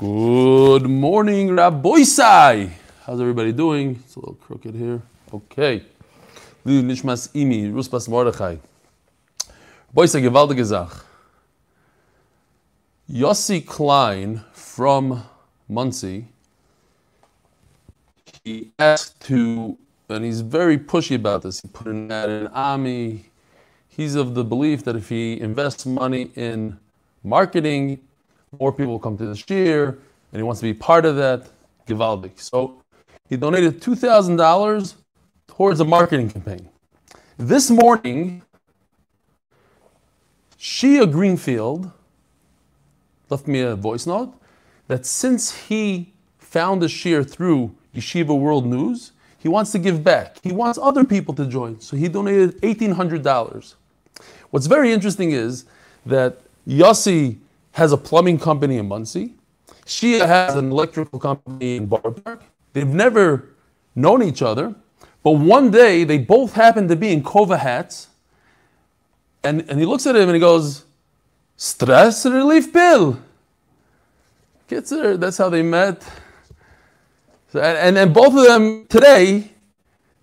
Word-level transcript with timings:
Good 0.00 0.88
morning, 0.88 1.48
Rabboisai. 1.50 2.70
How's 3.04 3.20
everybody 3.20 3.52
doing? 3.52 4.00
It's 4.02 4.16
a 4.16 4.20
little 4.20 4.34
crooked 4.36 4.74
here. 4.74 5.02
Okay. 5.30 5.84
Lili 6.64 6.82
Nishmas 6.82 7.28
Imi, 7.32 7.70
Ruspas 7.70 8.08
Mordechai. 8.08 8.56
Boisai 9.94 10.22
gewaltige 10.22 10.64
Sach. 10.64 11.04
Yossi 13.10 13.66
Klein 13.66 14.42
from 14.52 15.22
Monsey, 15.68 16.28
he 18.42 18.70
asked 18.78 19.20
to, 19.20 19.76
and 20.08 20.24
he's 20.24 20.40
very 20.40 20.78
pushy 20.78 21.16
about 21.16 21.42
this. 21.42 21.60
He 21.60 21.68
put 21.68 21.88
an 21.88 22.10
ad 22.10 22.30
in 22.30 22.46
Ami. 22.48 23.26
He's 23.88 24.14
of 24.14 24.34
the 24.34 24.44
belief 24.44 24.82
that 24.84 24.96
if 24.96 25.10
he 25.10 25.38
invests 25.38 25.84
money 25.84 26.30
in 26.36 26.78
marketing, 27.22 28.00
more 28.58 28.72
people 28.72 28.92
will 28.92 28.98
come 28.98 29.16
to 29.18 29.26
the 29.26 29.36
shir, 29.36 29.98
and 30.32 30.38
he 30.38 30.42
wants 30.42 30.60
to 30.60 30.66
be 30.66 30.74
part 30.74 31.04
of 31.04 31.16
that. 31.16 31.48
Givaldik. 31.86 32.40
So 32.40 32.82
he 33.28 33.36
donated 33.36 33.82
two 33.82 33.94
thousand 33.96 34.36
dollars 34.36 34.94
towards 35.48 35.80
a 35.80 35.84
marketing 35.84 36.30
campaign. 36.30 36.68
This 37.36 37.70
morning, 37.70 38.42
Shia 40.58 41.10
Greenfield 41.10 41.90
left 43.28 43.46
me 43.46 43.60
a 43.60 43.74
voice 43.74 44.06
note 44.06 44.34
that 44.88 45.06
since 45.06 45.66
he 45.68 46.12
found 46.38 46.82
the 46.82 46.88
shir 46.88 47.24
through 47.24 47.74
Yeshiva 47.94 48.38
World 48.38 48.66
News, 48.66 49.12
he 49.38 49.48
wants 49.48 49.72
to 49.72 49.78
give 49.78 50.04
back. 50.04 50.36
He 50.42 50.52
wants 50.52 50.78
other 50.80 51.04
people 51.04 51.34
to 51.34 51.46
join. 51.46 51.80
So 51.80 51.96
he 51.96 52.08
donated 52.08 52.60
$1,800. 52.60 53.74
What's 54.50 54.66
very 54.66 54.92
interesting 54.92 55.30
is 55.30 55.64
that 56.04 56.40
Yossi 56.68 57.38
has 57.80 57.92
a 57.92 57.96
plumbing 57.96 58.38
company 58.38 58.76
in 58.76 58.86
Monsey. 58.86 59.32
Shia 59.86 60.26
has 60.26 60.54
an 60.54 60.70
electrical 60.70 61.18
company 61.18 61.76
in 61.76 61.86
Borough 61.86 62.14
They've 62.74 62.86
never 62.86 63.54
known 63.94 64.22
each 64.22 64.42
other, 64.42 64.74
but 65.22 65.32
one 65.32 65.70
day 65.70 66.04
they 66.04 66.18
both 66.18 66.52
happen 66.52 66.88
to 66.88 66.94
be 66.94 67.10
in 67.10 67.22
Kova 67.22 67.58
hats. 67.58 68.08
And, 69.42 69.64
and 69.70 69.80
he 69.80 69.86
looks 69.86 70.06
at 70.06 70.14
him 70.14 70.28
and 70.28 70.34
he 70.34 70.40
goes, 70.40 70.84
Stress 71.56 72.26
relief 72.26 72.70
pill. 72.70 73.18
Kitzer, 74.68 75.18
that's 75.18 75.38
how 75.38 75.48
they 75.48 75.62
met. 75.62 76.02
So, 77.50 77.62
and, 77.62 77.96
and 77.96 78.12
both 78.12 78.34
of 78.36 78.44
them 78.44 78.86
today 78.88 79.52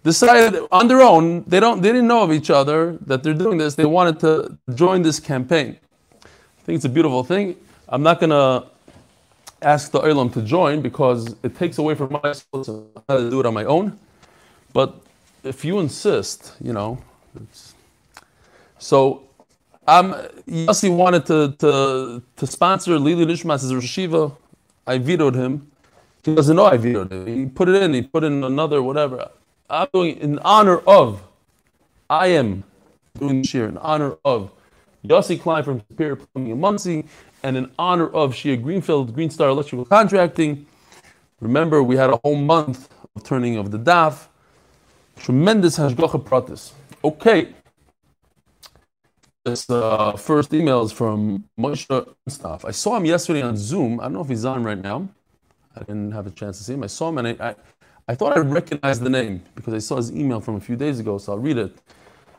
decided 0.03 0.61
on 0.71 0.87
their 0.87 1.01
own, 1.01 1.43
they, 1.47 1.59
don't, 1.59 1.81
they 1.81 1.89
didn't 1.89 2.07
know 2.07 2.21
of 2.21 2.31
each 2.31 2.51
other, 2.51 2.99
that 3.07 3.23
they're 3.23 3.33
doing 3.33 3.57
this. 3.57 3.73
They 3.73 3.85
wanted 3.85 4.19
to 4.19 4.57
join 4.75 5.01
this 5.01 5.19
campaign. 5.19 5.79
Think 6.67 6.75
it's 6.75 6.85
a 6.85 6.89
beautiful 6.89 7.23
thing. 7.23 7.55
I'm 7.87 8.03
not 8.03 8.19
going 8.19 8.31
to 8.31 8.67
ask 9.61 9.89
the 9.89 10.01
Olam 10.01 10.33
to 10.33 10.41
join 10.41 10.81
because 10.81 11.33
it 11.41 11.55
takes 11.55 11.77
away 11.77 11.95
from 11.95 12.11
my 12.11 12.19
to 12.65 12.89
how 13.07 13.15
to 13.19 13.29
do 13.29 13.39
it 13.39 13.45
on 13.45 13.53
my 13.53 13.63
own. 13.63 13.97
But 14.73 14.99
if 15.45 15.63
you 15.63 15.79
insist, 15.79 16.55
you 16.59 16.73
know, 16.73 17.01
so 18.79 19.23
um, 19.87 20.11
Yossi 20.45 20.93
wanted 20.93 21.25
to, 21.27 21.55
to, 21.59 22.21
to 22.35 22.45
sponsor 22.45 22.99
Lili 22.99 23.25
Nishmas 23.25 23.63
as 23.63 24.31
I 24.85 24.97
vetoed 24.97 25.35
him. 25.35 25.71
He 26.25 26.35
doesn't 26.35 26.57
know 26.57 26.65
I 26.65 26.75
vetoed 26.75 27.13
him. 27.13 27.27
He 27.27 27.45
put 27.45 27.69
it 27.69 27.81
in, 27.81 27.93
he 27.93 28.01
put 28.01 28.25
in 28.25 28.43
another, 28.43 28.83
whatever. 28.83 29.29
I'm 29.69 29.87
doing 29.93 30.17
in 30.17 30.37
honor 30.39 30.79
of, 30.79 31.23
I 32.09 32.27
am 32.27 32.65
doing 33.17 33.43
this 33.43 33.53
year 33.53 33.69
in 33.69 33.77
honor 33.77 34.17
of 34.25 34.51
Yossi 35.07 35.39
Klein 35.39 35.63
from 35.63 35.81
Superior 35.89 36.17
Plumbing 36.17 36.51
in 36.51 36.59
Monsey, 36.59 37.05
and 37.43 37.57
in 37.57 37.71
honor 37.79 38.07
of 38.07 38.33
Shia 38.33 38.61
Greenfield, 38.61 39.13
Green 39.13 39.29
Star 39.29 39.49
Electrical 39.49 39.85
Contracting. 39.85 40.65
Remember, 41.39 41.83
we 41.83 41.95
had 41.95 42.09
a 42.09 42.17
whole 42.23 42.35
month 42.35 42.89
of 43.15 43.23
turning 43.23 43.57
of 43.57 43.71
the 43.71 43.79
DAF. 43.79 44.27
Tremendous 45.17 45.77
Hashgacha 45.77 46.23
Pratis. 46.23 46.71
Okay. 47.03 47.53
This 49.45 49.69
uh, 49.69 50.13
first 50.13 50.53
email 50.53 50.83
is 50.83 50.91
from 50.91 51.45
Moshe 51.57 52.15
Staff. 52.27 52.65
I 52.65 52.71
saw 52.71 52.97
him 52.97 53.05
yesterday 53.05 53.41
on 53.41 53.55
Zoom. 53.55 53.99
I 53.99 54.03
don't 54.03 54.13
know 54.13 54.21
if 54.21 54.29
he's 54.29 54.45
on 54.45 54.63
right 54.63 54.77
now. 54.77 55.07
I 55.75 55.79
didn't 55.79 56.11
have 56.11 56.27
a 56.27 56.31
chance 56.31 56.57
to 56.57 56.63
see 56.63 56.73
him. 56.73 56.83
I 56.83 56.87
saw 56.87 57.09
him 57.09 57.19
and 57.19 57.27
I, 57.29 57.49
I, 57.49 57.55
I 58.09 58.15
thought 58.15 58.35
I 58.35 58.39
recognized 58.41 59.01
the 59.03 59.09
name 59.09 59.43
because 59.55 59.73
I 59.73 59.79
saw 59.79 59.97
his 59.97 60.11
email 60.11 60.41
from 60.41 60.55
a 60.55 60.59
few 60.59 60.75
days 60.75 60.99
ago, 60.99 61.17
so 61.17 61.33
I'll 61.33 61.39
read 61.39 61.57
it. 61.57 61.75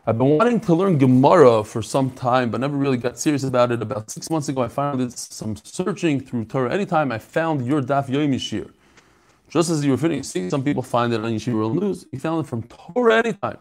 I've 0.08 0.16
been 0.16 0.38
wanting 0.38 0.58
to 0.60 0.74
learn 0.74 0.96
Gemara 0.96 1.62
for 1.62 1.82
some 1.82 2.10
time, 2.10 2.50
but 2.50 2.62
never 2.62 2.78
really 2.78 2.96
got 2.96 3.18
serious 3.18 3.44
about 3.44 3.70
it. 3.72 3.82
About 3.82 4.10
six 4.10 4.30
months 4.30 4.48
ago, 4.48 4.62
I 4.62 4.68
finally 4.68 5.04
did 5.04 5.18
some 5.18 5.54
searching 5.54 6.18
through 6.18 6.46
Torah. 6.46 6.72
Anytime 6.72 7.12
I 7.12 7.18
found 7.18 7.66
your 7.66 7.82
Daf 7.82 8.08
Yomi 8.08 8.40
Shir, 8.40 8.70
just 9.50 9.68
as 9.68 9.84
you 9.84 9.90
were 9.90 9.98
finishing, 9.98 10.48
some 10.48 10.64
people 10.64 10.82
find 10.82 11.12
it 11.12 11.22
on 11.22 11.30
Yeshiva 11.32 11.52
World 11.52 11.76
News. 11.76 12.06
You 12.10 12.18
found 12.18 12.42
it 12.42 12.48
from 12.48 12.62
TorahAnytime. 12.62 13.58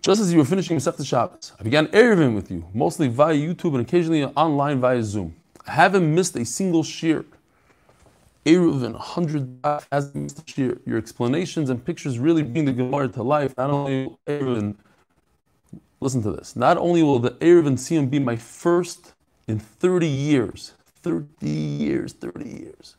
Just 0.00 0.22
as 0.22 0.32
you 0.32 0.38
were 0.38 0.46
finishing 0.46 0.78
Masechta 0.78 1.04
Shabbos, 1.04 1.52
I 1.60 1.62
began 1.62 1.88
Eruvin 1.88 2.34
with 2.34 2.50
you, 2.50 2.64
mostly 2.72 3.08
via 3.08 3.34
YouTube 3.34 3.74
and 3.74 3.82
occasionally 3.82 4.24
online 4.24 4.80
via 4.80 5.02
Zoom. 5.02 5.36
I 5.66 5.72
haven't 5.72 6.14
missed 6.14 6.36
a 6.36 6.46
single 6.46 6.84
shir. 6.84 7.26
Eruvin, 8.46 8.92
100 8.92 9.84
has 9.92 10.14
missed 10.14 10.58
a. 10.58 10.78
Your 10.86 10.96
explanations 10.96 11.68
and 11.68 11.84
pictures 11.84 12.18
really 12.18 12.42
bring 12.42 12.64
the 12.64 12.72
Gemara 12.72 13.08
to 13.08 13.22
life. 13.22 13.54
Not 13.58 13.68
only 13.68 14.16
Eruvin 14.26 14.76
Listen 16.02 16.20
to 16.24 16.32
this. 16.32 16.56
Not 16.56 16.78
only 16.78 17.00
will 17.04 17.20
the 17.20 17.30
Eruvin 17.30 17.74
Siyum 17.74 18.10
be 18.10 18.18
my 18.18 18.34
first 18.34 19.12
in 19.46 19.60
30 19.60 20.08
years, 20.08 20.72
30 21.02 21.48
years, 21.48 22.12
30 22.12 22.44
years, 22.44 22.96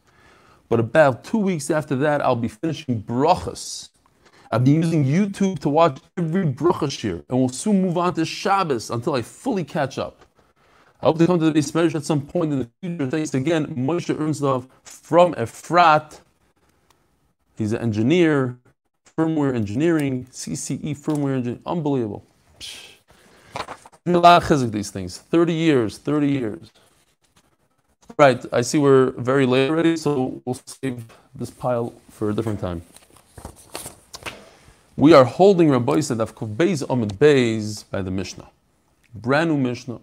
but 0.69 0.79
about 0.79 1.25
two 1.25 1.37
weeks 1.37 1.69
after 1.69 1.97
that, 1.97 2.21
I'll 2.21 2.37
be 2.37 2.47
finishing 2.47 3.03
brachas. 3.03 3.89
I've 4.49 4.63
been 4.63 4.75
using 4.75 5.03
YouTube 5.03 5.59
to 5.59 5.69
watch 5.69 5.99
every 6.17 6.45
bracha 6.45 6.89
shir, 6.89 7.25
and 7.27 7.39
we'll 7.39 7.49
soon 7.49 7.81
move 7.81 7.97
on 7.97 8.13
to 8.13 8.23
Shabbos 8.23 8.89
until 8.89 9.15
I 9.15 9.21
fully 9.21 9.65
catch 9.65 9.97
up. 9.97 10.25
I 11.01 11.07
hope 11.07 11.17
to 11.17 11.27
come 11.27 11.39
to 11.39 11.51
the 11.51 11.51
base 11.51 11.75
at 11.95 12.05
some 12.05 12.21
point 12.21 12.53
in 12.53 12.59
the 12.59 12.69
future. 12.79 13.11
Thanks 13.11 13.33
again, 13.33 13.75
Moshe 13.75 14.15
Ernstov 14.15 14.69
from 14.85 15.33
Efrat. 15.33 16.21
He's 17.57 17.73
an 17.73 17.81
engineer, 17.81 18.57
firmware 19.17 19.53
engineering, 19.53 20.27
CCE 20.31 20.97
firmware 20.97 21.35
engineering. 21.35 21.61
Unbelievable. 21.65 22.25
Psh 22.61 22.93
a 22.93 22.95
lot 22.95 23.35
of 23.35 23.42
these 24.71 24.91
things. 24.91 25.17
30 25.17 25.53
years, 25.53 25.97
30 25.97 26.27
years. 26.27 26.71
Right, 28.17 28.45
I 28.51 28.61
see 28.61 28.77
we're 28.77 29.11
very 29.11 29.45
late 29.45 29.69
already, 29.69 29.97
so 29.97 30.41
we'll 30.45 30.59
save 30.65 31.05
this 31.33 31.49
pile 31.49 31.93
for 32.09 32.29
a 32.29 32.33
different 32.33 32.59
time. 32.59 32.83
We 34.95 35.13
are 35.13 35.23
holding 35.23 35.71
Rabbi 35.71 36.01
said 36.01 36.21
of 36.21 36.35
Beis 36.35 36.87
Amid 36.87 37.17
Beis 37.17 37.89
by 37.89 38.03
the 38.03 38.11
Mishnah. 38.11 38.49
Brand 39.15 39.49
new 39.49 39.57
Mishnah. 39.57 39.99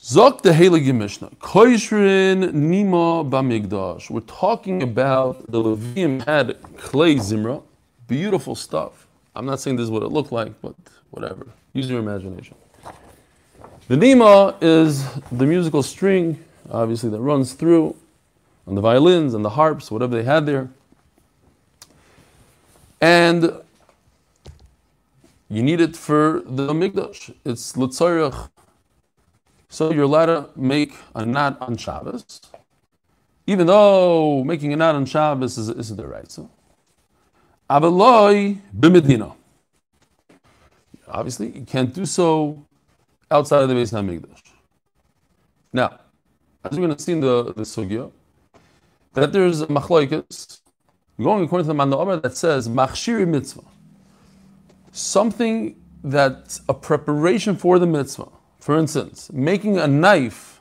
Zok 0.00 0.42
the 0.42 0.50
Heilige 0.50 0.94
Mishnah. 0.94 1.30
Koishrin 1.40 2.52
Nima 2.52 3.28
Bamigdash. 3.28 4.10
We're 4.10 4.20
talking 4.20 4.82
about 4.82 5.50
the 5.50 5.62
Levium 5.62 6.24
had 6.24 6.56
clay 6.76 7.16
zimra. 7.16 7.62
Beautiful 8.06 8.54
stuff. 8.54 9.06
I'm 9.34 9.46
not 9.46 9.58
saying 9.58 9.76
this 9.76 9.84
is 9.84 9.90
what 9.90 10.02
it 10.02 10.08
looked 10.08 10.32
like, 10.32 10.60
but 10.60 10.74
whatever. 11.12 11.46
Use 11.72 11.88
your 11.88 12.00
imagination. 12.00 12.56
The 13.88 13.96
nima 13.96 14.56
is 14.60 15.06
the 15.30 15.46
musical 15.46 15.82
string, 15.82 16.42
obviously, 16.70 17.10
that 17.10 17.20
runs 17.20 17.52
through 17.52 17.94
on 18.66 18.74
the 18.74 18.80
violins 18.80 19.34
and 19.34 19.44
the 19.44 19.50
harps, 19.50 19.90
whatever 19.90 20.16
they 20.16 20.24
had 20.24 20.46
there. 20.46 20.70
And 23.00 23.52
you 25.48 25.62
need 25.62 25.80
it 25.80 25.96
for 25.96 26.42
the 26.46 26.72
mikdash. 26.72 27.34
It's 27.44 27.74
litzarech. 27.74 28.48
So 29.68 29.92
you're 29.92 30.04
allowed 30.04 30.26
to 30.26 30.48
make 30.56 30.94
a 31.14 31.26
knot 31.26 31.58
on 31.60 31.76
Shabbos, 31.76 32.40
even 33.46 33.66
though 33.66 34.44
making 34.44 34.72
a 34.72 34.76
knot 34.76 34.94
on 34.94 35.04
Shabbos 35.04 35.58
is, 35.58 35.68
is 35.68 35.94
the 35.94 36.06
right. 36.06 36.30
So, 36.30 36.50
Avaloi 37.68 38.58
b'medina. 38.78 39.34
Obviously, 41.12 41.50
you 41.50 41.66
can't 41.66 41.92
do 41.92 42.06
so 42.06 42.66
outside 43.30 43.62
of 43.62 43.68
the 43.68 43.74
Beis 43.74 43.92
Hamikdash. 43.92 44.40
Now, 45.72 46.00
as 46.64 46.72
we're 46.72 46.86
going 46.86 46.96
to 46.96 47.02
see 47.02 47.12
in 47.12 47.20
the, 47.20 47.52
the 47.54 47.62
Sugya, 47.62 48.10
that 49.12 49.32
there's 49.32 49.60
a 49.60 49.66
machloikas, 49.66 50.60
going 51.20 51.44
according 51.44 51.64
to 51.64 51.68
the 51.68 51.74
Manda 51.74 52.20
that 52.20 52.34
says, 52.34 52.68
machshiri 52.68 53.28
mitzvah. 53.28 53.62
Something 54.92 55.76
that's 56.02 56.62
a 56.68 56.74
preparation 56.74 57.56
for 57.56 57.78
the 57.78 57.86
mitzvah. 57.86 58.28
For 58.58 58.78
instance, 58.78 59.30
making 59.32 59.76
a 59.76 59.86
knife 59.86 60.60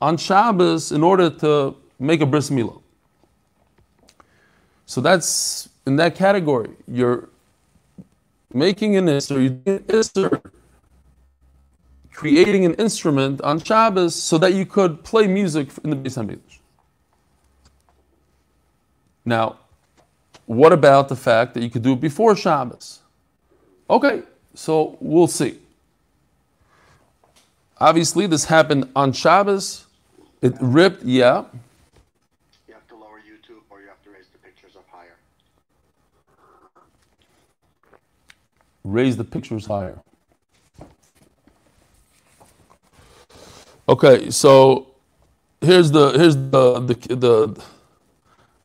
on 0.00 0.16
Shabbos 0.16 0.90
in 0.90 1.04
order 1.04 1.30
to 1.30 1.76
make 1.98 2.20
a 2.20 2.26
bris 2.26 2.50
milah. 2.50 2.82
So 4.86 5.00
that's 5.00 5.68
in 5.86 5.96
that 5.96 6.16
category. 6.16 6.70
You're 6.88 7.29
making 8.52 8.96
an 8.96 9.06
Isser, 9.06 9.42
you 9.42 9.62
an 9.66 9.78
Isser, 9.80 10.42
creating 12.12 12.64
an 12.64 12.74
instrument 12.74 13.40
on 13.42 13.60
Shabbos 13.60 14.14
so 14.14 14.38
that 14.38 14.54
you 14.54 14.66
could 14.66 15.04
play 15.04 15.26
music 15.26 15.68
in 15.82 15.90
the 15.90 15.96
Beis 15.96 16.16
Hamikdash. 16.16 16.58
Now, 19.24 19.58
what 20.46 20.72
about 20.72 21.08
the 21.08 21.16
fact 21.16 21.54
that 21.54 21.62
you 21.62 21.70
could 21.70 21.82
do 21.82 21.92
it 21.92 22.00
before 22.00 22.34
Shabbos? 22.34 23.00
Okay, 23.88 24.22
so 24.54 24.96
we'll 25.00 25.26
see. 25.26 25.58
Obviously, 27.78 28.26
this 28.26 28.44
happened 28.44 28.90
on 28.94 29.12
Shabbos. 29.12 29.86
It 30.42 30.54
ripped, 30.60 31.02
yeah. 31.02 31.44
You 32.68 32.74
have 32.74 32.86
to 32.88 32.96
lower 32.96 33.20
YouTube 33.20 33.62
or 33.70 33.80
you 33.80 33.88
have 33.88 34.02
to 34.04 34.10
raise 34.10 34.26
the 34.32 34.38
pictures 34.38 34.76
up 34.76 34.84
higher. 34.90 35.16
Raise 38.84 39.16
the 39.16 39.24
pictures 39.24 39.66
higher. 39.66 39.98
Okay, 43.88 44.30
so 44.30 44.86
here's 45.60 45.90
the 45.90 46.10
here's 46.12 46.36
the 46.36 46.80
the 46.80 46.94
the 47.16 47.64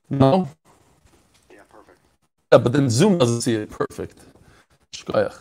no. 0.10 0.48
Yeah, 1.52 1.62
perfect. 1.70 2.00
Yeah, 2.52 2.60
but 2.60 2.74
then 2.74 2.90
Zoom 2.90 3.18
doesn't 3.18 3.42
see 3.42 3.56
it 3.56 3.70
perfect. 3.70 4.20
Shkoyach. 4.94 5.36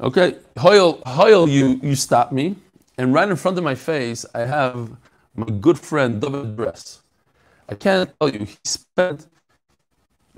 Okay, 0.00 0.36
Hoyle, 0.58 1.02
Hoyle, 1.06 1.48
you 1.48 1.80
you 1.82 1.96
stop 1.96 2.30
me, 2.32 2.56
and 2.98 3.12
right 3.12 3.28
in 3.28 3.36
front 3.36 3.58
of 3.58 3.64
my 3.64 3.74
face, 3.74 4.24
I 4.34 4.40
have 4.40 4.96
my 5.34 5.46
good 5.46 5.78
friend 5.78 6.20
David 6.20 6.56
Dress. 6.56 7.02
I 7.68 7.74
can't 7.74 8.10
tell 8.20 8.30
you, 8.30 8.40
he 8.40 8.56
spent 8.64 9.26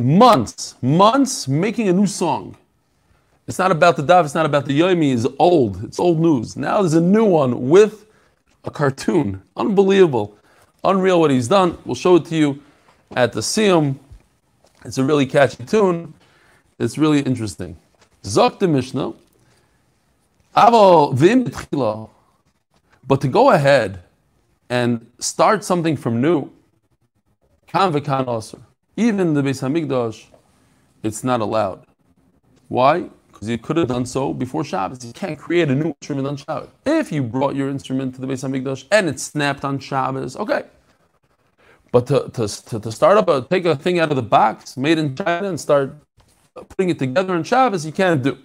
months, 0.00 0.74
months 0.82 1.46
making 1.46 1.88
a 1.88 1.92
new 1.92 2.06
song. 2.06 2.56
It's 3.46 3.58
not 3.58 3.70
about 3.72 3.96
the 3.96 4.02
Daf, 4.02 4.24
it's 4.24 4.34
not 4.34 4.46
about 4.46 4.66
the 4.66 4.78
Yomi, 4.78 5.12
it's 5.12 5.26
old, 5.38 5.82
it's 5.84 5.98
old 5.98 6.20
news. 6.20 6.56
Now 6.56 6.80
there's 6.82 6.94
a 6.94 7.00
new 7.00 7.24
one 7.24 7.68
with 7.68 8.06
a 8.64 8.70
cartoon. 8.70 9.42
Unbelievable. 9.56 10.36
Unreal 10.84 11.20
what 11.20 11.30
he's 11.30 11.48
done. 11.48 11.76
We'll 11.84 11.94
show 11.94 12.16
it 12.16 12.24
to 12.26 12.36
you 12.36 12.62
at 13.16 13.32
the 13.32 13.40
Siyum. 13.40 13.96
It's 14.84 14.98
a 14.98 15.04
really 15.04 15.26
catchy 15.26 15.64
tune. 15.64 16.14
It's 16.78 16.96
really 16.96 17.20
interesting. 17.20 17.76
Zok 18.22 18.58
the 18.58 18.68
Mishnah. 18.68 19.12
But 23.06 23.20
to 23.20 23.28
go 23.28 23.50
ahead 23.50 24.02
and 24.68 25.06
start 25.18 25.64
something 25.64 25.96
from 25.96 26.20
new, 26.20 26.50
kan 27.66 27.92
v'kan 27.92 28.28
aser. 28.28 28.58
Even 29.00 29.32
the 29.32 29.40
Beis 29.40 29.62
Hamikdash, 29.62 30.26
it's 31.02 31.24
not 31.24 31.40
allowed. 31.40 31.86
Why? 32.68 33.08
Because 33.28 33.48
you 33.48 33.56
could 33.56 33.78
have 33.78 33.88
done 33.88 34.04
so 34.04 34.34
before 34.34 34.62
Shabbos. 34.62 35.02
You 35.02 35.14
can't 35.14 35.38
create 35.38 35.70
a 35.70 35.74
new 35.74 35.94
instrument 35.98 36.26
on 36.26 36.36
Shabbos. 36.36 36.68
If 36.84 37.10
you 37.10 37.22
brought 37.22 37.54
your 37.56 37.70
instrument 37.70 38.14
to 38.16 38.20
the 38.20 38.26
Beis 38.26 38.44
Hamikdash 38.46 38.84
and 38.90 39.08
it 39.08 39.18
snapped 39.18 39.64
on 39.64 39.78
Shabbos, 39.78 40.36
okay. 40.36 40.64
But 41.92 42.08
to, 42.08 42.28
to, 42.34 42.78
to, 42.78 42.92
start 42.92 43.16
up, 43.16 43.30
a, 43.30 43.40
take 43.48 43.64
a 43.64 43.74
thing 43.74 44.00
out 44.00 44.10
of 44.10 44.16
the 44.16 44.22
box 44.38 44.76
made 44.76 44.98
in 44.98 45.16
China 45.16 45.48
and 45.48 45.58
start 45.58 45.96
putting 46.68 46.90
it 46.90 46.98
together 46.98 47.34
on 47.34 47.42
Shabbos, 47.42 47.86
you 47.86 47.92
can't 47.92 48.22
do. 48.22 48.36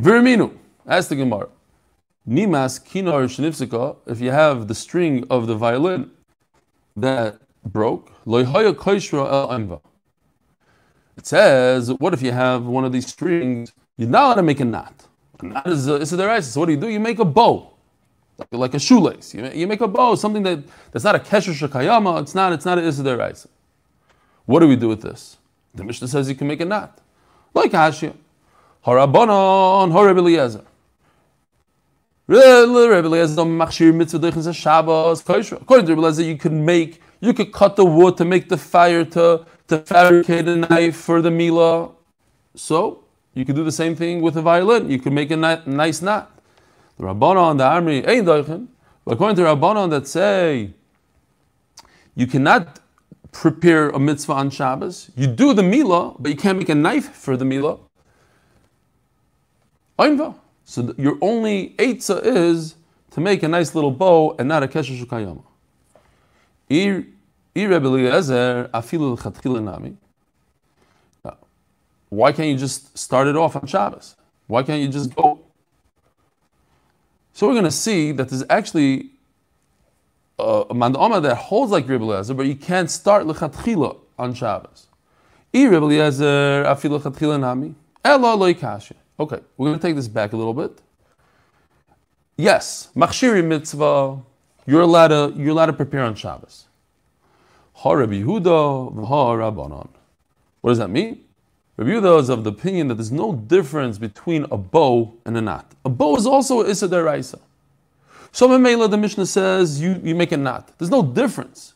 Viraminu, 0.00 0.50
ask 0.86 1.10
the 1.10 1.16
Gemara. 1.16 1.48
Nimas 2.28 2.80
kinar 2.84 3.24
shenifsika, 3.24 3.96
if 4.06 4.20
you 4.20 4.30
have 4.30 4.68
the 4.68 4.74
string 4.74 5.24
of 5.30 5.46
the 5.46 5.54
violin 5.54 6.10
that 6.96 7.38
broke, 7.64 8.10
loyhaya 8.24 8.74
koishra 8.74 9.30
el 9.30 9.48
anva. 9.48 9.80
It 11.16 11.26
says, 11.26 11.92
what 11.94 12.12
if 12.12 12.22
you 12.22 12.32
have 12.32 12.64
one 12.64 12.84
of 12.84 12.92
these 12.92 13.06
strings? 13.06 13.72
You're 13.96 14.08
not 14.08 14.24
allowed 14.24 14.34
to 14.34 14.42
make 14.42 14.60
a 14.60 14.64
knot. 14.64 15.06
A 15.40 15.46
knot 15.46 15.66
is 15.66 15.88
a, 15.88 15.94
is 15.94 16.12
a 16.12 16.42
So 16.42 16.60
what 16.60 16.66
do 16.66 16.72
you 16.72 16.80
do? 16.80 16.88
You 16.88 17.00
make 17.00 17.18
a 17.18 17.24
bow, 17.24 17.72
like, 18.50 18.74
a 18.74 18.78
shoelace. 18.78 19.32
You, 19.32 19.46
you 19.54 19.66
make 19.66 19.80
a 19.80 19.88
bow, 19.88 20.14
something 20.14 20.42
that, 20.42 20.62
that's 20.92 21.04
not 21.04 21.14
a 21.14 21.18
kesher 21.18 21.54
shakayama. 21.54 22.20
It's 22.22 22.34
not. 22.34 22.52
It's 22.52 22.66
not 22.66 22.78
a 22.78 22.82
isideraisa. 22.82 23.46
What 24.44 24.60
do 24.60 24.68
we 24.68 24.76
do 24.76 24.88
with 24.88 25.02
this? 25.02 25.38
The 25.74 25.84
Mishnah 25.84 26.08
says 26.08 26.28
you 26.28 26.34
can 26.34 26.46
make 26.46 26.60
a 26.60 26.64
knot, 26.64 26.98
like 27.52 27.72
Hashia. 27.72 28.14
Harabonon, 28.84 29.90
Horeb 29.90 30.18
Eliezer. 30.18 30.64
According 32.28 32.74
to 35.86 35.92
Eliezer, 35.92 36.22
you 36.24 36.36
could 36.36 36.52
make, 36.52 37.00
you 37.20 37.32
could 37.32 37.52
cut 37.52 37.76
the 37.76 37.84
wood 37.84 38.16
to 38.16 38.24
make 38.24 38.48
the 38.48 38.56
fire 38.56 39.04
to, 39.04 39.46
to 39.68 39.78
fabricate 39.78 40.48
a 40.48 40.56
knife 40.56 40.96
for 40.96 41.22
the 41.22 41.30
Mila. 41.30 41.90
So, 42.56 43.04
you 43.34 43.44
could 43.44 43.54
do 43.54 43.62
the 43.62 43.70
same 43.70 43.94
thing 43.94 44.22
with 44.22 44.36
a 44.36 44.42
violin. 44.42 44.90
You 44.90 44.98
could 44.98 45.12
make 45.12 45.30
a 45.30 45.36
nice 45.36 46.02
knot. 46.02 46.32
The 46.98 47.04
Rabbanon, 47.04 47.58
the 47.58 47.64
army, 47.64 48.04
ain't 48.04 48.26
doichen. 48.26 48.68
But 49.04 49.12
according 49.14 49.36
to 49.36 49.42
Rabbanon 49.42 49.90
that 49.90 50.08
say, 50.08 50.70
you 52.16 52.26
cannot 52.26 52.80
prepare 53.30 53.90
a 53.90 54.00
mitzvah 54.00 54.32
on 54.32 54.50
Shabbos. 54.50 55.10
You 55.14 55.28
do 55.28 55.52
the 55.54 55.62
Mila, 55.62 56.14
but 56.18 56.30
you 56.30 56.36
can't 56.36 56.58
make 56.58 56.70
a 56.70 56.74
knife 56.74 57.14
for 57.14 57.36
the 57.36 57.44
Mila. 57.44 57.78
Ainva. 59.98 60.34
So 60.68 60.92
your 60.98 61.16
only 61.20 61.76
eitzah 61.78 62.22
is 62.24 62.74
to 63.12 63.20
make 63.20 63.44
a 63.44 63.48
nice 63.48 63.74
little 63.74 63.92
bow 63.92 64.34
and 64.36 64.48
not 64.48 64.64
a 64.64 64.68
kesher 64.68 64.98
shukayama. 64.98 65.42
Uh, 71.24 71.30
why 72.08 72.32
can't 72.32 72.48
you 72.48 72.56
just 72.58 72.98
start 72.98 73.28
it 73.28 73.36
off 73.36 73.54
on 73.54 73.66
Shabbos? 73.66 74.16
Why 74.48 74.64
can't 74.64 74.82
you 74.82 74.88
just 74.88 75.14
go? 75.14 75.40
So 77.32 77.46
we're 77.46 77.54
going 77.54 77.64
to 77.64 77.70
see 77.70 78.10
that 78.10 78.28
there's 78.28 78.44
actually 78.50 79.10
uh, 80.36 80.64
a 80.68 80.74
mandama 80.74 81.22
that 81.22 81.36
holds 81.36 81.70
like 81.70 81.88
Rebbe 81.88 82.02
Eliezer, 82.02 82.34
but 82.34 82.46
you 82.46 82.56
can't 82.56 82.90
start 82.90 83.24
lechatchila 83.24 83.98
on 84.18 84.34
Shabbos. 84.34 84.88
I 85.54 85.62
Rebbe 85.62 85.86
Eliezer 85.86 86.64
afilu 86.64 87.00
lechatchila 87.00 87.38
nami 87.38 87.76
elo. 88.04 88.52
Okay, 89.18 89.40
we're 89.56 89.68
going 89.68 89.78
to 89.78 89.82
take 89.82 89.96
this 89.96 90.08
back 90.08 90.32
a 90.32 90.36
little 90.36 90.54
bit. 90.54 90.80
Yes, 92.36 92.90
machshiri 92.94 93.42
mitzvah, 93.44 94.18
you're 94.66 94.82
allowed 94.82 95.08
to 95.08 95.32
you're 95.36 95.50
allowed 95.50 95.66
to 95.66 95.72
prepare 95.72 96.02
on 96.02 96.14
Shabbos. 96.14 96.66
What 97.82 97.96
does 100.70 100.78
that 100.78 100.90
mean? 100.90 101.24
Rabbi 101.76 101.90
Yehuda 101.90 102.20
is 102.20 102.28
of 102.30 102.42
the 102.44 102.50
opinion 102.50 102.88
that 102.88 102.94
there's 102.94 103.12
no 103.12 103.34
difference 103.34 103.98
between 103.98 104.44
a 104.50 104.56
bow 104.56 105.12
and 105.26 105.36
a 105.36 105.42
knot. 105.42 105.72
A 105.84 105.90
bow 105.90 106.16
is 106.16 106.26
also 106.26 106.64
Issa 106.64 106.88
Deraisa. 106.88 107.38
So 108.32 108.48
Mamela, 108.48 108.90
the 108.90 108.96
Mishnah 108.96 109.26
says 109.26 109.80
you, 109.80 110.00
you 110.02 110.14
make 110.14 110.32
a 110.32 110.36
knot. 110.38 110.72
There's 110.78 110.90
no 110.90 111.02
difference. 111.02 111.74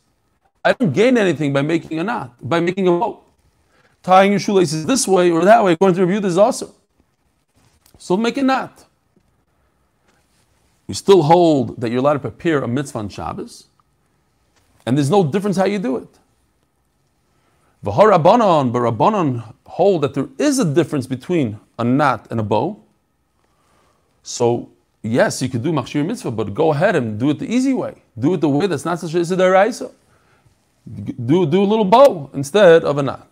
I 0.65 0.73
don't 0.73 0.93
gain 0.93 1.17
anything 1.19 1.53
by 1.53 1.63
making 1.63 1.99
a 1.99 2.05
knot, 2.05 2.37
by 2.47 2.61
making 2.61 2.89
a 2.89 2.93
bow. 2.93 3.21
Tying 4.03 4.33
your 4.33 4.41
shoelaces 4.41 4.87
this 4.87 5.07
way 5.07 5.31
or 5.31 5.45
that 5.45 5.63
way, 5.63 5.73
according 5.73 5.97
to 5.97 6.07
Rabbi 6.07 6.21
Yehuda, 6.21 6.25
is 6.25 6.39
also. 6.39 6.75
So 8.01 8.17
make 8.17 8.39
a 8.39 8.43
knot. 8.43 8.87
You 10.89 10.95
still 10.95 11.23
hold 11.23 11.79
that 11.83 11.91
you're 11.91 12.01
allowed 12.01 12.15
to 12.15 12.19
prepare 12.31 12.63
a 12.63 12.67
mitzvah 12.67 12.99
on 12.99 13.09
Shabbos, 13.11 13.67
and 14.87 14.97
there's 14.97 15.11
no 15.11 15.23
difference 15.23 15.59
how 15.59 15.67
you 15.67 15.79
do 15.79 15.99
it. 15.99 16.09
V'harabanan, 17.85 18.73
but 18.73 18.81
Rabbanon 18.81 19.55
hold 19.67 20.03
that 20.03 20.15
there 20.15 20.29
is 20.39 20.59
a 20.59 20.65
difference 20.65 21.07
between 21.07 21.61
a 21.79 21.85
knot 21.85 22.27
and 22.31 22.41
a 22.41 22.43
bow. 22.43 22.81
So 24.23 24.71
yes, 25.03 25.43
you 25.43 25.51
could 25.51 25.63
do 25.63 25.71
machshir 25.71 26.05
mitzvah, 26.05 26.31
but 26.31 26.55
go 26.55 26.73
ahead 26.73 26.97
and 26.97 27.21
do 27.21 27.29
it 27.29 27.39
the 27.39 27.55
easy 27.55 27.75
way. 27.75 27.97
Do 28.19 28.33
it 28.33 28.41
the 28.41 28.49
way 28.49 28.67
that's 28.67 28.87
not 28.87 28.99
such 28.99 29.13
a 29.13 29.19
deraisa. 29.19 29.93
Do 31.27 31.45
do 31.45 31.63
a 31.63 31.69
little 31.69 31.85
bow 31.85 32.31
instead 32.33 32.83
of 32.83 32.97
a 32.97 33.03
knot. 33.03 33.29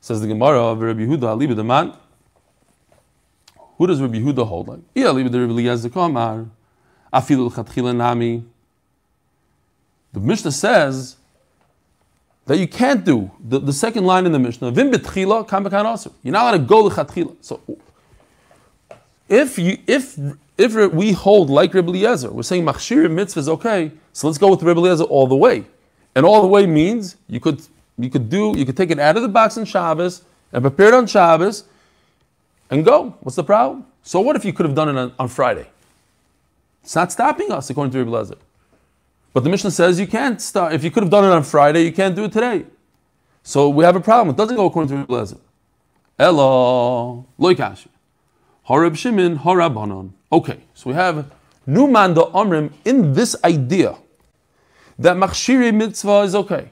Says 0.00 0.20
the 0.20 0.26
Gemara 0.26 0.60
of 0.60 0.80
Rabbi 0.80 1.02
Yehuda 1.02 1.54
the 1.54 1.62
man. 1.62 1.94
Who 3.78 3.86
does 3.86 4.00
Rabbi 4.00 4.18
Yehuda 4.18 4.46
hold 4.46 4.68
like? 4.68 4.80
Yeah, 4.94 5.12
the 5.12 5.22
Rabbi 5.24 5.36
Eliezer 5.36 5.90
Kamar. 5.90 6.46
Afilu 7.12 7.50
l'chatchila 7.50 7.94
nami. 7.94 8.44
The 10.12 10.20
Mishnah 10.20 10.52
says 10.52 11.16
that 12.46 12.58
you 12.58 12.66
can't 12.66 13.04
do 13.04 13.30
the, 13.40 13.58
the 13.58 13.72
second 13.72 14.06
line 14.06 14.24
in 14.24 14.32
the 14.32 14.38
Mishnah. 14.38 14.70
Vim 14.70 14.90
betchila 14.90 15.46
kam 15.46 15.64
You're 16.22 16.32
not 16.32 16.42
allowed 16.42 16.52
to 16.52 16.58
go 16.60 16.88
lechatchila. 16.88 17.36
So 17.40 17.60
if 19.28 19.58
you 19.58 19.78
if 19.86 20.18
if 20.56 20.74
we 20.92 21.12
hold 21.12 21.50
like 21.50 21.74
Rebbe 21.74 21.90
Eliezer, 21.90 22.30
we're 22.30 22.42
saying 22.42 22.64
machshir 22.64 23.10
mitzvah 23.10 23.40
is 23.40 23.48
okay. 23.48 23.92
So 24.12 24.26
let's 24.26 24.38
go 24.38 24.50
with 24.50 24.62
Rebbe 24.62 24.80
Eliezer 24.80 25.04
all 25.04 25.26
the 25.26 25.36
way, 25.36 25.64
and 26.14 26.24
all 26.24 26.40
the 26.40 26.48
way 26.48 26.66
means 26.66 27.16
you 27.28 27.40
could 27.40 27.60
you 27.98 28.08
could 28.08 28.30
do 28.30 28.54
you 28.56 28.64
could 28.64 28.76
take 28.76 28.90
it 28.90 28.98
out 28.98 29.16
of 29.16 29.22
the 29.22 29.28
box 29.28 29.58
on 29.58 29.64
Shabbos 29.64 30.22
and 30.52 30.62
prepare 30.62 30.88
it 30.88 30.94
on 30.94 31.06
Shabbos, 31.06 31.64
and 32.70 32.84
go. 32.84 33.14
What's 33.20 33.36
the 33.36 33.44
problem? 33.44 33.86
So 34.02 34.20
what 34.20 34.36
if 34.36 34.44
you 34.44 34.52
could 34.52 34.66
have 34.66 34.74
done 34.74 34.88
it 34.88 34.96
on, 34.96 35.12
on 35.18 35.28
Friday? 35.28 35.66
It's 36.82 36.94
not 36.94 37.10
stopping 37.10 37.50
us 37.50 37.68
according 37.70 37.92
to 37.92 37.98
Rebbe 37.98 38.10
Eliezer. 38.10 38.36
But 39.32 39.44
the 39.44 39.50
Mishnah 39.50 39.70
says 39.70 40.00
you 40.00 40.06
can't 40.06 40.40
stop. 40.40 40.72
If 40.72 40.84
you 40.84 40.90
could 40.90 41.02
have 41.02 41.10
done 41.10 41.24
it 41.24 41.30
on 41.30 41.42
Friday, 41.42 41.82
you 41.84 41.92
can't 41.92 42.14
do 42.14 42.24
it 42.24 42.32
today. 42.32 42.64
So 43.42 43.68
we 43.68 43.84
have 43.84 43.96
a 43.96 44.00
problem. 44.00 44.34
It 44.34 44.36
doesn't 44.38 44.56
go 44.56 44.66
according 44.66 44.88
to 44.90 44.96
Rabbi 44.96 45.12
Eliezer. 45.12 45.38
Elo 46.18 47.26
loikashi. 47.38 47.88
Harab 48.68 48.96
Shimon, 48.96 49.38
Harabanon. 49.38 50.10
Okay, 50.32 50.60
so 50.74 50.90
we 50.90 50.94
have 50.94 51.30
Numan 51.68 52.14
the 52.14 52.24
Omrim 52.26 52.72
in 52.84 53.12
this 53.12 53.36
idea 53.44 53.96
that 54.98 55.16
Machshiri 55.16 55.74
mitzvah 55.74 56.20
is 56.22 56.34
okay. 56.34 56.70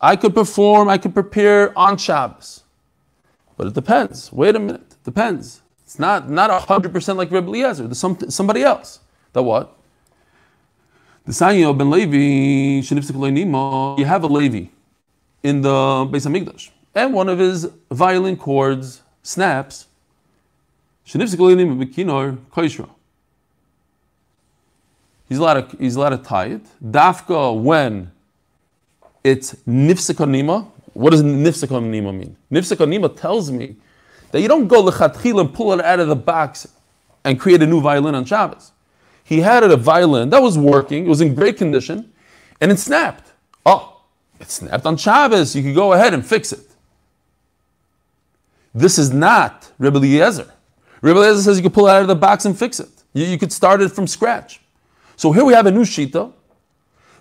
I 0.00 0.16
could 0.16 0.34
perform, 0.34 0.88
I 0.88 0.98
could 0.98 1.12
prepare 1.12 1.76
on 1.78 1.98
Shabbos. 1.98 2.62
But 3.60 3.66
it 3.66 3.74
depends. 3.74 4.32
Wait 4.32 4.56
a 4.56 4.58
minute. 4.58 4.80
It 4.90 5.04
depends. 5.04 5.60
It's 5.84 5.98
not 5.98 6.30
not 6.30 6.48
hundred 6.66 6.94
percent 6.94 7.18
like 7.18 7.30
Rebbe 7.30 7.46
Eliezer. 7.46 7.84
There's 7.84 7.98
some, 7.98 8.18
somebody 8.30 8.62
else. 8.62 9.00
The 9.34 9.42
what? 9.42 9.76
The 11.26 11.32
Sanyo 11.32 11.76
ben 11.76 11.90
Levi, 11.90 12.80
you 14.00 14.06
have 14.06 14.24
a 14.24 14.26
Levi 14.26 14.70
in 15.42 15.60
the 15.60 15.68
Beis 15.68 16.26
Hamikdash, 16.26 16.70
and 16.94 17.12
one 17.12 17.28
of 17.28 17.38
his 17.38 17.68
violin 17.90 18.38
chords 18.38 19.02
snaps. 19.22 19.88
He's 21.04 21.14
allowed 25.38 25.68
to, 25.68 25.76
he's 25.76 25.96
allowed 25.96 26.08
to 26.08 26.16
tie 26.16 26.46
it. 26.46 26.62
Dafka 26.82 27.62
when 27.62 28.10
it's 29.22 29.54
nifsekonima. 29.68 30.66
What 31.00 31.12
does 31.12 31.22
nifsekonima 31.22 32.14
mean? 32.14 32.36
Nifsekonima 32.52 33.18
tells 33.18 33.50
me 33.50 33.76
that 34.32 34.42
you 34.42 34.48
don't 34.48 34.68
go 34.68 34.84
lechatchil 34.84 35.40
and 35.40 35.54
pull 35.54 35.72
it 35.72 35.80
out 35.80 35.98
of 35.98 36.08
the 36.08 36.14
box 36.14 36.68
and 37.24 37.40
create 37.40 37.62
a 37.62 37.66
new 37.66 37.80
violin 37.80 38.14
on 38.14 38.26
Shabbos. 38.26 38.72
He 39.24 39.40
had 39.40 39.62
a 39.62 39.74
violin 39.78 40.28
that 40.28 40.42
was 40.42 40.58
working, 40.58 41.06
it 41.06 41.08
was 41.08 41.22
in 41.22 41.34
great 41.34 41.56
condition, 41.56 42.12
and 42.60 42.70
it 42.70 42.78
snapped. 42.78 43.32
Oh, 43.64 44.02
it 44.38 44.50
snapped 44.50 44.84
on 44.84 44.98
Shabbos. 44.98 45.56
You 45.56 45.62
could 45.62 45.74
go 45.74 45.94
ahead 45.94 46.12
and 46.12 46.24
fix 46.24 46.52
it. 46.52 46.66
This 48.74 48.98
is 48.98 49.10
not 49.10 49.72
Rebbe 49.78 49.96
Eliezer. 49.96 50.52
Rebbe 51.00 51.18
Eliezer 51.18 51.40
says 51.40 51.56
you 51.56 51.62
could 51.62 51.72
pull 51.72 51.86
it 51.86 51.92
out 51.92 52.02
of 52.02 52.08
the 52.08 52.14
box 52.14 52.44
and 52.44 52.58
fix 52.58 52.78
it. 52.78 52.90
You, 53.14 53.24
you 53.24 53.38
could 53.38 53.54
start 53.54 53.80
it 53.80 53.90
from 53.90 54.06
scratch. 54.06 54.60
So 55.16 55.32
here 55.32 55.46
we 55.46 55.54
have 55.54 55.64
a 55.64 55.70
new 55.70 55.84
shita 55.84 56.30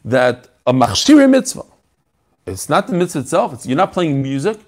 that 0.04 0.50
a 0.68 0.74
machshiri 0.74 1.30
mitzvah. 1.30 1.69
It's 2.52 2.70
not 2.70 2.88
the 2.88 2.94
mitzvah 2.94 3.20
itself. 3.20 3.54
It's, 3.54 3.66
you're 3.66 3.78
not 3.78 3.94
playing 3.94 4.22
music. 4.22 4.60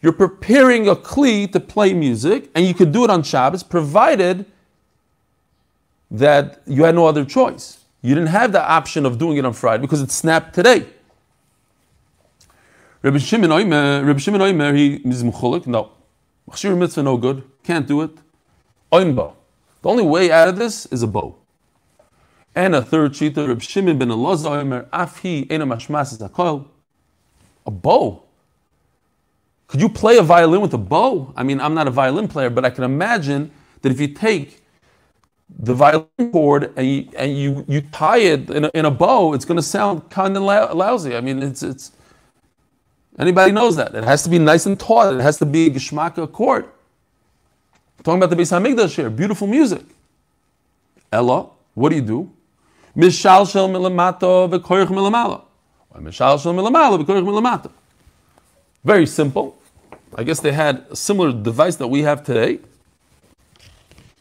You're 0.00 0.12
preparing 0.12 0.88
a 0.88 0.94
kli 0.94 1.50
to 1.52 1.60
play 1.60 1.92
music, 1.92 2.50
and 2.54 2.64
you 2.66 2.74
could 2.74 2.92
do 2.92 3.04
it 3.04 3.10
on 3.10 3.22
Shabbos, 3.22 3.62
provided 3.62 4.46
that 6.10 6.62
you 6.66 6.84
had 6.84 6.94
no 6.94 7.06
other 7.06 7.24
choice. 7.24 7.84
You 8.00 8.14
didn't 8.14 8.30
have 8.30 8.52
the 8.52 8.62
option 8.62 9.04
of 9.04 9.18
doing 9.18 9.38
it 9.38 9.44
on 9.44 9.52
Friday 9.52 9.80
because 9.80 10.00
it 10.00 10.10
snapped 10.10 10.54
today. 10.54 10.86
Rabbi 13.02 13.18
Shimon 13.18 13.50
Oimer, 13.50 14.06
Rabbi 14.06 14.18
Shimon 14.18 14.40
Oimer, 14.40 14.74
he 14.74 14.96
is 14.96 15.24
mechulik. 15.24 15.66
No, 15.66 15.92
machshir 16.48 16.76
mitzvah, 16.76 17.02
no 17.02 17.16
good. 17.16 17.42
Can't 17.64 17.86
do 17.86 18.02
it. 18.02 18.10
Oinba. 18.92 19.34
The 19.82 19.88
only 19.88 20.04
way 20.04 20.30
out 20.30 20.48
of 20.48 20.56
this 20.56 20.86
is 20.86 21.02
a 21.02 21.06
bow. 21.06 21.36
And 22.54 22.74
a 22.74 22.82
third 22.82 23.12
shita, 23.12 23.46
Rabbi 23.46 23.60
Shimon 23.60 23.98
ben 23.98 24.08
Elazar 24.08 24.62
Oimer, 24.62 24.86
afhi 24.88 25.50
ena 25.50 25.66
mashmas 25.66 26.12
is 26.12 26.22
a 27.68 27.70
bow. 27.70 28.22
Could 29.68 29.80
you 29.80 29.90
play 29.90 30.16
a 30.16 30.22
violin 30.22 30.62
with 30.62 30.72
a 30.72 30.78
bow? 30.78 31.32
I 31.36 31.42
mean, 31.42 31.60
I'm 31.60 31.74
not 31.74 31.86
a 31.86 31.90
violin 31.90 32.26
player, 32.26 32.48
but 32.48 32.64
I 32.64 32.70
can 32.70 32.82
imagine 32.82 33.50
that 33.82 33.92
if 33.92 34.00
you 34.00 34.08
take 34.08 34.62
the 35.58 35.74
violin 35.74 36.32
cord 36.32 36.72
and 36.76 36.86
you, 36.86 37.08
and 37.14 37.38
you, 37.38 37.64
you 37.68 37.82
tie 37.82 38.18
it 38.18 38.48
in 38.48 38.64
a, 38.64 38.70
in 38.72 38.86
a 38.86 38.90
bow, 38.90 39.34
it's 39.34 39.44
going 39.44 39.56
to 39.56 39.62
sound 39.62 40.08
kind 40.08 40.36
of 40.36 40.42
lousy. 40.42 41.14
I 41.14 41.20
mean, 41.20 41.42
it's, 41.42 41.62
it's, 41.62 41.92
anybody 43.18 43.52
knows 43.52 43.76
that. 43.76 43.94
It 43.94 44.04
has 44.04 44.22
to 44.22 44.30
be 44.30 44.38
nice 44.38 44.64
and 44.64 44.80
taut. 44.80 45.14
It 45.14 45.20
has 45.20 45.36
to 45.38 45.46
be 45.46 45.66
a 45.66 45.70
geshmaka 45.70 46.32
chord. 46.32 46.64
talking 48.02 48.18
about 48.18 48.30
the 48.30 48.36
Beis 48.36 48.50
Hamikdash 48.50 48.94
here, 48.96 49.10
beautiful 49.10 49.46
music. 49.46 49.84
Ella, 51.12 51.50
what 51.74 51.90
do 51.90 51.96
you 51.96 52.02
do? 52.02 52.32
Mishal 52.96 53.50
shel 53.50 53.68
milamato 53.68 54.48
v'koyach. 54.50 55.47
Very 58.84 59.06
simple. 59.06 59.58
I 60.14 60.24
guess 60.24 60.40
they 60.40 60.52
had 60.52 60.86
a 60.90 60.96
similar 60.96 61.32
device 61.32 61.76
that 61.76 61.88
we 61.88 62.02
have 62.02 62.24
today. 62.24 62.60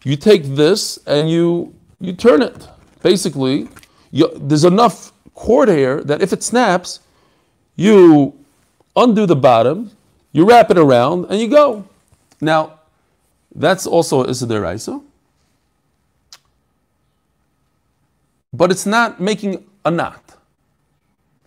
You 0.03 0.15
take 0.15 0.43
this 0.43 0.99
and 1.05 1.29
you 1.29 1.73
you 1.99 2.13
turn 2.13 2.41
it. 2.41 2.67
Basically, 3.01 3.67
you, 4.11 4.29
there's 4.35 4.63
enough 4.63 5.11
cord 5.33 5.69
here 5.69 6.03
that 6.03 6.21
if 6.21 6.33
it 6.33 6.43
snaps, 6.43 6.99
you 7.75 8.33
undo 8.95 9.25
the 9.25 9.35
bottom, 9.35 9.91
you 10.31 10.47
wrap 10.47 10.71
it 10.71 10.77
around, 10.77 11.25
and 11.29 11.39
you 11.39 11.47
go. 11.47 11.87
Now, 12.41 12.79
that's 13.53 13.87
also 13.87 14.25
Issa 14.27 14.73
Isa. 14.73 15.01
But 18.53 18.71
it's 18.71 18.85
not 18.85 19.19
making 19.19 19.65
a 19.85 19.91
knot. 19.91 20.36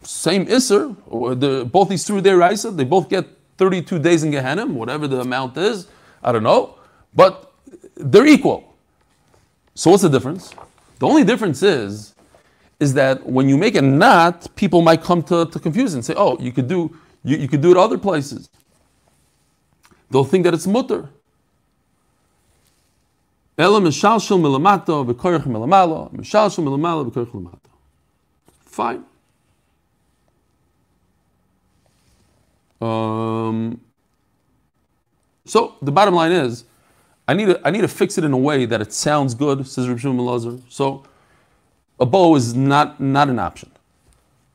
Same 0.02 0.46
Isser, 0.46 0.96
both 1.70 1.88
these 1.88 2.04
two 2.04 2.18
Isa, 2.18 2.70
they 2.70 2.84
both 2.84 3.08
get 3.08 3.26
32 3.58 3.98
days 3.98 4.22
in 4.22 4.30
Gehenna, 4.30 4.66
whatever 4.66 5.06
the 5.06 5.20
amount 5.20 5.56
is, 5.56 5.86
I 6.22 6.32
don't 6.32 6.42
know, 6.42 6.76
but 7.14 7.52
they're 7.94 8.26
equal. 8.26 8.74
So 9.74 9.90
what's 9.90 10.02
the 10.02 10.08
difference? 10.08 10.54
The 10.98 11.06
only 11.06 11.24
difference 11.24 11.62
is, 11.62 12.14
is 12.78 12.94
that 12.94 13.26
when 13.26 13.48
you 13.48 13.58
make 13.58 13.74
a 13.74 13.82
knot, 13.82 14.48
people 14.56 14.80
might 14.80 15.02
come 15.02 15.22
to, 15.24 15.46
to 15.46 15.58
confuse 15.58 15.94
and 15.94 16.04
say, 16.04 16.14
oh, 16.16 16.38
you 16.40 16.52
could 16.52 16.68
do 16.68 16.96
you, 17.22 17.36
you 17.36 17.48
could 17.48 17.60
do 17.60 17.70
it 17.70 17.76
other 17.76 17.98
places. 17.98 18.48
They'll 20.10 20.24
think 20.24 20.44
that 20.44 20.54
it's 20.54 20.66
mutter. 20.66 21.08
Fine. 28.64 29.04
Um, 32.80 33.80
so 35.44 35.74
the 35.82 35.92
bottom 35.92 36.14
line 36.14 36.32
is, 36.32 36.64
I 37.28 37.34
need 37.34 37.46
to 37.46 37.60
I 37.64 37.70
need 37.70 37.82
to 37.82 37.88
fix 37.88 38.18
it 38.18 38.24
in 38.24 38.32
a 38.32 38.38
way 38.38 38.66
that 38.66 38.80
it 38.80 38.92
sounds 38.92 39.34
good, 39.34 39.66
says 39.66 39.88
Rabbi 39.88 40.00
Shimon. 40.00 40.62
So 40.68 41.04
a 41.98 42.06
bow 42.06 42.34
is 42.34 42.54
not 42.54 43.00
not 43.00 43.28
an 43.28 43.38
option. 43.38 43.70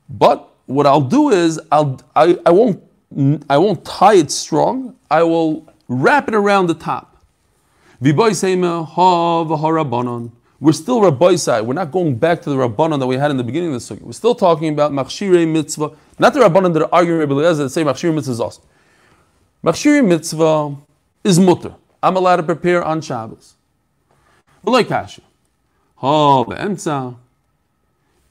But 0.09 0.49
what 0.65 0.85
I'll 0.85 1.01
do 1.01 1.29
is 1.29 1.59
I'll 1.71 1.99
I, 2.15 2.37
I 2.45 2.51
won't 2.51 2.83
I 3.49 3.57
won't 3.57 3.85
tie 3.85 4.15
it 4.15 4.31
strong. 4.31 4.95
I 5.09 5.23
will 5.23 5.65
wrap 5.87 6.27
it 6.27 6.35
around 6.35 6.67
the 6.67 6.73
top. 6.73 7.23
We're 10.59 10.71
still 10.71 11.01
Rabbi 11.01 11.35
side. 11.35 11.61
We're 11.61 11.73
not 11.73 11.91
going 11.91 12.17
back 12.17 12.41
to 12.43 12.49
the 12.49 12.55
Rabbanon 12.55 12.99
that 12.99 13.07
we 13.07 13.17
had 13.17 13.29
in 13.29 13.37
the 13.37 13.43
beginning 13.43 13.73
of 13.73 13.85
the 13.85 13.95
sugya. 13.95 14.01
We're 14.01 14.13
still 14.13 14.35
talking 14.35 14.71
about 14.71 14.91
Machshire 14.91 15.51
mitzvah, 15.51 15.91
not 16.17 16.33
the 16.33 16.39
Rabbanon 16.39 16.73
that 16.73 16.83
are 16.83 16.93
arguing 16.93 17.19
Rabbi 17.19 17.33
Eliezer 17.33 17.63
that 17.63 17.69
say 17.69 17.83
Machshire 17.83 18.13
mitzvah 18.13 18.31
is 18.31 18.39
awesome. 18.39 18.63
Machshire 19.63 20.05
mitzvah 20.07 20.75
is 21.23 21.39
mutter. 21.39 21.75
I'm 22.01 22.15
allowed 22.15 22.37
to 22.37 22.43
prepare 22.43 22.83
on 22.83 23.01
Shabbos. 23.01 23.55
But 24.63 24.71
like 24.71 24.87
Kasha, 24.87 25.21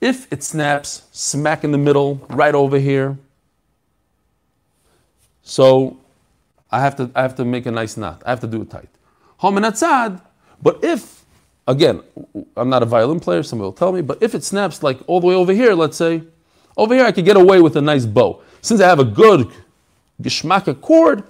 if 0.00 0.32
it 0.32 0.42
snaps 0.42 1.02
smack 1.12 1.64
in 1.64 1.72
the 1.72 1.78
middle, 1.78 2.24
right 2.30 2.54
over 2.54 2.78
here, 2.78 3.18
so 5.42 5.98
I 6.70 6.80
have 6.80 6.96
to 6.96 7.10
I 7.14 7.22
have 7.22 7.34
to 7.36 7.44
make 7.44 7.66
a 7.66 7.70
nice 7.70 7.96
knot. 7.96 8.22
I 8.24 8.30
have 8.30 8.40
to 8.40 8.46
do 8.46 8.62
it 8.62 8.70
tight. 8.70 8.88
But 10.62 10.82
if 10.82 11.23
Again, 11.66 12.02
I'm 12.56 12.68
not 12.68 12.82
a 12.82 12.86
violin 12.86 13.20
player, 13.20 13.42
somebody 13.42 13.66
will 13.66 13.72
tell 13.72 13.92
me, 13.92 14.02
but 14.02 14.22
if 14.22 14.34
it 14.34 14.44
snaps 14.44 14.82
like 14.82 14.98
all 15.06 15.20
the 15.20 15.26
way 15.26 15.34
over 15.34 15.52
here, 15.52 15.74
let's 15.74 15.96
say, 15.96 16.22
over 16.76 16.94
here 16.94 17.04
I 17.04 17.12
could 17.12 17.24
get 17.24 17.36
away 17.36 17.60
with 17.60 17.76
a 17.76 17.80
nice 17.80 18.04
bow. 18.04 18.42
Since 18.60 18.80
I 18.80 18.88
have 18.88 18.98
a 18.98 19.04
good 19.04 19.48
geschmacka 20.20 20.80
chord, 20.80 21.24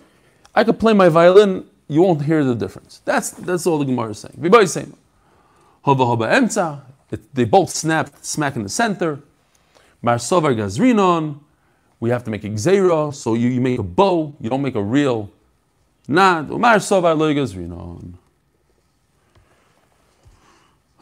I 0.55 0.65
could 0.65 0.81
play 0.81 0.93
my 0.93 1.09
violin, 1.09 1.67
you 1.89 2.03
won't 2.03 2.23
hear 2.23 2.45
the 2.45 2.55
difference. 2.55 3.01
That's, 3.05 3.31
that's 3.31 3.67
all 3.67 3.79
the 3.79 3.85
Gemara 3.85 4.11
is 4.11 4.19
saying. 4.19 4.35
Everybody's 4.37 4.73
saying, 4.73 4.97
hova 5.83 6.05
hova 6.05 6.27
emza, 6.27 6.81
they 7.33 7.45
both 7.45 7.71
snap 7.71 8.11
smack 8.23 8.57
in 8.57 8.65
the 8.65 8.69
center. 8.69 9.21
Marsovar 10.03 10.55
gazrinon, 10.55 11.39
we 12.01 12.11
have 12.11 12.25
to 12.25 12.31
make 12.31 12.45
a 12.45 13.13
so 13.13 13.35
you, 13.35 13.49
you 13.49 13.61
make 13.61 13.79
a 13.79 13.83
bow, 13.83 14.35
you 14.41 14.51
don't 14.51 14.63
make 14.63 14.75
a 14.75 14.83
real 14.83 15.31
knot. 16.09 16.49
Marsovar 16.49 17.17
lo 17.17 17.33
gazrinon. 17.33 18.15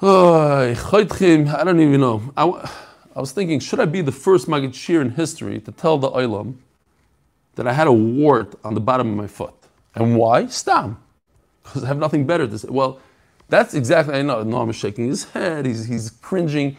Oh, 0.03 0.75
I 1.49 1.65
don't 1.65 1.81
even 1.81 2.01
know. 2.01 2.23
I, 2.37 2.45
I 3.17 3.21
was 3.21 3.33
thinking, 3.33 3.61
should 3.61 3.81
I 3.81 3.87
be 3.87 4.03
the 4.03 4.13
first 4.13 4.49
Maggid 4.49 4.75
Shir 4.75 5.03
in 5.03 5.11
history 5.11 5.61
to 5.61 5.73
tell 5.73 5.99
the 5.99 6.11
Olam 6.11 6.57
that 7.57 7.69
I 7.69 7.73
had 7.75 7.87
a 7.87 7.93
wart 7.93 8.55
on 8.65 8.75
the 8.75 8.81
bottom 8.81 9.11
of 9.11 9.17
my 9.17 9.29
foot? 9.29 9.55
And 9.95 10.17
why? 10.17 10.47
Stam. 10.49 10.99
Because 11.65 11.85
I 11.85 11.89
have 11.89 11.99
nothing 11.99 12.27
better 12.27 12.49
to 12.49 12.59
say. 12.59 12.69
Well, 12.71 13.01
that's 13.49 13.75
exactly, 13.75 14.15
I 14.17 14.23
know, 14.23 14.45
Noam 14.45 14.71
is 14.71 14.77
shaking 14.77 15.09
his 15.09 15.25
head, 15.25 15.67
he's, 15.67 15.87
he's 15.87 16.11
cringing. 16.11 16.77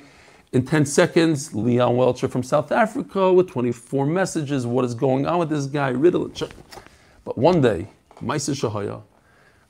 in 0.53 0.65
10 0.65 0.85
seconds, 0.85 1.55
Leon 1.55 1.97
Welcher 1.97 2.27
from 2.27 2.43
South 2.43 2.71
Africa 2.71 3.33
with 3.33 3.49
24 3.49 4.05
messages. 4.07 4.67
What 4.67 4.85
is 4.85 4.95
going 4.95 5.27
on 5.27 5.39
with 5.39 5.49
this 5.49 5.67
guy? 5.67 5.89
Riddle. 5.89 6.31
But 7.25 7.37
one 7.37 7.61
day, 7.61 7.87
Maisa 8.21 8.53
Shahaya, 8.55 9.03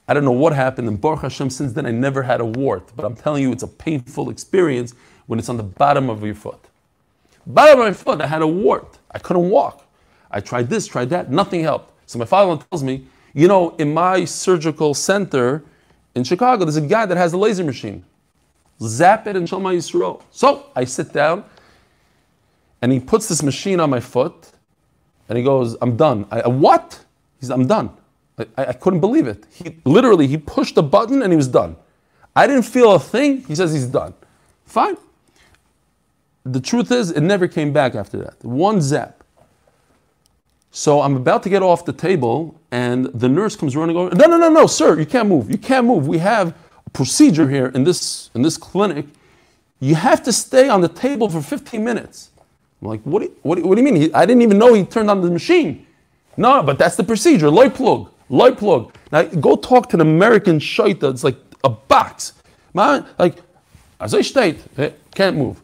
I 0.08 0.14
don't 0.14 0.26
know 0.26 0.32
what 0.32 0.54
happened. 0.54 0.88
And 0.88 1.00
Baruch 1.00 1.22
Hashem, 1.22 1.50
since 1.50 1.74
then, 1.74 1.86
I 1.86 1.92
never 1.92 2.24
had 2.24 2.42
a 2.42 2.46
wart. 2.46 2.92
But 2.96 3.06
I'm 3.06 3.16
telling 3.16 3.42
you, 3.42 3.52
it's 3.52 3.64
a 3.64 3.68
painful 3.68 4.30
experience 4.30 4.94
when 5.28 5.40
it's 5.40 5.50
on 5.50 5.58
the 5.58 5.64
bottom 5.64 6.10
of 6.10 6.24
your 6.24 6.36
foot. 6.36 6.60
Bottom 7.46 7.80
of 7.80 7.86
my 7.86 7.94
foot, 7.94 8.22
I 8.22 8.28
had 8.28 8.42
a 8.42 8.48
wart. 8.48 9.00
I 9.12 9.20
couldn't 9.20 9.50
walk. 9.50 9.86
I 10.32 10.40
tried 10.40 10.70
this, 10.70 10.88
tried 10.88 11.10
that, 11.12 11.32
nothing 11.32 11.62
helped. 11.62 11.92
So 12.06 12.18
my 12.20 12.26
father 12.26 12.64
tells 12.70 12.84
me, 12.84 13.06
you 13.34 13.48
know, 13.48 13.76
in 13.78 13.94
my 13.94 14.26
surgical 14.26 14.94
center 14.94 15.64
in 16.16 16.24
Chicago, 16.24 16.66
there's 16.66 16.76
a 16.76 16.82
guy 16.82 17.06
that 17.06 17.18
has 17.18 17.34
a 17.34 17.38
laser 17.38 17.64
machine 17.64 18.04
zap 18.82 19.28
it 19.28 19.36
and 19.36 19.48
Shalma 19.48 19.76
Yisrael. 19.76 20.22
So 20.32 20.68
I 20.76 20.86
sit 20.86 21.14
down 21.14 21.46
and 22.82 22.92
he 22.92 23.00
puts 23.00 23.28
this 23.28 23.44
machine 23.44 23.80
on 23.80 23.90
my 23.90 24.00
foot 24.00 24.52
and 25.30 25.38
he 25.38 25.44
goes, 25.44 25.78
I'm 25.82 25.96
done. 25.96 26.26
I, 26.32 26.48
what? 26.48 27.04
He 27.40 27.46
says, 27.46 27.52
I'm 27.52 27.68
done. 27.68 27.92
I, 28.38 28.46
I 28.58 28.74
couldn't 28.74 29.00
believe 29.00 29.28
it. 29.28 29.46
He 29.52 29.78
literally 29.86 30.28
he 30.28 30.38
pushed 30.38 30.76
the 30.76 30.84
button 30.84 31.22
and 31.22 31.32
he 31.32 31.38
was 31.38 31.48
done. 31.48 31.76
I 32.36 32.48
didn't 32.48 32.64
feel 32.64 32.94
a 32.94 33.00
thing. 33.00 33.44
He 33.44 33.56
says 33.56 33.74
he's 33.74 33.86
done. 33.86 34.14
Fine. 34.66 34.98
The 36.46 36.60
truth 36.60 36.92
is, 36.92 37.12
it 37.12 37.22
never 37.22 37.48
came 37.48 37.72
back 37.72 37.96
after 37.96 38.18
that. 38.18 38.44
One 38.44 38.82
zap. 38.82 39.24
So 40.72 41.02
I'm 41.02 41.16
about 41.16 41.44
to 41.44 41.50
get 41.50 41.62
off 41.62 41.86
the 41.86 41.94
table, 41.94 42.60
and 42.72 43.06
the 43.06 43.30
nurse 43.30 43.56
comes 43.56 43.76
running 43.76 43.96
over. 43.96 44.14
No, 44.16 44.26
no, 44.26 44.38
no, 44.38 44.50
no, 44.50 44.66
sir, 44.66 45.00
you 45.00 45.06
can't 45.06 45.30
move. 45.30 45.50
You 45.50 45.58
can't 45.58 45.86
move. 45.86 46.08
We 46.08 46.18
have 46.18 46.56
a 46.86 46.90
procedure 46.90 47.48
here 47.48 47.68
in 47.68 47.84
this, 47.84 48.32
in 48.34 48.42
this 48.42 48.58
clinic, 48.58 49.06
you 49.80 49.96
have 49.96 50.24
to 50.24 50.34
stay 50.34 50.70
on 50.70 50.82
the 50.82 50.88
table 50.88 51.30
for 51.30 51.42
15 51.42 51.84
minutes. 51.84 52.32
I'm 52.82 52.88
like, 52.88 53.02
what 53.04 53.20
do 53.20 53.26
you, 53.26 53.36
what 53.44 53.56
do 53.56 53.62
you, 53.62 53.68
what 53.68 53.76
do 53.76 53.82
you 53.82 53.86
mean? 53.86 54.02
He, 54.02 54.14
I 54.14 54.26
didn't 54.26 54.42
even 54.42 54.58
know 54.58 54.74
he 54.74 54.84
turned 54.84 55.12
on 55.12 55.22
the 55.22 55.30
machine. 55.30 55.86
No, 56.38 56.64
but 56.64 56.80
that's 56.80 56.96
the 56.96 57.04
procedure. 57.04 57.50
Loy 57.50 57.70
plug, 57.70 58.10
loy 58.30 58.52
plug. 58.52 58.94
Now 59.12 59.24
go 59.24 59.56
talk 59.56 59.90
to 59.90 59.98
an 59.98 60.02
American 60.02 60.60
shaita. 60.60 61.12
It's 61.12 61.24
like 61.24 61.38
a 61.64 61.70
box. 61.70 62.34
Man, 62.74 63.06
like, 63.20 63.38
as 64.00 64.14
I 64.14 64.22
state, 64.22 64.60
eh, 64.78 64.92
can't 65.14 65.38
move. 65.38 65.62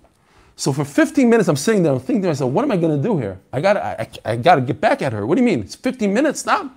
So 0.55 0.73
for 0.73 0.83
15 0.83 1.29
minutes, 1.29 1.47
I'm 1.47 1.55
sitting 1.55 1.83
there, 1.83 1.93
I'm 1.93 1.99
thinking 1.99 2.21
to 2.23 2.27
myself, 2.27 2.51
what 2.51 2.63
am 2.63 2.71
I 2.71 2.77
going 2.77 2.95
to 2.95 3.01
do 3.01 3.17
here? 3.17 3.39
I 3.53 3.61
got 3.61 3.77
I, 3.77 4.07
I, 4.25 4.31
I 4.31 4.35
got 4.35 4.55
to 4.55 4.61
get 4.61 4.81
back 4.81 5.01
at 5.01 5.13
her. 5.13 5.25
What 5.25 5.35
do 5.35 5.41
you 5.41 5.45
mean? 5.45 5.61
It's 5.61 5.75
15 5.75 6.13
minutes, 6.13 6.41
stop. 6.41 6.69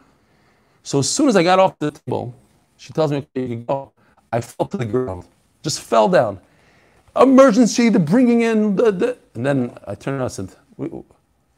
So 0.85 1.01
as 1.01 1.11
soon 1.11 1.29
as 1.29 1.37
I 1.37 1.43
got 1.43 1.59
off 1.59 1.79
the 1.79 1.91
table, 1.91 2.35
she 2.77 2.93
tells 2.93 3.11
me, 3.11 3.19
okay, 3.19 3.43
you 3.43 3.49
can 3.49 3.65
go. 3.65 3.93
I 4.33 4.41
fell 4.41 4.67
to 4.67 4.77
the 4.77 4.85
ground, 4.85 5.25
just 5.63 5.81
fell 5.81 6.09
down. 6.09 6.41
Emergency, 7.15 7.89
they're 7.89 8.01
bringing 8.01 8.41
in 8.43 8.77
the, 8.77 8.91
the 8.91 9.19
and 9.35 9.45
then 9.45 9.77
I 9.87 9.95
turned 9.95 10.17
around 10.17 10.39
and 10.39 10.51
said, 10.51 10.57
it 10.79 11.05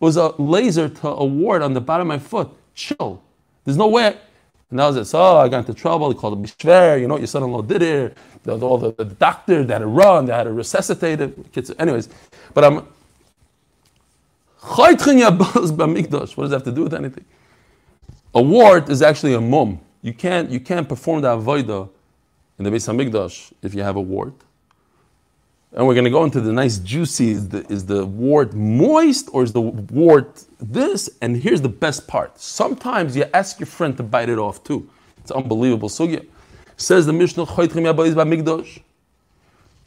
was 0.00 0.16
a 0.16 0.34
laser 0.40 0.88
to 0.88 1.08
a 1.08 1.24
wart 1.24 1.62
on 1.62 1.74
the 1.74 1.80
bottom 1.80 2.10
of 2.10 2.20
my 2.20 2.26
foot. 2.26 2.50
Chill. 2.74 3.22
There's 3.64 3.76
no 3.76 3.88
way. 3.88 4.16
And 4.70 4.78
that 4.78 4.86
was 4.86 4.96
it. 4.96 5.04
So 5.06 5.20
oh, 5.20 5.36
I 5.38 5.48
got 5.48 5.58
into 5.60 5.74
trouble. 5.74 6.12
They 6.12 6.18
called 6.18 6.38
it 6.38 6.42
bishver. 6.42 7.00
You 7.00 7.08
know 7.08 7.14
what 7.14 7.20
your 7.20 7.28
son-in-law 7.28 7.62
did 7.62 7.82
it. 7.82 8.18
The, 8.44 8.58
all 8.58 8.78
the, 8.78 8.92
the 8.92 9.04
doctor 9.04 9.64
that 9.64 9.72
had 9.74 9.78
to 9.80 9.86
run, 9.86 10.26
they 10.26 10.32
had 10.32 10.44
to 10.44 10.52
resuscitate 10.52 11.20
it. 11.20 11.78
Anyways, 11.78 12.08
but 12.54 12.64
I'm. 12.64 12.86
What 16.36 16.44
does 16.44 16.50
that 16.50 16.56
have 16.56 16.64
to 16.64 16.72
do 16.72 16.84
with 16.84 16.94
anything? 16.94 17.24
A 18.34 18.42
wart 18.42 18.88
is 18.88 19.02
actually 19.02 19.34
a 19.34 19.40
mum. 19.40 19.80
You 20.02 20.14
can't, 20.14 20.50
you 20.50 20.60
can't 20.60 20.88
perform 20.88 21.22
the 21.22 21.28
avodah 21.36 21.88
in 22.58 22.64
the 22.64 22.70
Beis 22.70 22.88
Hamikdash 22.88 23.52
if 23.62 23.74
you 23.74 23.82
have 23.82 23.96
a 23.96 24.00
wart. 24.00 24.34
And 25.74 25.86
we're 25.88 25.94
going 25.94 26.04
to 26.04 26.10
go 26.10 26.22
into 26.22 26.40
the 26.40 26.52
nice 26.52 26.78
juicy 26.78 27.32
is 27.32 27.48
the, 27.48 27.66
is 27.72 27.84
the 27.84 28.06
wart 28.06 28.54
moist 28.54 29.28
or 29.32 29.42
is 29.42 29.52
the 29.52 29.60
wart 29.60 30.44
this? 30.60 31.10
And 31.20 31.36
here's 31.36 31.60
the 31.60 31.68
best 31.68 32.06
part. 32.06 32.40
Sometimes 32.40 33.16
you 33.16 33.24
ask 33.34 33.58
your 33.58 33.66
friend 33.66 33.96
to 33.96 34.04
bite 34.04 34.28
it 34.28 34.38
off 34.38 34.62
too. 34.62 34.88
It's 35.18 35.32
unbelievable. 35.32 35.88
So 35.88 36.04
yeah, 36.04 36.20
says 36.76 37.06
the 37.06 37.12
Mishnah, 37.12 37.46
migdosh 37.46 38.80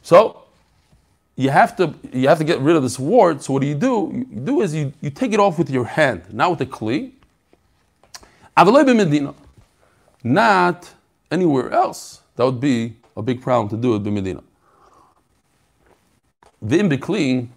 so 0.02 0.42
you 1.36 1.50
have 1.50 1.76
to 1.76 1.94
you 2.12 2.28
have 2.28 2.38
to 2.38 2.44
get 2.44 2.60
rid 2.60 2.76
of 2.76 2.82
this 2.82 2.98
wart. 2.98 3.42
So 3.42 3.52
what 3.52 3.62
do 3.62 3.68
you 3.68 3.74
do? 3.74 4.26
You 4.30 4.40
do 4.40 4.60
is 4.62 4.74
you, 4.74 4.92
you 5.00 5.10
take 5.10 5.32
it 5.32 5.40
off 5.40 5.58
with 5.58 5.70
your 5.70 5.84
hand, 5.84 6.22
not 6.32 6.50
with 6.50 6.60
a 6.62 6.66
kli. 6.66 7.12
medina 8.56 9.34
Not 10.24 10.90
anywhere 11.30 11.70
else. 11.70 12.22
That 12.36 12.44
would 12.44 12.60
be 12.60 12.96
a 13.16 13.22
big 13.22 13.42
problem 13.42 13.68
to 13.68 13.76
do 13.76 13.94
it 13.94 14.02
b'medina. 14.02 14.42
V'im 16.64 16.90
b'kli 16.90 17.48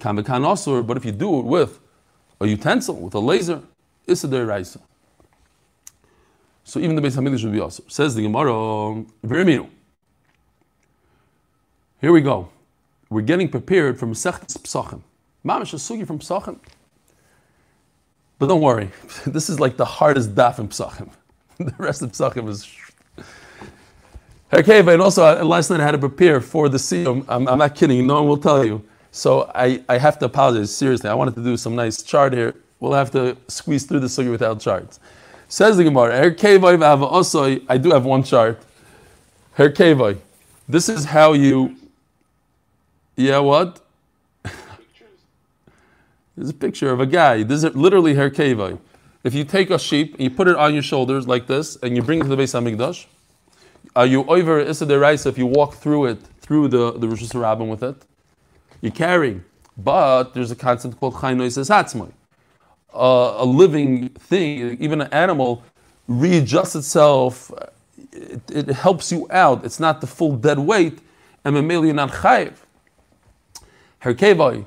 kan 0.00 0.16
b'kan 0.16 0.42
osur, 0.42 0.86
but 0.86 0.96
if 0.96 1.04
you 1.04 1.12
do 1.12 1.38
it 1.38 1.44
with 1.44 1.78
a 2.40 2.46
utensil, 2.46 2.96
with 2.96 3.14
a 3.14 3.20
laser, 3.20 3.62
it's 4.06 4.24
a 4.24 4.28
deraisa. 4.28 4.80
So 6.64 6.80
even 6.80 6.96
the 6.96 7.02
Beis 7.02 7.16
Hamikdash 7.16 7.40
should 7.40 7.52
be 7.52 7.60
also. 7.60 7.82
Says 7.88 8.14
the 8.14 8.22
Gemara, 8.22 8.52
V'riminu. 9.24 9.68
Here 12.00 12.12
we 12.12 12.20
go. 12.20 12.48
We're 13.10 13.22
getting 13.22 13.48
prepared 13.48 13.98
for 13.98 14.06
Masechtas 14.06 14.58
Psachim. 14.58 15.02
Mamash 15.44 15.74
sugi 15.74 16.06
from 16.06 16.18
Psachim. 16.18 16.58
But 18.38 18.46
don't 18.46 18.60
worry, 18.60 18.90
this 19.26 19.48
is 19.48 19.60
like 19.60 19.76
the 19.76 19.84
hardest 19.84 20.34
daf 20.34 20.58
in 20.58 20.68
Psachim. 20.68 21.10
The 21.58 21.74
rest 21.78 22.02
of 22.02 22.10
Psachim 22.10 22.48
is 22.48 22.64
Okay, 24.54 24.82
but 24.82 25.00
also 25.00 25.24
uh, 25.24 25.42
last 25.42 25.70
night 25.70 25.80
I 25.80 25.84
had 25.84 25.92
to 25.92 25.98
prepare 25.98 26.38
for 26.38 26.68
the 26.68 26.76
siyum. 26.76 27.24
I'm, 27.26 27.48
I'm, 27.48 27.58
not 27.58 27.74
kidding. 27.74 28.06
No 28.06 28.16
one 28.16 28.28
will 28.28 28.36
tell 28.36 28.62
you. 28.66 28.84
So 29.10 29.50
I, 29.54 29.82
I 29.88 29.96
have 29.96 30.18
to 30.18 30.26
apologize. 30.26 30.76
Seriously, 30.76 31.08
I 31.08 31.14
wanted 31.14 31.34
to 31.36 31.42
do 31.42 31.56
some 31.56 31.74
nice 31.74 32.02
chart 32.02 32.34
here. 32.34 32.54
We'll 32.78 32.92
have 32.92 33.10
to 33.12 33.34
squeeze 33.48 33.84
through 33.84 34.00
the 34.00 34.08
sugi 34.08 34.30
without 34.30 34.60
charts. 34.60 35.00
Says 35.48 35.78
the 35.78 35.84
Gemara, 35.84 36.34
also 37.06 37.60
I 37.66 37.78
do 37.78 37.92
have 37.92 38.04
one 38.04 38.22
chart. 38.24 38.62
Herkevai. 39.56 40.18
This 40.68 40.88
is 40.88 41.06
how 41.06 41.32
you. 41.32 41.76
Yeah, 43.16 43.38
what? 43.38 43.80
There's 46.36 46.50
a 46.50 46.54
picture 46.54 46.90
of 46.90 47.00
a 47.00 47.06
guy. 47.06 47.42
This 47.42 47.64
is 47.64 47.74
literally 47.74 48.14
Herkevai. 48.14 48.78
If 49.24 49.34
you 49.34 49.44
take 49.44 49.70
a 49.70 49.78
sheep 49.78 50.14
and 50.14 50.22
you 50.22 50.30
put 50.30 50.48
it 50.48 50.56
on 50.56 50.74
your 50.74 50.82
shoulders 50.82 51.26
like 51.26 51.46
this, 51.46 51.76
and 51.76 51.96
you 51.96 52.02
bring 52.02 52.20
it 52.20 52.24
to 52.24 52.28
the 52.28 52.36
Beis 52.36 52.52
Hamikdash, 52.52 53.06
are 53.94 54.06
you 54.06 54.24
over 54.24 54.58
Issa 54.58 55.28
if 55.28 55.36
you 55.38 55.46
walk 55.46 55.74
through 55.74 56.06
it, 56.06 56.18
through 56.40 56.68
the, 56.68 56.92
the 56.92 57.08
Rosh 57.08 57.22
Hashanah 57.22 57.68
with 57.68 57.82
it? 57.82 57.96
You're 58.80 58.92
carrying. 58.92 59.44
But 59.76 60.34
there's 60.34 60.50
a 60.50 60.56
concept 60.56 60.98
called 60.98 61.20
Chainois 61.20 61.56
Hatzmai. 61.56 62.12
Uh, 62.94 63.36
a 63.38 63.44
living 63.44 64.10
thing, 64.10 64.76
even 64.80 65.00
an 65.00 65.12
animal, 65.12 65.62
readjusts 66.08 66.74
itself. 66.76 67.50
It, 68.12 68.42
it, 68.50 68.68
helps 68.68 69.10
you 69.10 69.26
out. 69.30 69.64
It's 69.64 69.80
not 69.80 70.00
the 70.00 70.06
full 70.06 70.36
dead 70.36 70.58
weight. 70.58 70.98
And 71.44 71.56
Memeli, 71.56 71.86
you're 71.86 71.94
not 71.94 72.10
chayiv. 72.10 72.54
Herkevai. 74.02 74.66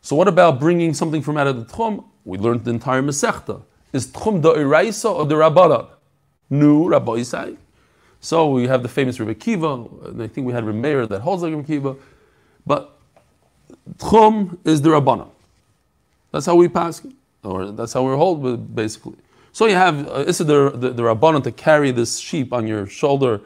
So 0.00 0.16
what 0.16 0.28
about 0.28 0.60
bringing 0.60 0.94
something 0.94 1.20
from 1.20 1.36
out 1.36 1.46
of 1.46 1.56
the 1.56 1.74
tchum? 1.74 2.04
We 2.24 2.38
learned 2.38 2.64
the 2.64 2.70
entire 2.70 3.02
Masechta. 3.02 3.62
Is 3.92 4.06
tchum 4.08 4.42
the 4.42 4.52
iraisa 4.54 5.10
or 5.10 5.26
the 5.26 5.34
rabbanan? 5.34 5.88
Nu 6.50 6.88
Rabbi 6.88 7.12
Isai. 7.12 7.56
So 8.20 8.50
we 8.50 8.66
have 8.66 8.82
the 8.82 8.88
famous 8.88 9.20
Rabbi 9.20 9.34
Kiva, 9.34 9.86
and 10.06 10.22
I 10.22 10.26
think 10.26 10.46
we 10.46 10.52
had 10.52 10.64
Rabbi 10.64 10.78
Meir 10.78 11.06
that 11.06 11.20
holds 11.20 11.42
like 11.42 11.52
Rabbi 11.52 11.66
Kiva. 11.66 11.96
But 12.66 12.96
Tchum 13.98 14.58
is 14.64 14.82
the 14.82 14.90
Rabbana. 14.90 15.28
That's 16.32 16.46
how 16.46 16.56
we 16.56 16.68
pass, 16.68 17.00
or 17.42 17.70
that's 17.70 17.92
how 17.92 18.02
we're 18.02 18.16
hold, 18.16 18.74
basically. 18.74 19.16
So 19.52 19.66
you 19.66 19.74
have 19.74 20.08
uh, 20.08 20.24
is 20.26 20.38
the, 20.38 20.70
the, 20.70 20.90
the 20.90 21.02
Rabbana 21.02 21.42
to 21.44 21.52
carry 21.52 21.90
this 21.90 22.18
sheep 22.18 22.52
on 22.52 22.66
your 22.66 22.86
shoulder 22.86 23.40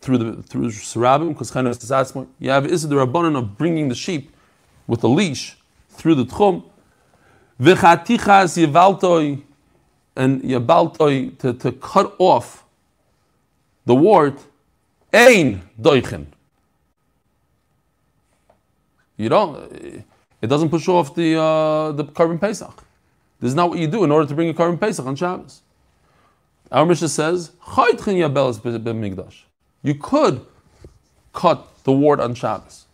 through 0.00 0.18
the 0.18 0.42
through 0.42 0.68
Sarabim, 0.68 1.28
because 1.28 1.50
kind 1.50 1.68
of 1.68 1.76
is 1.76 2.16
You 2.38 2.50
have 2.50 2.66
is 2.66 2.88
the 2.88 2.96
Rabbanan 2.96 3.36
of 3.36 3.58
bringing 3.58 3.88
the 3.88 3.94
sheep 3.94 4.34
with 4.86 5.04
a 5.04 5.08
leash 5.08 5.56
through 5.90 6.14
the 6.14 6.24
Tchum. 6.24 6.64
And 10.16 10.42
yabaltoi 10.42 11.36
to, 11.38 11.52
to 11.54 11.72
cut 11.72 12.14
off 12.18 12.64
the 13.86 13.94
wart, 13.94 14.38
ein 15.12 15.62
doichen. 15.80 16.26
You 19.16 19.28
don't. 19.28 20.04
It 20.40 20.48
doesn't 20.48 20.70
push 20.70 20.88
off 20.88 21.14
the 21.14 21.36
uh, 21.38 21.92
the 21.92 22.04
korban 22.04 22.40
pesach. 22.40 22.82
This 23.40 23.48
is 23.48 23.54
not 23.54 23.70
what 23.70 23.78
you 23.78 23.86
do 23.86 24.04
in 24.04 24.10
order 24.10 24.28
to 24.28 24.34
bring 24.34 24.48
a 24.48 24.54
korban 24.54 24.78
pesach 24.80 25.06
on 25.06 25.16
Shabbos. 25.16 25.62
Our 26.70 26.86
Mishnah 26.86 27.08
says, 27.08 27.50
You 29.82 29.94
could 29.94 30.46
cut 31.32 31.84
the 31.84 31.92
wart 31.92 32.20
on 32.20 32.34
Shabbos. 32.34 32.86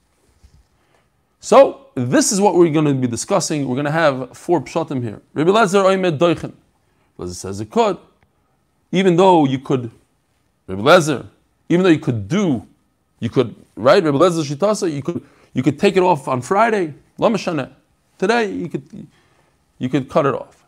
So 1.40 1.86
this 1.94 2.32
is 2.32 2.40
what 2.40 2.56
we're 2.56 2.72
going 2.72 2.86
to 2.86 2.94
be 2.94 3.06
discussing. 3.06 3.68
We're 3.68 3.76
going 3.76 3.84
to 3.84 3.92
have 3.92 4.36
four 4.36 4.60
pshatim 4.60 5.02
here. 5.02 5.22
Rabbi 5.34 5.50
Lezer 5.50 5.84
oimed 5.84 6.18
doichen. 6.18 6.52
Because 7.18 7.32
it 7.32 7.34
says 7.34 7.60
it 7.60 7.70
could. 7.70 7.98
Even 8.92 9.16
though 9.16 9.44
you 9.44 9.58
could, 9.58 9.90
Rabbi 10.66 10.80
Lezer, 10.80 11.26
even 11.68 11.82
though 11.82 11.90
you 11.90 11.98
could 11.98 12.28
do 12.28 12.66
You 13.20 13.28
could, 13.28 13.54
right? 13.74 14.02
Rabbi 14.02 14.16
Lezer 14.16 14.44
Shitasa, 14.44 14.92
you 14.92 15.02
could, 15.02 15.22
you 15.52 15.62
could 15.62 15.78
take 15.78 15.96
it 15.96 16.02
off 16.02 16.28
on 16.28 16.40
Friday. 16.40 16.94
Lamashana. 17.18 17.72
Today, 18.16 18.52
you 18.52 18.68
could, 18.68 19.08
you 19.78 19.88
could 19.88 20.08
cut 20.08 20.24
it 20.26 20.34
off. 20.34 20.64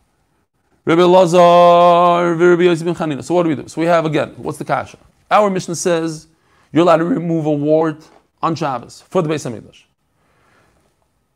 Rabbi 0.84 1.02
Lazar, 1.02 2.34
Rabbi 2.34 2.62
Yosef 2.62 2.84
ben 2.84 2.94
Chanina. 2.94 3.22
So 3.22 3.34
what 3.34 3.44
do 3.44 3.50
we 3.50 3.54
do? 3.54 3.68
So 3.68 3.80
we 3.80 3.86
have 3.86 4.04
again, 4.04 4.30
what's 4.36 4.58
the 4.58 4.64
kasha? 4.64 4.98
Our 5.30 5.50
Mishnah 5.50 5.76
says 5.76 6.26
you're 6.72 6.82
allowed 6.82 6.96
to 6.98 7.04
remove 7.04 7.46
a 7.46 7.52
wart 7.52 8.08
on 8.42 8.56
Shabbos 8.56 9.02
for 9.02 9.22
the 9.22 9.28
Beis 9.28 9.48
Hamikdash. 9.48 9.84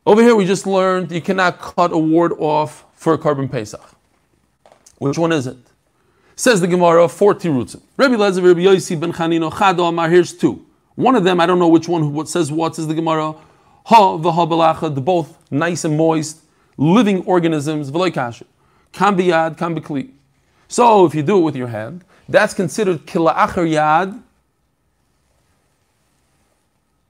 Over 0.06 0.22
here, 0.22 0.34
we 0.34 0.46
just 0.46 0.66
learned 0.66 1.12
you 1.12 1.20
cannot 1.20 1.60
cut 1.60 1.92
a 1.92 1.98
wart 1.98 2.32
off 2.38 2.84
for 2.94 3.14
a 3.14 3.18
korban 3.18 3.50
Pesach. 3.50 3.93
Which 4.98 5.18
one 5.18 5.32
is 5.32 5.46
it? 5.46 5.56
Says 6.36 6.60
the 6.60 6.66
Gemara, 6.66 7.08
40 7.08 7.48
roots. 7.48 7.76
Rabbi 7.96 8.14
Lezer, 8.14 8.44
Rabbi 8.44 8.60
Yossi 8.60 8.98
ben 8.98 9.12
Chanino, 9.12 9.52
Chado 9.52 9.88
Amar, 9.88 10.08
here's 10.10 10.32
two. 10.32 10.64
One 10.94 11.14
of 11.14 11.24
them, 11.24 11.40
I 11.40 11.46
don't 11.46 11.58
know 11.58 11.68
which 11.68 11.88
one 11.88 12.12
what 12.12 12.28
says 12.28 12.50
what, 12.50 12.76
says 12.76 12.86
the 12.86 12.94
Gemara, 12.94 13.34
Ha 13.86 14.18
v'ha 14.18 14.48
belacha, 14.48 14.94
the 14.94 15.00
both 15.00 15.38
nice 15.50 15.84
and 15.84 15.96
moist, 15.96 16.40
living 16.76 17.24
organisms, 17.24 17.90
v'loy 17.90 18.12
kasha. 18.12 18.46
Kan 18.92 19.16
biyad, 19.16 19.58
kan 19.58 19.78
bikli. 19.78 20.10
So 20.68 21.04
if 21.04 21.14
you 21.14 21.22
do 21.22 21.38
it 21.38 21.42
with 21.42 21.56
your 21.56 21.68
hand, 21.68 22.04
that's 22.28 22.54
considered 22.54 23.06
kila'achar 23.06 23.68
yad. 23.68 24.20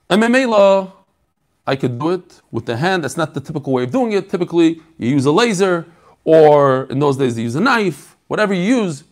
And 0.09 0.23
I 1.67 1.75
could 1.75 1.97
do 1.97 2.11
it 2.11 2.41
with 2.51 2.65
the 2.65 2.77
hand. 2.77 3.03
That's 3.03 3.17
not 3.17 3.33
the 3.33 3.39
typical 3.39 3.73
way 3.73 3.83
of 3.83 3.91
doing 3.91 4.11
it. 4.11 4.29
Typically, 4.29 4.81
you 4.99 5.09
use 5.09 5.25
a 5.25 5.31
laser, 5.31 5.87
or 6.25 6.83
in 6.89 6.99
those 6.99 7.15
days, 7.15 7.35
they 7.35 7.43
use 7.43 7.55
a 7.55 7.61
knife, 7.61 8.17
whatever 8.27 8.53
you 8.53 8.63
use, 8.63 9.05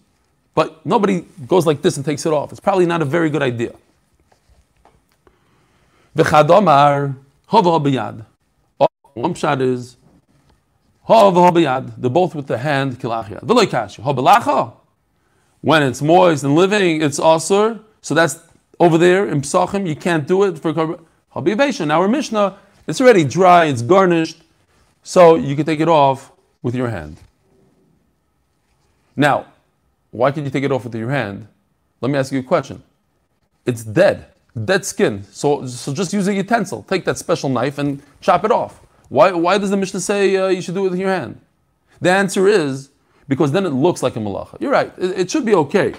but 0.54 0.86
nobody 0.86 1.22
goes 1.48 1.66
like 1.66 1.82
this 1.82 1.96
and 1.96 2.06
takes 2.06 2.26
it 2.26 2.34
off. 2.34 2.52
It's 2.52 2.60
probably 2.60 2.86
not 2.86 3.02
a 3.02 3.06
very 3.06 3.30
good 3.30 3.42
idea. 3.42 3.74
V'chadomar, 6.18 7.16
hova 7.48 7.80
b'yad. 7.80 8.26
Oh, 8.80 8.88
one 9.14 9.34
shot 9.34 9.62
is. 9.62 9.96
They're 11.08 12.10
both 12.10 12.36
with 12.36 12.48
the 12.48 12.58
hand, 12.58 13.00
kilachia. 13.00 13.42
When 15.62 15.84
it's 15.84 16.02
moist 16.02 16.44
and 16.44 16.56
living, 16.56 17.02
it's 17.02 17.20
asur. 17.20 17.80
So 18.02 18.14
that's 18.14 18.40
over 18.80 18.98
there 18.98 19.28
in 19.28 19.42
Psachim, 19.42 19.88
you 19.88 19.96
can't 19.96 20.28
do 20.28 20.44
it 20.44 20.60
for 20.60 21.00
Habibation. 21.30 21.90
Our 21.90 22.08
Mishnah, 22.08 22.58
it's 22.86 23.00
already 23.00 23.24
dry, 23.24 23.66
it's 23.66 23.82
garnished, 23.82 24.42
so 25.04 25.36
you 25.36 25.56
can 25.56 25.66
take 25.66 25.80
it 25.80 25.88
off 25.88 26.33
with 26.64 26.74
your 26.74 26.90
hand. 26.90 27.18
Now, 29.16 29.46
why 30.10 30.32
can 30.32 30.44
you 30.44 30.50
take 30.50 30.64
it 30.64 30.72
off 30.72 30.86
with 30.86 30.96
your 30.96 31.12
hand? 31.12 31.48
Let 32.02 32.10
me 32.10 32.18
ask 32.18 32.32
you 32.32 32.40
a 32.40 32.44
question. 32.44 32.82
It's 33.66 33.84
dead, 33.84 34.26
dead 34.66 34.84
skin. 34.86 35.24
So, 35.32 35.68
so 35.68 35.94
just 35.94 36.12
use 36.14 36.28
a 36.28 36.34
utensil. 36.34 36.84
Take 36.84 37.06
that 37.06 37.18
special 37.20 37.50
knife 37.50 37.78
and 37.78 38.02
chop 38.22 38.44
it 38.44 38.52
off. 38.52 38.82
Why, 39.10 39.32
why 39.32 39.58
does 39.60 39.70
the 39.70 39.78
Mishnah 39.78 40.00
say 40.00 40.36
uh, 40.36 40.48
you 40.48 40.62
should 40.62 40.74
do 40.74 40.86
it 40.88 40.90
with 40.90 41.00
your 41.00 41.10
hand? 41.10 41.40
The 42.02 42.10
answer 42.10 42.48
is 42.48 42.90
because 43.28 43.52
then 43.52 43.66
it 43.66 43.70
looks 43.70 44.02
like 44.02 44.16
a 44.16 44.20
malacha. 44.20 44.60
You're 44.60 44.72
right, 44.72 44.92
it, 44.98 45.20
it 45.20 45.32
should 45.32 45.46
be 45.46 45.56
okay, 45.56 45.94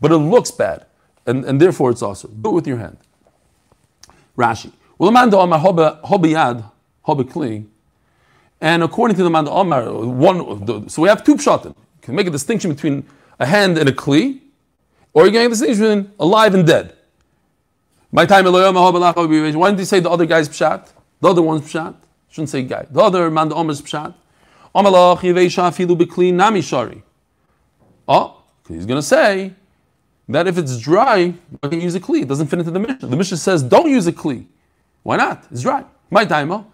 but 0.00 0.10
it 0.10 0.16
looks 0.16 0.50
bad, 0.50 0.86
and, 1.26 1.44
and 1.44 1.60
therefore 1.60 1.90
it's 1.90 2.02
also. 2.02 2.28
Do 2.28 2.50
it 2.50 2.54
with 2.54 2.66
your 2.66 2.78
hand. 2.78 2.96
Rashi. 4.36 4.72
And 8.60 8.82
according 8.82 9.16
to 9.16 9.22
the 9.22 9.30
Manda 9.30 9.50
Omar, 9.50 9.92
one, 9.92 10.64
the, 10.64 10.88
so 10.88 11.02
we 11.02 11.08
have 11.08 11.22
two 11.24 11.36
pshatim. 11.36 11.66
You 11.66 11.74
can 12.00 12.14
make 12.14 12.26
a 12.26 12.30
distinction 12.30 12.72
between 12.72 13.06
a 13.38 13.46
hand 13.46 13.78
and 13.78 13.88
a 13.88 13.92
kli, 13.92 14.40
or 15.12 15.26
you 15.26 15.32
can 15.32 15.40
make 15.40 15.46
a 15.46 15.50
distinction 15.50 15.80
between 15.80 16.12
alive 16.18 16.54
and 16.54 16.66
dead. 16.66 16.94
My 18.12 18.26
time, 18.26 18.44
why 18.44 18.72
didn't 19.70 19.78
he 19.78 19.84
say 19.84 20.00
the 20.00 20.10
other 20.10 20.24
guy's 20.24 20.48
pshat? 20.48 20.92
The 21.20 21.28
other 21.28 21.42
one's 21.42 21.62
pshat? 21.62 21.96
Shouldn't 22.28 22.50
say 22.50 22.62
guy. 22.62 22.86
The 22.90 23.00
other 23.00 23.30
Manda 23.30 23.54
Omar's 23.54 23.82
pshat. 23.82 24.14
Oh, 28.08 28.42
he's 28.68 28.86
going 28.86 28.98
to 28.98 29.02
say 29.02 29.52
that 30.28 30.46
if 30.46 30.58
it's 30.58 30.78
dry, 30.78 31.16
you 31.16 31.68
can 31.68 31.80
use 31.80 31.94
a 31.94 32.00
kli. 32.00 32.22
It 32.22 32.28
doesn't 32.28 32.46
fit 32.48 32.58
into 32.58 32.70
the 32.70 32.78
Mishnah. 32.78 33.08
The 33.08 33.16
Mishnah 33.16 33.36
says 33.36 33.62
don't 33.62 33.88
use 33.90 34.06
a 34.06 34.12
kli. 34.12 34.46
Why 35.02 35.16
not? 35.16 35.46
It's 35.50 35.62
dry. 35.62 35.84
My 36.10 36.24
time. 36.24 36.66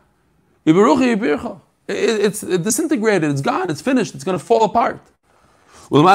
It's 1.91 2.41
disintegrated. 2.41 3.31
It's 3.31 3.41
gone. 3.41 3.71
It's 3.71 3.83
finished. 3.83 4.15
It's 4.15 4.25
going 4.25 4.39
to 4.39 4.45
fall 4.45 4.65
apart. 4.65 5.01
And 5.93 6.07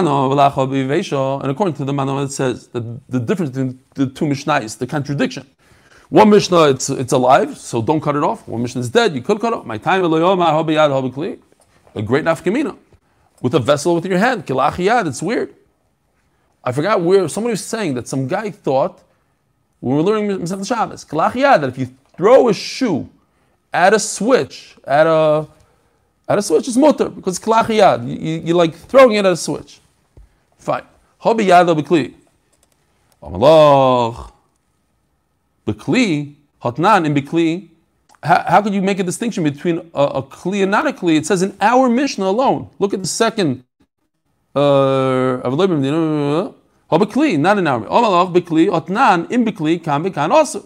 according 1.52 1.76
to 1.76 1.84
the 1.86 1.92
Mano, 1.92 2.24
it 2.24 2.32
says 2.32 2.68
that 2.68 2.82
the 3.10 3.20
difference 3.20 3.52
between 3.52 3.80
the 3.96 4.08
two 4.08 4.26
Mishnahs, 4.26 4.78
the 4.78 4.88
contradiction. 4.88 5.46
One 6.10 6.30
Mishnah, 6.30 6.70
it's, 6.70 6.90
it's 6.90 7.12
alive, 7.12 7.58
so 7.58 7.82
don't 7.82 8.00
cut 8.00 8.16
it 8.16 8.24
off. 8.24 8.48
One 8.48 8.62
Mishnah 8.62 8.80
is 8.82 8.90
dead, 8.90 9.14
you 9.14 9.22
could 9.22 9.42
cut 9.42 9.52
it 9.52 9.58
off. 9.58 9.66
My 9.66 9.78
time, 9.78 10.06
a 10.06 10.10
great 12.02 12.24
nafkamina 12.24 12.78
with 13.42 13.54
a 13.54 13.60
vessel 13.60 13.96
with 13.96 14.06
your 14.06 14.18
hand. 14.18 14.46
It's 14.48 15.22
weird. 15.22 15.54
I 16.64 16.72
forgot 16.72 17.02
where 17.02 17.28
somebody 17.28 17.52
was 17.52 17.66
saying 17.66 17.96
that 17.96 18.08
some 18.08 18.28
guy 18.28 18.52
thought 18.52 19.04
when 19.82 19.98
we 19.98 20.02
were 20.02 20.10
learning 20.10 20.40
Mishnah 20.40 20.64
Shabbos, 20.64 21.04
that 21.04 21.64
if 21.66 21.78
you 21.78 21.90
throw 22.16 22.48
a 22.48 22.54
shoe 22.54 23.10
at 23.74 23.94
a 23.94 24.00
switch, 24.00 24.78
at 24.86 25.06
a 25.06 25.48
at 26.28 26.38
a 26.38 26.42
switch, 26.42 26.68
it's 26.68 26.78
mutter 26.78 27.10
because 27.10 27.40
Kilachiyad, 27.40 28.08
you, 28.08 28.16
you, 28.16 28.42
you're 28.46 28.58
like 28.58 28.76
throwing 28.76 29.16
it 29.16 29.26
at 29.26 29.34
a 29.34 29.38
switch. 29.38 29.80
Fine. 30.58 30.84
Hobi 31.22 31.46
yad 31.48 31.68
b'kli. 31.68 32.14
Amalach. 33.22 34.32
B'kli, 35.68 36.36
hotnan 36.62 37.06
in 37.06 37.14
b'kli, 37.14 37.70
how, 38.26 38.62
could 38.62 38.74
you 38.74 38.82
make 38.82 39.00
a 39.00 39.04
distinction 39.04 39.44
between 39.44 39.92
a, 39.94 40.04
a 40.04 40.24
kli 40.24 40.64
and 40.64 40.72
not 40.72 40.88
a 40.88 40.92
kli? 40.92 41.18
It 41.18 41.26
says 41.26 41.44
in 41.44 41.56
our 41.62 41.90
Mishnah 41.90 42.26
alone. 42.26 42.70
Look 42.80 42.94
at 42.94 43.02
the 43.02 43.08
second. 43.08 43.64
Uh, 44.56 45.38
not 45.44 45.70
in 45.70 47.68
our 47.68 47.82
Omalach 47.82 48.34
bikli 48.34 48.70
otnan 48.70 49.32
im 49.32 49.46
bikli 49.46 49.84
kam 49.84 50.04
bekan 50.04 50.32
also. 50.32 50.64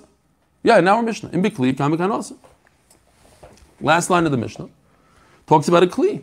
Yeah, 0.64 0.78
in 0.78 0.88
our 0.88 1.02
Mishnah 1.02 1.32
im 1.32 1.44
bikli 1.44 1.76
kam 1.76 1.92
bekan 1.92 2.12
also. 2.12 2.38
Last 3.82 4.10
line 4.10 4.26
of 4.26 4.32
the 4.32 4.38
Mishnah 4.38 4.70
talks 5.50 5.68
about 5.68 5.82
a 5.82 5.88
kli. 5.88 6.22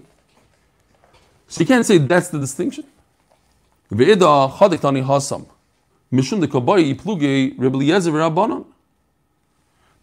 So 1.49 1.61
you 1.61 1.67
can't 1.67 1.85
say 1.85 1.99
that's 1.99 2.29
the 2.29 2.39
distinction. 2.39 2.85
The 3.91 3.97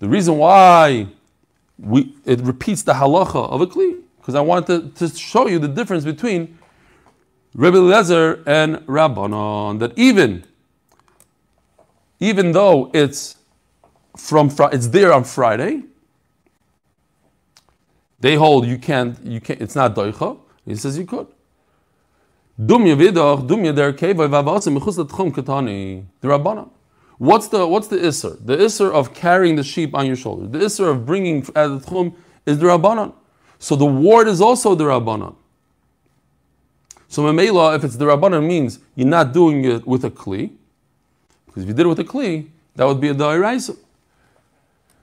reason 0.02 0.38
why 0.38 1.08
we, 1.80 2.16
it 2.26 2.42
repeats 2.42 2.84
the 2.84 2.94
halacha 2.94 3.50
of 3.50 3.62
a 3.62 3.68
kli 3.68 4.02
because 4.20 4.36
I 4.36 4.42
wanted 4.42 4.96
to, 4.98 5.10
to, 5.10 5.16
show 5.18 5.48
you 5.48 5.60
the 5.60 5.68
difference 5.70 6.04
between 6.04 6.58
Rebbe 7.54 7.78
Lezer 7.78 8.44
and 8.46 8.78
Rabbanon. 8.88 9.80
That 9.80 9.98
even 9.98 10.46
even 12.20 12.52
though 12.52 12.92
it's 12.94 13.38
from 14.18 14.50
it's 14.72 14.88
there 14.88 15.14
on 15.14 15.24
Friday, 15.24 15.84
they 18.24 18.36
hold 18.36 18.66
you 18.66 18.78
can't 18.78 19.22
you 19.26 19.42
can't 19.42 19.62
it's 19.62 19.76
not 19.76 19.94
doicha. 19.94 20.40
He 20.66 20.76
says 20.76 20.98
you 20.98 21.06
could. 21.06 21.28
Dumya 22.58 22.96
vidach 22.96 23.46
dumya 23.46 23.76
der 23.76 23.92
keva 23.92 24.30
vavasim 24.30 24.80
mechus 24.80 24.98
katani 25.06 26.06
the 26.22 26.30
Rabbanon. 26.30 26.70
What's 27.18 27.50
the 27.50 27.68
what's 27.68 27.88
the 27.88 27.98
isser? 27.98 28.38
The 28.46 28.56
isser 28.56 28.90
of 28.92 29.14
carrying 29.14 29.58
the 29.58 29.64
sheep 29.64 29.94
on 29.94 30.06
your 30.06 30.16
shoulder. 30.16 30.48
The 30.48 30.66
isser 30.66 30.90
of 30.90 31.06
bringing 31.06 31.42
at 31.54 31.68
the 31.68 31.80
tchum 31.80 32.16
is 32.46 32.60
the 32.60 32.68
rabbanon. 32.68 33.14
So 33.60 33.76
the 33.76 33.86
ward 33.86 34.30
is 34.30 34.40
also 34.40 34.74
the 34.74 34.86
rabbanon. 34.86 35.36
So 37.10 37.24
memela, 37.24 37.76
if 37.76 37.84
it's 37.84 37.98
the 37.98 38.06
rabbanon, 38.06 38.48
means 38.48 38.80
you're 38.96 39.08
not 39.08 39.34
doing 39.34 39.66
it 39.66 39.86
with 39.86 40.06
a 40.06 40.10
kli, 40.10 40.52
because 41.46 41.64
if 41.64 41.70
you 41.70 41.76
did 41.76 41.86
it 41.86 41.90
with 41.90 42.00
a 42.00 42.04
kli, 42.04 42.48
that 42.76 42.86
would 42.86 43.02
be 43.02 43.10
a 43.10 43.14
dairaisa. 43.14 43.78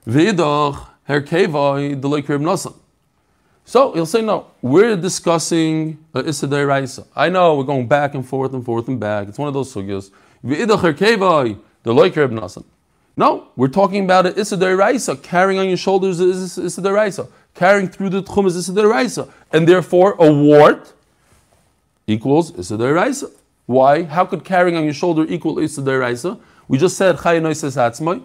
V'idach 0.07 0.87
herkevai 1.07 2.01
deloy 2.01 2.21
krib 2.23 2.41
nasan. 2.41 2.75
So 3.71 3.93
he'll 3.93 4.05
say, 4.05 4.21
no, 4.21 4.47
we're 4.61 4.97
discussing 4.97 5.97
uh, 6.13 6.21
Issa 6.25 6.45
Raisa. 6.45 7.07
I 7.15 7.29
know 7.29 7.55
we're 7.55 7.63
going 7.63 7.87
back 7.87 8.15
and 8.15 8.27
forth 8.27 8.53
and 8.53 8.65
forth 8.65 8.89
and 8.89 8.99
back. 8.99 9.29
It's 9.29 9.37
one 9.37 9.47
of 9.47 9.53
those 9.53 9.73
sugyas. 9.73 10.11
No, 13.15 13.47
we're 13.55 13.67
talking 13.69 14.03
about 14.03 14.25
an 14.25 14.33
Issa 14.35 14.75
Raisa. 14.75 15.15
Carrying 15.15 15.57
on 15.61 15.69
your 15.69 15.77
shoulders 15.77 16.19
is 16.19 16.57
Issa 16.57 16.81
Raisa. 16.81 17.29
Carrying 17.55 17.87
through 17.87 18.09
the 18.09 18.21
Tchum 18.21 18.45
is 18.47 18.57
Issa 18.57 18.73
Raisa. 18.73 19.29
And 19.53 19.65
therefore, 19.65 20.17
a 20.19 20.29
wart 20.29 20.91
equals 22.07 22.53
Issa 22.59 22.75
Raisa. 22.75 23.29
Why? 23.67 24.03
How 24.03 24.25
could 24.25 24.43
carrying 24.43 24.75
on 24.75 24.83
your 24.83 24.93
shoulder 24.93 25.25
equal 25.29 25.59
Issa 25.59 25.81
Raisa? 25.81 26.37
We 26.67 26.77
just 26.77 26.97
said 26.97 27.21
Chay 27.23 27.39
Noises 27.39 27.77
Hatzmai. 27.77 28.21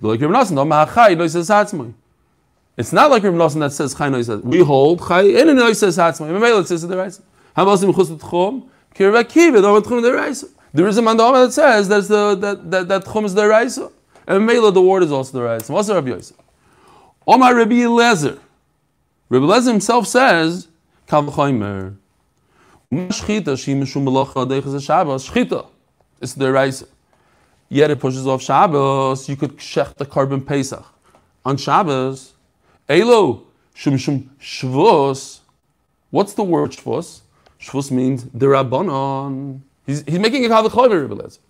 The 0.00 0.08
loiker 0.08 0.22
Reb 0.22 0.30
Nasan, 0.30 0.52
no 0.52 0.64
Ma'achai 0.64 1.18
Noises 1.18 1.50
Hatzmai. 1.50 1.92
It's 2.76 2.92
not 2.92 3.10
like 3.10 3.22
Reb 3.22 3.34
Nasan 3.34 3.60
that 3.60 3.72
says 3.72 3.94
Chay 3.94 4.10
Noises. 4.10 4.42
We 4.42 4.60
hold 4.60 5.06
Chay 5.06 5.40
in 5.40 5.54
Noises 5.56 5.96
Hatzmai. 5.96 6.30
Memela 6.30 6.60
it 6.60 6.68
says 6.68 6.84
Issa 6.84 6.96
Raisa. 6.96 7.22
How 7.54 7.62
about 7.62 7.78
Simchus 7.78 8.18
Tchum? 8.18 8.68
Kirva 8.94 9.28
Kiva, 9.28 9.62
don't 9.62 9.84
Tchum 9.84 10.14
Raisa. 10.14 10.48
There 10.76 10.86
is 10.86 10.98
a 10.98 11.00
mandama 11.00 11.46
that 11.46 11.54
says 11.54 11.88
that's 11.88 12.08
the, 12.08 12.34
that 12.34 12.70
that 12.70 12.88
that 12.88 13.04
chum 13.06 13.24
is 13.24 13.32
the 13.32 13.48
raisa. 13.48 13.90
And 14.26 14.44
Mela, 14.44 14.70
the 14.70 14.82
word 14.82 15.04
is 15.04 15.10
also 15.10 15.38
the 15.38 15.42
rice. 15.42 15.70
What's 15.70 15.88
Rabbi 15.88 16.10
Yosef? 16.10 16.36
Omar 17.26 17.54
Rabbi 17.54 17.76
Eliezer. 17.76 18.38
Rabbi 19.30 19.46
Eliezer 19.46 19.70
himself 19.70 20.06
says, 20.06 20.68
Kal 21.06 21.24
v'choimer. 21.24 21.96
Shchita, 22.92 23.58
she 23.58 23.74
mishum 23.74 24.04
melacha 24.04 24.46
deiches 24.46 24.84
Shabbos. 24.84 25.26
Shchita. 25.26 25.66
It's 26.20 26.34
the 26.34 26.52
rice. 26.52 26.84
Yet 27.70 27.90
it 27.90 27.98
pushes 27.98 28.26
off 28.26 28.42
Shabbos. 28.42 29.30
You 29.30 29.36
could 29.36 29.56
shech 29.56 29.94
the 29.94 30.04
korban 30.04 30.44
Pesach. 30.44 30.84
On 31.46 31.56
Shabbos, 31.56 32.34
Elo, 32.88 33.42
shum 33.74 33.96
shum 33.96 34.30
shvus. 34.40 35.40
What's 36.10 36.34
the 36.34 36.44
word 36.44 36.70
shvus? 36.70 37.20
Shvus 37.60 37.90
means 37.90 38.24
the 38.24 38.46
rabbanon. 38.46 39.60
He's, 39.86 40.02
he's 40.02 40.18
making 40.18 40.44
a 40.44 40.48
kavachomer, 40.48 41.02
Rabbi 41.02 41.14
Eliezer. 41.14 41.40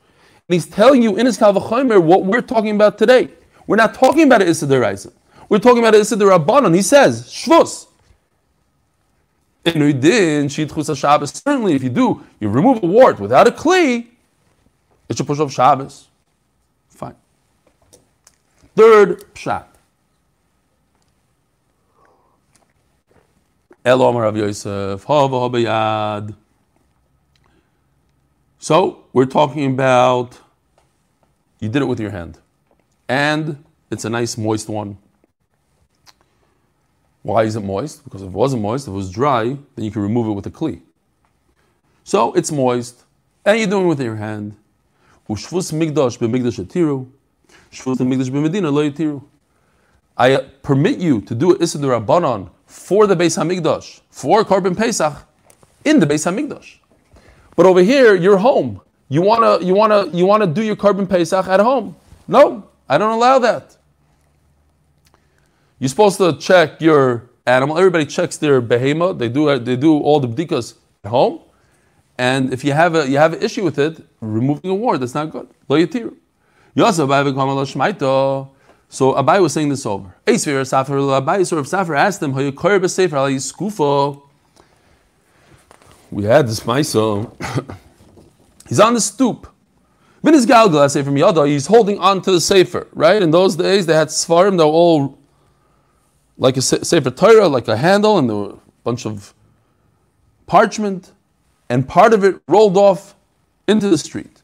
And 0.48 0.54
he's 0.54 0.66
telling 0.66 1.02
you 1.02 1.16
in 1.16 1.26
his 1.26 1.38
kavachomer 1.38 2.02
what 2.02 2.24
we're 2.24 2.40
talking 2.40 2.74
about 2.74 2.98
today. 2.98 3.28
We're 3.66 3.76
not 3.76 3.94
talking 3.94 4.24
about 4.24 4.42
an 4.42 4.48
Issa 4.48 4.66
Deraisa. 4.66 5.12
We're 5.48 5.58
talking 5.58 5.78
about 5.78 5.94
an 5.94 6.00
Issa 6.00 6.16
Rabbanon. 6.16 6.74
He 6.74 6.82
says, 6.82 7.28
shvus. 7.28 7.86
Certainly, 9.64 11.74
if 11.74 11.82
you 11.82 11.88
do, 11.88 12.24
you 12.38 12.48
remove 12.48 12.84
a 12.84 12.86
wart 12.86 13.18
without 13.18 13.48
a 13.48 13.50
kli, 13.50 14.06
it 15.08 15.16
should 15.16 15.26
push 15.26 15.40
off 15.40 15.52
Shabbos. 15.52 16.06
Fine. 16.88 17.16
Third 18.76 19.24
pshat. 19.34 19.64
Elom 23.86 24.16
Rav 24.16 24.36
Yosef, 24.36 25.04
Hava 25.04 26.34
So 28.58 29.04
we're 29.12 29.26
talking 29.26 29.72
about 29.72 30.40
you 31.60 31.68
did 31.68 31.82
it 31.82 31.84
with 31.84 32.00
your 32.00 32.10
hand, 32.10 32.40
and 33.08 33.64
it's 33.88 34.04
a 34.04 34.10
nice 34.10 34.36
moist 34.36 34.68
one. 34.68 34.98
Why 37.22 37.44
is 37.44 37.54
it 37.54 37.60
moist? 37.60 38.02
Because 38.02 38.22
if 38.22 38.26
it 38.26 38.34
wasn't 38.34 38.62
moist, 38.62 38.88
if 38.88 38.92
it 38.92 38.96
was 38.96 39.08
dry, 39.08 39.56
then 39.76 39.84
you 39.84 39.92
can 39.92 40.02
remove 40.02 40.26
it 40.26 40.32
with 40.32 40.46
a 40.46 40.50
kli. 40.50 40.80
So 42.02 42.32
it's 42.32 42.50
moist, 42.50 43.04
and 43.44 43.56
you're 43.56 43.68
doing 43.68 43.84
it 43.84 43.88
with 43.88 44.00
your 44.00 44.16
hand. 44.16 44.56
I 50.18 50.36
permit 50.62 50.98
you 50.98 51.20
to 51.20 51.34
do 51.36 51.52
it 51.52 51.62
Issa 51.62 51.78
Rabbanon 51.78 52.50
for 52.66 53.06
the 53.06 53.14
Beis 53.16 53.38
Hamikdash, 53.38 54.00
for 54.10 54.44
Korban 54.44 54.76
Pesach, 54.76 55.14
in 55.84 56.00
the 56.00 56.06
Beis 56.06 56.26
Hamikdash. 56.30 56.76
But 57.54 57.66
over 57.66 57.80
here, 57.82 58.14
you're 58.14 58.36
home. 58.36 58.80
You 59.08 59.22
wanna, 59.22 59.64
you 59.64 59.74
wanna, 59.74 60.08
you 60.08 60.26
wanna 60.26 60.46
do 60.46 60.62
your 60.62 60.76
Korban 60.76 61.08
Pesach 61.08 61.46
at 61.46 61.60
home. 61.60 61.96
No, 62.28 62.68
I 62.88 62.98
don't 62.98 63.12
allow 63.12 63.38
that. 63.38 63.76
You're 65.78 65.88
supposed 65.88 66.18
to 66.18 66.36
check 66.38 66.80
your 66.80 67.30
animal. 67.46 67.78
Everybody 67.78 68.06
checks 68.06 68.36
their 68.36 68.60
behema. 68.60 69.16
They 69.16 69.28
do, 69.28 69.58
they 69.58 69.76
do 69.76 69.98
all 69.98 70.20
the 70.20 70.28
bdikas 70.28 70.74
at 71.04 71.10
home. 71.10 71.40
And 72.18 72.52
if 72.52 72.64
you 72.64 72.72
have 72.72 72.94
a 72.94 73.08
you 73.08 73.18
have 73.18 73.34
an 73.34 73.42
issue 73.42 73.62
with 73.62 73.78
it, 73.78 74.02
removing 74.20 74.70
a 74.70 74.74
ward, 74.74 75.00
that's 75.00 75.14
not 75.14 75.30
good. 75.30 75.48
Lo 75.68 75.78
yitiru. 75.78 76.14
So 78.88 79.14
Abai 79.14 79.42
was 79.42 79.52
saying 79.52 79.68
this 79.68 79.84
over. 79.84 80.14
Abai 80.26 81.46
sort 81.46 81.60
of 81.60 81.68
Safar 81.68 81.94
asked 81.94 82.22
him, 82.22 82.32
We 86.10 86.24
had 86.24 86.46
this 86.46 86.60
Maisa. 86.60 87.76
He's 88.68 88.80
on 88.80 88.94
the 88.94 89.00
stoop. 89.00 89.48
Bin 90.22 90.34
his 90.34 90.46
galgal, 90.46 90.80
I 90.80 91.02
from 91.04 91.16
Yada, 91.16 91.46
he's 91.46 91.68
holding 91.68 92.00
on 92.00 92.20
to 92.22 92.32
the 92.32 92.40
Sefer, 92.40 92.88
right? 92.94 93.22
In 93.22 93.30
those 93.30 93.54
days, 93.54 93.86
they 93.86 93.94
had 93.94 94.08
Sfarim, 94.08 94.58
they 94.58 94.64
were 94.64 94.70
all 94.70 95.16
like 96.36 96.56
a 96.56 96.62
Sefer 96.62 97.10
Torah, 97.10 97.46
like 97.46 97.68
a 97.68 97.76
handle, 97.76 98.18
and 98.18 98.28
there 98.28 98.36
were 98.36 98.50
a 98.50 98.58
bunch 98.82 99.06
of 99.06 99.32
parchment, 100.46 101.12
and 101.68 101.88
part 101.88 102.12
of 102.12 102.24
it 102.24 102.40
rolled 102.48 102.76
off 102.76 103.14
into 103.68 103.88
the 103.88 103.98
street. 103.98 104.42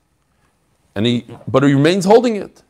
And 0.94 1.04
he, 1.04 1.26
but 1.48 1.64
he 1.64 1.74
remains 1.74 2.04
holding 2.04 2.36
it. 2.36 2.62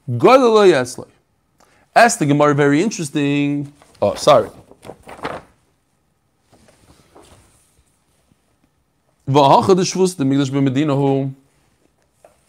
Ask 1.95 2.19
the 2.19 2.27
Gemara, 2.27 2.55
very 2.55 2.83
interesting. 2.83 3.73
Oh, 4.01 4.15
sorry. 4.15 4.49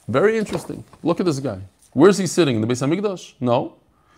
Very 0.08 0.38
interesting. 0.38 0.84
Look 1.03 1.19
at 1.19 1.25
this 1.25 1.39
guy. 1.39 1.60
Where 1.91 2.10
is 2.10 2.17
he 2.17 2.25
sitting? 2.25 2.56
In 2.56 2.62
the 2.62 2.67
Beis 2.67 2.82
Hamikdash? 2.82 3.34
No. 3.39 3.75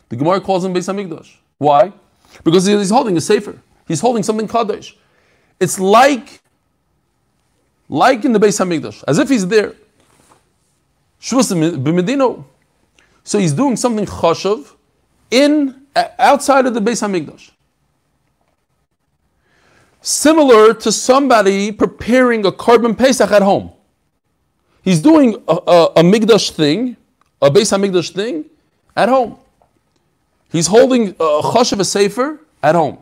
The 0.09 0.15
Gemara 0.15 0.39
calls 0.41 0.63
him 0.63 0.73
Beis 0.73 0.87
Hamikdash. 0.93 1.37
Why? 1.57 1.91
Because 2.43 2.65
he's 2.65 2.91
holding 2.91 3.17
a 3.17 3.21
sefer. 3.21 3.59
He's 3.87 4.01
holding 4.01 4.23
something 4.23 4.47
kaddish. 4.47 4.95
It's 5.59 5.79
like, 5.79 6.39
like 7.89 8.25
in 8.25 8.33
the 8.33 8.39
Beis 8.39 8.59
Hamikdash, 8.59 9.03
as 9.07 9.17
if 9.17 9.29
he's 9.29 9.47
there. 9.47 9.73
So 11.19 11.37
he's 13.39 13.53
doing 13.53 13.75
something 13.75 14.05
chashav 14.05 14.74
in 15.31 15.81
uh, 15.95 16.07
outside 16.19 16.65
of 16.65 16.73
the 16.73 16.79
Beis 16.79 17.01
Hamikdash. 17.01 17.51
Similar 20.01 20.73
to 20.75 20.91
somebody 20.91 21.71
preparing 21.71 22.45
a 22.45 22.51
korban 22.51 22.97
pesach 22.97 23.31
at 23.31 23.41
home. 23.41 23.71
He's 24.83 25.01
doing 25.01 25.43
a, 25.47 25.57
a, 25.67 25.85
a 25.95 26.03
Migdash 26.03 26.51
thing, 26.51 26.95
a 27.41 27.49
Beis 27.49 27.75
Hamikdash 27.75 28.11
thing, 28.11 28.45
at 28.95 29.09
home. 29.09 29.39
He's 30.51 30.67
holding 30.67 31.09
a 31.09 31.41
chashav 31.41 31.79
a 31.79 31.85
sefer 31.85 32.39
at 32.61 32.75
home. 32.75 32.99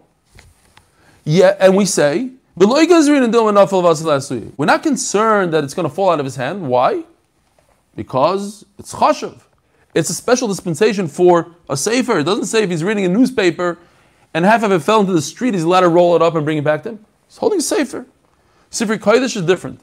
Yeah, 1.25 1.55
and 1.59 1.75
we 1.75 1.85
say, 1.85 2.31
we're 2.55 2.67
not 2.67 2.87
concerned 4.83 5.53
that 5.53 5.63
it's 5.63 5.73
going 5.73 5.89
to 5.89 5.93
fall 5.93 6.09
out 6.11 6.19
of 6.19 6.25
his 6.25 6.35
hand. 6.35 6.67
Why? 6.67 7.03
Because 7.95 8.65
it's 8.79 8.93
chashav. 8.93 9.41
It's 9.93 10.09
a 10.09 10.13
special 10.13 10.47
dispensation 10.47 11.07
for 11.07 11.55
a 11.69 11.77
sefer. 11.77 12.19
It 12.19 12.23
doesn't 12.23 12.45
say 12.45 12.63
if 12.63 12.69
he's 12.69 12.83
reading 12.83 13.05
a 13.05 13.09
newspaper 13.09 13.77
and 14.33 14.45
half 14.45 14.63
of 14.63 14.71
it 14.71 14.79
fell 14.79 15.01
into 15.01 15.13
the 15.13 15.21
street, 15.21 15.53
he's 15.53 15.63
allowed 15.63 15.81
to 15.81 15.89
roll 15.89 16.15
it 16.15 16.21
up 16.21 16.35
and 16.35 16.43
bring 16.43 16.57
it 16.57 16.63
back 16.63 16.83
to 16.83 16.89
him. 16.89 17.05
He's 17.27 17.37
holding 17.37 17.59
a 17.59 17.61
sefer. 17.61 18.05
Sefer 18.69 18.97
Kodesh 18.97 19.35
is 19.35 19.43
different. 19.43 19.81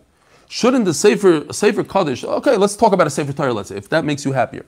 Shouldn't 0.48 0.84
the 0.84 0.94
sefer, 0.94 1.52
sefer 1.52 1.84
Kodesh, 1.84 2.24
okay, 2.24 2.56
let's 2.56 2.74
talk 2.74 2.92
about 2.92 3.06
a 3.06 3.10
sefer 3.10 3.32
Torah, 3.32 3.52
let's 3.52 3.68
say, 3.68 3.76
if 3.76 3.88
that 3.90 4.04
makes 4.04 4.24
you 4.24 4.32
happier. 4.32 4.66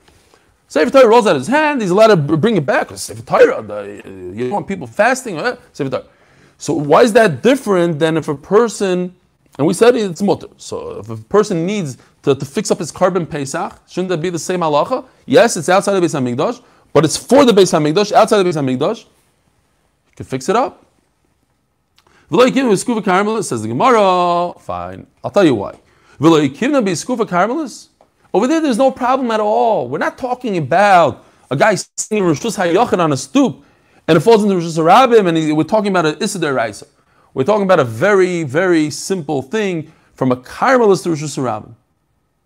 Sefer 0.69 0.89
Torah 0.89 1.07
rolls 1.09 1.27
out 1.27 1.35
his 1.35 1.47
hand, 1.47 1.81
he's 1.81 1.89
allowed 1.89 2.07
to 2.07 2.15
bring 2.15 2.55
it 2.55 2.65
back. 2.65 2.89
Sefer 2.91 3.21
Torah, 3.21 3.61
you 4.05 4.45
don't 4.45 4.51
want 4.51 4.67
people 4.67 4.87
fasting, 4.87 5.37
eh? 5.37 5.57
Sefer 5.73 5.89
Torah. 5.89 6.05
So 6.57 6.73
why 6.73 7.01
is 7.01 7.11
that 7.13 7.43
different 7.43 7.99
than 7.99 8.15
if 8.15 8.29
a 8.29 8.35
person, 8.35 9.13
and 9.57 9.67
we 9.67 9.73
said 9.73 9.97
it's 9.97 10.21
mutter, 10.21 10.47
so 10.55 10.99
if 10.99 11.09
a 11.09 11.17
person 11.17 11.65
needs 11.65 11.97
to, 12.23 12.35
to 12.35 12.45
fix 12.45 12.71
up 12.71 12.79
his 12.79 12.91
korban 12.91 13.29
Pesach? 13.29 13.79
Shouldn't 13.87 14.09
that 14.09 14.21
be 14.21 14.29
the 14.29 14.39
same 14.39 14.61
halacha? 14.61 15.05
Yes, 15.25 15.55
it's 15.55 15.69
outside 15.69 15.93
the 15.93 16.05
Beis 16.05 16.19
Hamikdash, 16.19 16.61
but 16.91 17.05
it's 17.05 17.17
for 17.17 17.45
the 17.45 17.51
Beis 17.51 17.71
Hamikdash, 17.71 18.11
outside 18.11 18.43
the 18.43 18.49
Beis 18.49 18.55
Hamikdash. 18.55 19.03
You 19.03 20.15
can 20.15 20.25
fix 20.25 20.49
it 20.49 20.55
up. 20.55 20.85
Says 22.29 23.61
the 23.61 23.67
Gemara. 23.67 24.53
Fine, 24.59 25.07
I'll 25.23 25.31
tell 25.31 25.45
you 25.45 25.55
why. 25.55 25.79
Over 28.35 28.47
there, 28.47 28.61
there's 28.61 28.77
no 28.77 28.89
problem 28.91 29.29
at 29.31 29.39
all. 29.39 29.87
We're 29.87 29.99
not 29.99 30.17
talking 30.17 30.57
about 30.57 31.25
a 31.51 31.55
guy 31.55 31.73
Rishus 31.73 32.57
Hayachin 32.57 32.99
on 32.99 33.11
a 33.11 33.17
stoop 33.17 33.63
and 34.07 34.17
it 34.17 34.21
falls 34.21 34.43
into 34.43 34.55
Rishus 34.55 34.77
Harabim, 34.77 35.27
and 35.27 35.37
he, 35.37 35.51
we're 35.53 35.63
talking 35.63 35.89
about 35.89 36.05
an 36.05 36.17
Issa 36.19 36.53
Raisa. 36.53 36.87
We're 37.33 37.45
talking 37.45 37.63
about 37.63 37.79
a 37.79 37.85
very, 37.85 38.43
very 38.43 38.89
simple 38.89 39.41
thing 39.41 39.91
from 40.13 40.31
a 40.31 40.35
Carmelist 40.35 41.03
to 41.03 41.09
Rishus 41.09 41.37
Harabim. 41.37 41.73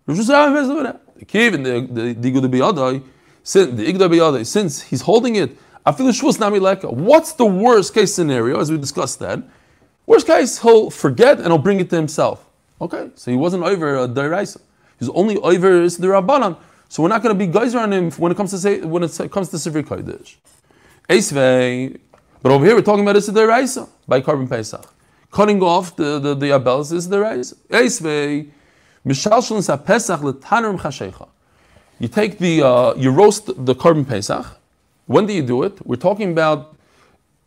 The 0.08 0.14
the 0.14 1.84
the 2.14 3.02
since 3.42 3.76
the 3.76 3.84
igda 3.86 4.08
biyadai, 4.08 4.46
since 4.46 4.80
he's 4.80 5.02
holding 5.02 5.36
it. 5.36 5.56
What's 5.84 7.32
the 7.32 7.46
worst 7.46 7.92
case 7.94 8.14
scenario? 8.14 8.58
As 8.58 8.70
we 8.70 8.78
discussed 8.78 9.18
that, 9.18 9.42
worst 10.06 10.26
case 10.26 10.62
he'll 10.62 10.90
forget 10.90 11.38
and 11.38 11.48
he'll 11.48 11.58
bring 11.58 11.80
it 11.80 11.90
to 11.90 11.96
himself. 11.96 12.46
Okay, 12.80 13.10
so 13.16 13.30
he 13.30 13.36
wasn't 13.36 13.64
over 13.64 13.98
uh, 13.98 14.04
a 14.04 14.08
deraisa. 14.08 14.60
He's 14.98 15.10
only 15.10 15.36
over 15.38 15.82
is 15.82 15.98
the 15.98 16.06
rabbanan. 16.06 16.56
So 16.88 17.02
we're 17.02 17.10
not 17.10 17.22
going 17.22 17.38
to 17.38 17.46
be 17.46 17.50
geyser 17.50 17.78
on 17.78 17.92
him 17.92 18.10
when 18.12 18.32
it 18.32 18.36
comes 18.36 18.50
to 18.52 18.58
say 18.58 18.80
when 18.80 19.02
it 19.02 19.12
comes 19.30 19.50
to 19.50 19.56
Sivri 19.56 19.82
Kodesh. 19.82 20.36
But 22.42 22.52
over 22.52 22.64
here 22.64 22.74
we're 22.74 22.82
talking 22.82 23.02
about 23.02 23.14
this 23.14 23.28
deraisa 23.28 23.88
by 24.06 24.22
korban 24.22 24.48
pesach, 24.48 24.90
cutting 25.30 25.62
off 25.62 25.96
the 25.96 26.18
the 26.18 26.34
the 26.34 26.46
abels 26.46 26.92
is 26.92 27.08
deraisa. 27.08 27.56
Esvei. 27.68 28.52
You 32.00 32.08
take 32.08 32.38
the, 32.38 32.62
uh, 32.62 32.94
you 32.94 33.10
roast 33.10 33.46
the 33.46 33.74
korban 33.74 34.06
Pesach. 34.06 34.46
When 35.06 35.26
do 35.26 35.32
you 35.32 35.42
do 35.42 35.62
it? 35.62 35.86
We're 35.86 35.96
talking 35.96 36.32
about 36.32 36.76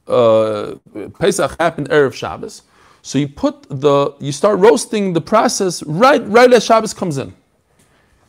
uh, 0.08 0.76
Pesach 1.20 1.56
happened 1.60 1.90
Erev 1.90 2.14
Shabbos. 2.14 2.64
So 3.04 3.20
you 3.20 3.28
put 3.28 3.68
the, 3.70 4.14
you 4.20 4.32
start 4.32 4.60
roasting 4.60 5.14
the 5.14 5.22
process 5.22 5.84
right, 5.84 6.28
right 6.28 6.52
as 6.52 6.66
Shabbos 6.66 6.94
comes 6.94 7.18
in. 7.18 7.34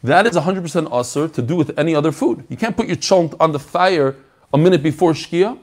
that 0.02 0.26
is 0.26 0.36
100% 0.36 0.90
asr 0.90 1.32
to 1.32 1.42
do 1.42 1.56
with 1.56 1.78
any 1.78 1.94
other 1.94 2.12
food. 2.12 2.44
You 2.50 2.56
can't 2.58 2.76
put 2.76 2.86
your 2.86 2.96
chont 2.96 3.34
on 3.40 3.52
the 3.52 3.58
fire 3.58 4.16
a 4.52 4.58
minute 4.58 4.82
before 4.82 5.12
shkia. 5.12 5.58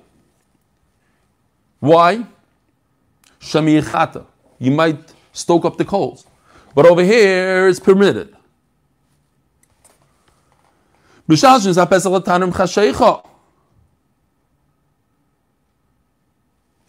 Why? 1.79 2.25
Shami 3.39 4.25
You 4.59 4.71
might 4.71 5.13
stoke 5.31 5.65
up 5.65 5.77
the 5.77 5.85
coals. 5.85 6.25
But 6.75 6.85
over 6.85 7.03
here, 7.03 7.67
it's 7.67 7.79
permitted. 7.79 8.35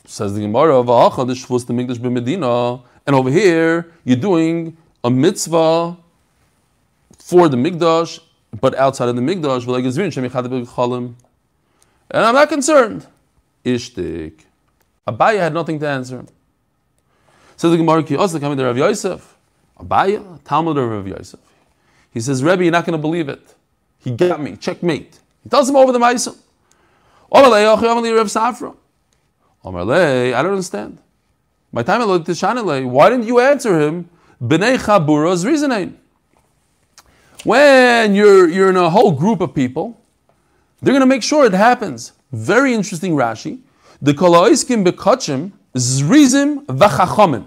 Says 0.07 0.35
the 0.35 0.41
Gemara 0.41 0.79
of 0.79 0.87
the 0.87 1.73
and 3.07 3.17
over 3.17 3.31
here 3.31 3.93
you're 4.05 4.17
doing 4.17 4.77
a 5.05 5.11
mitzvah 5.11 5.97
for 7.19 7.49
the 7.49 7.57
Mikdash, 7.57 8.19
but 8.61 8.75
outside 8.77 9.09
of 9.09 9.17
the 9.17 9.23
Mikdash, 9.23 9.67
and 12.11 12.25
I'm 12.25 12.35
not 12.35 12.49
concerned. 12.49 13.07
Ishtik. 13.65 14.47
Abaya 15.07 15.39
had 15.39 15.55
nothing 15.55 15.79
to 15.81 15.89
answer. 15.89 16.25
Says 17.57 17.71
the 17.71 17.77
Gemara, 17.77 18.03
also 18.19 18.39
to 18.57 18.79
Yosef. 18.79 19.30
Abaye, 19.81 20.43
Talmud 20.45 20.77
of 20.77 20.91
Rav 20.91 21.09
Yosef. 21.09 21.41
He 22.13 22.21
says, 22.21 22.43
Rebbe, 22.43 22.63
you're 22.65 22.73
not 22.73 22.85
going 22.85 22.99
to 22.99 23.03
believe 23.03 23.29
it. 23.29 23.55
He 23.99 24.11
got 24.11 24.41
me, 24.41 24.57
checkmate. 24.57 25.19
He 25.43 25.49
tells 25.49 25.69
him 25.69 25.77
over 25.77 25.93
the. 25.93 25.99
Omerle, 25.99 26.35
I 30.35 30.43
don't 30.43 30.53
understand. 30.53 30.99
My 31.73 31.83
time 31.83 32.01
why 32.01 33.11
didn't 33.11 33.27
you 33.27 33.39
answer 33.41 33.79
him? 33.81 34.09
B'nei 34.43 34.79
Chabura's 34.79 35.47
reasoning. 35.47 35.99
When 37.45 38.15
you're, 38.15 38.49
you're 38.49 38.71
in 38.71 38.77
a 38.77 38.91
whole 38.91 39.13
group 39.13 39.41
of 39.41 39.55
people, 39.55 40.01
they're 40.83 40.93
going 40.93 41.01
to 41.01 41.07
make 41.07 41.23
sure 41.23 41.47
it 41.47 41.53
happens. 41.53 42.13
Very 42.33 42.75
interesting 42.75 43.13
Rashi. 43.13 43.61
The 44.03 44.15
koloiskim 44.15 44.85
bekachim 44.85 45.53
zrizim 45.75 46.65
v'chachomim. 46.67 47.45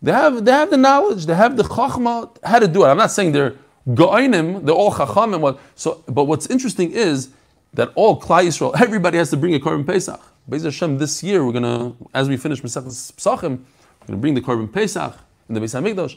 They 0.00 0.12
have, 0.12 0.44
they 0.44 0.52
have 0.52 0.70
the 0.70 0.76
knowledge, 0.76 1.26
they 1.26 1.34
have 1.34 1.56
the 1.56 1.64
chachma, 1.64 2.36
how 2.44 2.58
to 2.58 2.68
do 2.68 2.84
it. 2.84 2.88
I'm 2.88 2.98
not 2.98 3.10
saying 3.10 3.32
they're 3.32 3.56
go'inim, 3.88 4.64
they're 4.64 4.74
all 4.74 4.92
chachamim. 4.92 5.58
So, 5.74 6.04
but 6.06 6.24
what's 6.24 6.46
interesting 6.46 6.92
is 6.92 7.30
that 7.74 7.90
all 7.94 8.20
Klal 8.20 8.44
Yisrael, 8.44 8.80
everybody 8.80 9.18
has 9.18 9.30
to 9.30 9.36
bring 9.36 9.54
a 9.54 9.58
Korban 9.58 9.86
Pesach. 9.86 10.20
Beis 10.48 10.64
Hashem, 10.64 10.98
this 10.98 11.22
year 11.22 11.44
we're 11.44 11.52
gonna, 11.52 11.94
as 12.14 12.28
we 12.28 12.36
finish 12.36 12.62
Mesechus 12.62 13.12
Pesachim, 13.12 13.58
we're 14.00 14.06
gonna 14.06 14.18
bring 14.18 14.34
the 14.34 14.40
Korban 14.40 14.72
Pesach 14.72 15.14
in 15.48 15.54
the 15.54 15.60
Beis 15.60 15.78
Hamikdash. 15.78 16.16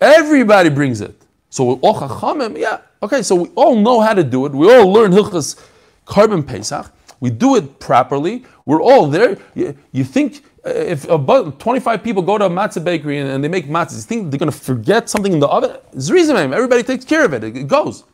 Everybody 0.00 0.68
brings 0.68 1.00
it. 1.00 1.20
So 1.50 1.78
all 1.80 1.98
chachamim, 2.00 2.58
yeah. 2.58 2.80
Okay, 3.02 3.22
so 3.22 3.34
we 3.36 3.48
all 3.54 3.74
know 3.74 4.00
how 4.00 4.12
to 4.12 4.22
do 4.22 4.44
it. 4.46 4.52
We 4.52 4.72
all 4.72 4.92
learn 4.92 5.12
Hilchas 5.12 5.60
Korban 6.06 6.46
Pesach. 6.46 6.92
We 7.20 7.30
do 7.30 7.56
it 7.56 7.80
properly. 7.80 8.44
We're 8.64 8.82
all 8.82 9.08
there. 9.08 9.38
You, 9.54 9.76
you 9.92 10.04
think 10.04 10.44
Uh, 10.68 10.72
if 10.72 11.08
about 11.08 11.58
25 11.58 12.02
people 12.02 12.22
go 12.22 12.36
to 12.36 12.44
a 12.46 12.50
matzah 12.50 12.82
bakery 12.84 13.18
and, 13.18 13.30
and 13.30 13.42
they 13.42 13.48
make 13.48 13.66
matzahs, 13.66 14.04
think 14.04 14.30
they're 14.30 14.38
going 14.38 14.52
to 14.52 14.58
forget 14.58 15.08
something 15.08 15.32
in 15.32 15.40
the 15.40 15.48
oven? 15.48 15.76
Reason, 15.94 16.36
Everybody 16.36 16.82
takes 16.82 17.04
care 17.04 17.24
of 17.24 17.32
it. 17.32 17.42
It, 17.42 17.56
it 17.56 17.68
goes. 17.68 18.04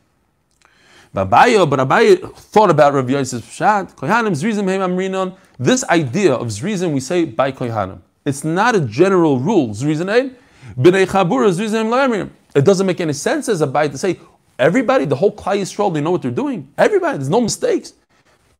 But 1.13 1.29
Abaye 1.29 2.35
thought 2.35 2.69
about 2.69 2.93
Rav 2.93 3.09
Yosef 3.09 3.43
Pshat. 3.43 3.95
Kohanim 3.95 4.31
Zrizim 4.31 4.67
Heim 4.67 4.81
Amrinon. 4.81 5.35
This 5.57 5.83
idea 5.85 6.33
of 6.33 6.47
Zrizim 6.47 6.93
we 6.93 6.99
say 6.99 7.25
by 7.25 7.51
Kohanim. 7.51 7.99
It's 8.25 8.43
not 8.43 8.75
a 8.75 8.81
general 8.81 9.39
rule. 9.39 9.69
Zrizim 9.69 10.09
Heim. 10.09 10.35
B'nei 10.77 11.05
Zrizim 11.05 12.29
It 12.53 12.65
doesn't 12.65 12.85
make 12.85 12.99
any 12.99 13.13
sense 13.13 13.49
as 13.49 13.61
a 13.61 13.67
Abaye 13.67 13.91
to 13.91 13.97
say 13.97 14.19
everybody, 14.59 15.05
the 15.05 15.15
whole 15.15 15.33
Klal 15.33 15.59
Yisrael, 15.59 15.93
they 15.93 16.01
know 16.01 16.11
what 16.11 16.21
they're 16.21 16.31
doing. 16.31 16.71
Everybody, 16.77 17.17
there's 17.17 17.29
no 17.29 17.41
mistakes. 17.41 17.93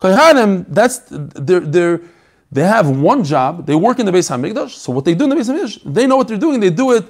Kohanim, 0.02 0.66
that's 0.70 1.02
they're 1.10 1.60
they're 1.62 2.02
they 2.56 2.64
have 2.64 2.90
one 2.90 3.26
job. 3.26 3.66
They 3.66 3.76
work 3.76 4.00
in 4.00 4.06
the 4.06 4.14
Beis 4.14 4.30
Hamikdash. 4.30 4.70
So 4.70 4.94
what 4.94 5.04
they 5.04 5.14
do 5.14 5.26
in 5.26 5.30
the 5.30 5.36
Beis 5.36 5.54
Hamikdash, 5.54 5.94
they 5.94 6.08
know 6.08 6.16
what 6.16 6.30
they're 6.30 6.38
doing. 6.38 6.62
They 6.62 6.70
do 6.70 6.94
it 6.94 7.04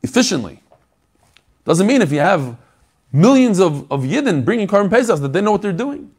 efficiently. 0.00 0.62
Doesn't 1.64 1.88
mean 1.88 2.00
if 2.00 2.12
you 2.12 2.20
have 2.20 2.56
millions 3.12 3.58
of, 3.58 3.90
of 3.90 4.02
Yidden 4.02 4.44
bringing 4.44 4.68
Korban 4.68 4.90
Pesach 4.90 5.18
that 5.18 5.32
they 5.32 5.40
know 5.40 5.50
what 5.50 5.60
they're 5.60 5.72
doing. 5.72 6.12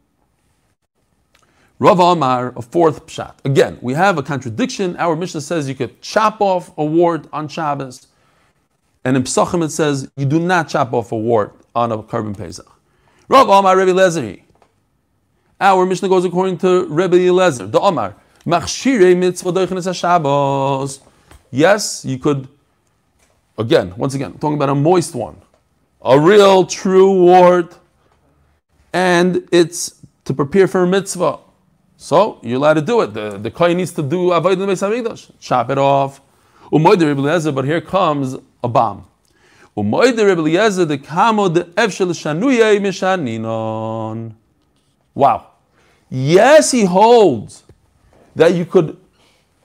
Rav 1.78 1.98
Amar, 1.98 2.52
a 2.54 2.60
fourth 2.60 3.06
pshat. 3.06 3.32
Again, 3.46 3.78
we 3.80 3.94
have 3.94 4.18
a 4.18 4.22
contradiction. 4.22 4.96
Our 4.98 5.16
Mishnah 5.16 5.40
says 5.40 5.66
you 5.66 5.74
could 5.74 6.02
chop 6.02 6.42
off 6.42 6.76
a 6.76 6.84
wart 6.84 7.26
on 7.32 7.48
Shabbos, 7.48 8.06
and 9.02 9.16
in 9.16 9.22
Pesachim 9.22 9.64
it 9.64 9.70
says 9.70 10.10
you 10.18 10.26
do 10.26 10.38
not 10.38 10.68
chop 10.68 10.92
off 10.92 11.10
a 11.10 11.16
wart 11.16 11.58
on 11.74 11.90
a 11.90 12.02
Korban 12.02 12.36
Pesach. 12.36 12.70
Rav 13.28 13.48
Amar, 13.48 13.78
Rebbe 13.78 13.92
Lezeri. 13.92 14.42
Our 15.58 15.86
Mishnah 15.86 16.10
goes 16.10 16.26
according 16.26 16.58
to 16.58 16.86
Rebbe 16.86 17.16
Elezer. 17.16 17.70
The 17.70 17.80
Amar, 17.80 18.14
Mitzvah. 18.46 19.68
Yes, 21.50 22.04
you 22.04 22.18
could. 22.18 22.48
Again, 23.58 23.94
once 23.96 24.14
again, 24.14 24.32
talking 24.34 24.54
about 24.54 24.68
a 24.68 24.74
moist 24.74 25.14
one 25.14 25.36
a 26.06 26.18
real 26.18 26.64
true 26.64 27.12
wart, 27.12 27.78
and 28.92 29.46
it's 29.50 30.00
to 30.24 30.32
prepare 30.32 30.68
for 30.68 30.84
a 30.84 30.86
mitzvah. 30.86 31.38
So 31.96 32.38
you're 32.42 32.56
allowed 32.56 32.74
to 32.74 32.82
do 32.82 33.00
it. 33.00 33.12
The, 33.12 33.38
the 33.38 33.50
kohen 33.50 33.78
needs 33.78 33.92
to 33.92 34.02
do 34.02 34.32
avoid 34.32 34.58
the 34.58 34.66
Hamikdash, 34.66 35.32
chop 35.40 35.70
it 35.70 35.78
off. 35.78 36.20
But 36.70 37.64
here 37.64 37.80
comes 37.80 38.36
a 38.62 38.68
bomb. 38.68 39.06
Wow. 45.14 45.46
Yes, 46.08 46.70
he 46.70 46.84
holds 46.84 47.64
that 48.36 48.54
you 48.54 48.64
could 48.64 48.96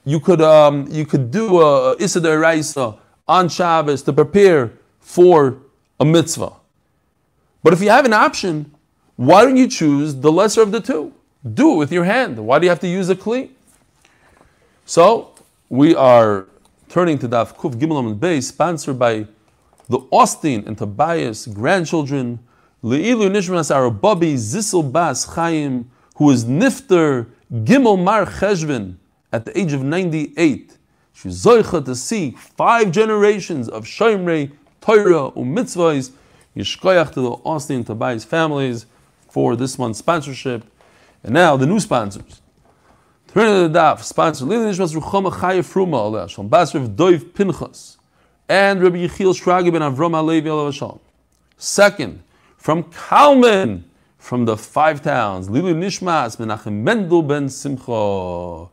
you 0.04 0.20
could 0.20 0.42
um, 0.42 0.88
you 0.90 1.06
could 1.06 1.30
do 1.30 1.62
a 1.62 1.96
Issa 2.00 2.20
Raisa 2.40 2.98
on 3.28 3.50
Shabbos 3.50 4.02
to 4.04 4.14
prepare 4.14 4.74
for 5.00 5.58
a 6.00 6.06
mitzvah. 6.06 6.54
But 7.64 7.74
if 7.74 7.82
you 7.82 7.90
have 7.90 8.06
an 8.06 8.14
option, 8.14 8.74
why 9.18 9.44
don't 9.44 9.58
you 9.58 9.68
choose 9.68 10.16
the 10.16 10.32
lesser 10.32 10.64
of 10.64 10.72
the 10.72 10.82
two? 10.82 11.14
Do 11.54 11.74
it 11.74 11.78
with 11.78 11.92
your 11.92 12.06
hand. 12.06 12.40
Why 12.40 12.58
do 12.58 12.66
you 12.66 12.70
have 12.70 12.80
to 12.80 12.88
use 12.88 13.10
a 13.10 13.16
kli? 13.16 13.52
So 14.86 15.36
we 15.70 15.94
are 15.94 16.48
turning 16.90 17.20
to 17.20 17.30
Daf 17.30 17.56
Kuf 17.56 17.76
Gimel 17.76 18.00
and 18.00 18.20
Bay, 18.20 18.42
sponsored 18.42 18.98
by 18.98 19.28
the 19.90 20.00
Austin 20.12 20.64
and 20.66 20.78
Tobias 20.78 21.46
grandchildren, 21.48 22.40
Leilu 22.84 23.30
Nishmas 23.30 24.02
Bobby 24.02 24.36
Zissel 24.36 24.92
Bas 24.92 25.26
Chaim, 25.26 25.92
who 26.16 26.32
is 26.32 26.46
Nifter 26.46 27.28
Gimel 27.52 28.02
Mar 28.02 28.26
Cheshvan 28.26 28.96
at 29.34 29.44
the 29.44 29.58
age 29.60 29.74
of 29.74 29.84
98. 29.84 30.78
She's 31.12 31.44
Zoicha 31.44 31.84
to 31.84 31.96
see 31.96 32.32
five 32.32 32.92
generations 32.92 33.68
of 33.68 33.84
Shomrei 33.84 34.54
Torah, 34.80 35.32
u'mitzvahs. 35.32 36.12
Yishkoyach 36.56 37.14
to 37.14 37.22
the 37.22 37.32
Austin 37.46 37.84
Tobias 37.84 38.24
families 38.24 38.86
for 39.30 39.56
this 39.58 39.78
month's 39.78 40.00
sponsorship. 40.00 40.64
And 41.24 41.34
now 41.34 41.58
the 41.58 41.66
new 41.66 41.80
sponsors. 41.80 42.42
Turn 43.28 43.48
to 43.48 43.68
the 43.68 43.80
daf, 43.80 44.02
sponsor 44.02 44.46
Leilu 44.46 44.70
Nishmas 44.70 44.96
Ruchama 44.98 45.32
Chaya 45.32 45.60
Fruma 45.60 46.10
Aleh 46.10 46.30
Shalom, 46.30 46.50
Basrav 46.50 46.96
Doiv 46.96 47.34
Pinchas, 47.34 47.98
and 48.48 48.82
Rabbi 48.82 49.08
Yechiel 49.08 49.34
Shragi 49.34 49.72
ben 49.72 49.82
Avram 49.82 50.12
Alevi 50.12 50.46
Aleh 50.46 50.74
Shalom. 50.74 51.00
Second, 51.58 52.24
from 52.58 52.84
Kalman, 52.84 53.86
from 54.22 54.46
the 54.46 54.56
five 54.56 55.02
towns, 55.02 55.50
Leilu 55.50 55.74
Nishmas 55.74 56.38
Menachem 56.38 56.84
Mendel 56.84 57.24
ben 57.24 57.50
Simcha. 57.50 58.70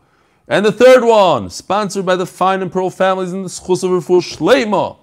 And 0.46 0.64
the 0.64 0.70
third 0.70 1.02
one, 1.02 1.48
sponsored 1.48 2.04
by 2.04 2.16
the 2.16 2.26
fine 2.26 2.60
and 2.60 2.70
pearl 2.70 2.90
families 2.90 3.32
in 3.32 3.42
the 3.42 3.48
Schus 3.48 3.82
of 3.82 3.90
Refuah 3.90 4.20
Shleima, 4.20 4.98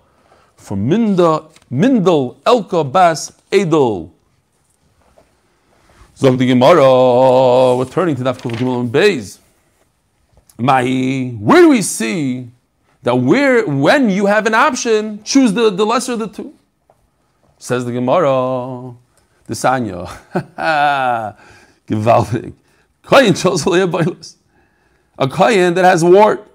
from 0.55 0.87
Minda, 0.87 1.45
Mindel 1.71 2.37
Elka 2.43 2.89
Bas 2.89 3.33
Edel. 3.51 4.13
Zog 6.15 6.37
the 6.37 6.45
Gemara, 6.47 7.75
we're 7.75 7.85
turning 7.85 8.15
to 8.15 8.21
Daf 8.21 8.37
Gimel 8.37 8.81
and 8.81 8.91
Beis. 8.91 9.39
Mahi, 10.59 11.31
where 11.31 11.63
do 11.63 11.69
we 11.69 11.81
see 11.81 12.51
that 13.01 13.15
where 13.15 13.65
when 13.65 14.11
you 14.11 14.27
have 14.27 14.45
an 14.45 14.53
option, 14.53 15.23
choose 15.23 15.53
the, 15.53 15.71
the 15.71 15.85
lesser 15.85 16.13
of 16.13 16.19
the 16.19 16.27
two? 16.27 16.53
Says 17.57 17.83
the 17.83 17.91
Gemara, 17.91 18.95
the 19.45 19.53
Sanya. 19.53 20.07
Gewaltig. 21.87 22.53
Kayin 23.03 23.39
chose 23.39 23.63
a 25.17 25.27
Kayin 25.27 25.75
that 25.75 25.85
has 25.85 26.03
wart. 26.03 26.51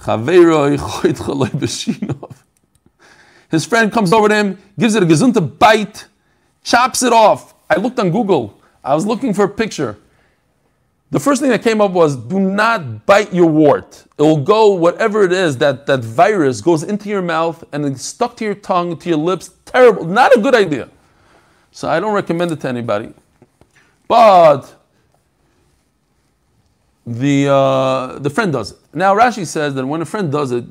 His 3.50 3.64
friend 3.64 3.90
comes 3.90 4.12
over 4.12 4.28
to 4.28 4.34
him, 4.34 4.58
gives 4.78 4.94
it 4.94 5.02
a 5.02 5.06
gesunte 5.06 5.58
bite, 5.58 6.06
chops 6.62 7.02
it 7.02 7.12
off. 7.12 7.54
I 7.70 7.76
looked 7.76 7.98
on 7.98 8.10
Google. 8.10 8.60
I 8.84 8.94
was 8.94 9.06
looking 9.06 9.34
for 9.34 9.44
a 9.44 9.48
picture. 9.48 9.96
The 11.10 11.20
first 11.20 11.40
thing 11.40 11.50
that 11.50 11.62
came 11.62 11.80
up 11.80 11.92
was 11.92 12.16
do 12.16 12.38
not 12.38 13.06
bite 13.06 13.32
your 13.32 13.46
wart. 13.46 14.04
It 14.18 14.22
will 14.22 14.42
go, 14.42 14.72
whatever 14.74 15.22
it 15.22 15.32
is, 15.32 15.56
that, 15.58 15.86
that 15.86 16.00
virus 16.00 16.60
goes 16.60 16.82
into 16.82 17.08
your 17.08 17.22
mouth 17.22 17.64
and 17.72 17.86
it's 17.86 18.04
stuck 18.04 18.36
to 18.38 18.44
your 18.44 18.54
tongue, 18.54 18.96
to 18.98 19.08
your 19.08 19.18
lips. 19.18 19.50
Terrible. 19.64 20.04
Not 20.04 20.36
a 20.36 20.40
good 20.40 20.54
idea. 20.54 20.90
So 21.70 21.88
I 21.88 21.98
don't 21.98 22.12
recommend 22.12 22.52
it 22.52 22.60
to 22.60 22.68
anybody. 22.68 23.14
But 24.06 24.74
the, 27.06 27.48
uh, 27.48 28.18
the 28.18 28.28
friend 28.28 28.52
does 28.52 28.72
it. 28.72 28.78
Now 28.92 29.14
Rashi 29.14 29.46
says 29.46 29.74
that 29.74 29.86
when 29.86 30.02
a 30.02 30.06
friend 30.06 30.30
does 30.30 30.52
it, 30.52 30.64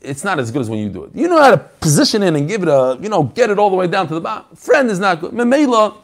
it's 0.00 0.24
not 0.24 0.38
as 0.38 0.50
good 0.50 0.62
as 0.62 0.70
when 0.70 0.78
you 0.78 0.88
do 0.88 1.04
it. 1.04 1.10
You 1.14 1.28
know 1.28 1.40
how 1.40 1.50
to 1.50 1.58
position 1.58 2.22
it 2.22 2.34
and 2.34 2.48
give 2.48 2.62
it 2.62 2.68
a, 2.68 2.98
you 3.00 3.10
know, 3.10 3.24
get 3.24 3.50
it 3.50 3.58
all 3.58 3.68
the 3.68 3.76
way 3.76 3.86
down 3.86 4.08
to 4.08 4.14
the 4.14 4.20
bottom. 4.20 4.56
Friend 4.56 4.90
is 4.90 4.98
not 4.98 5.20
good. 5.20 5.32
Memela, 5.32 5.96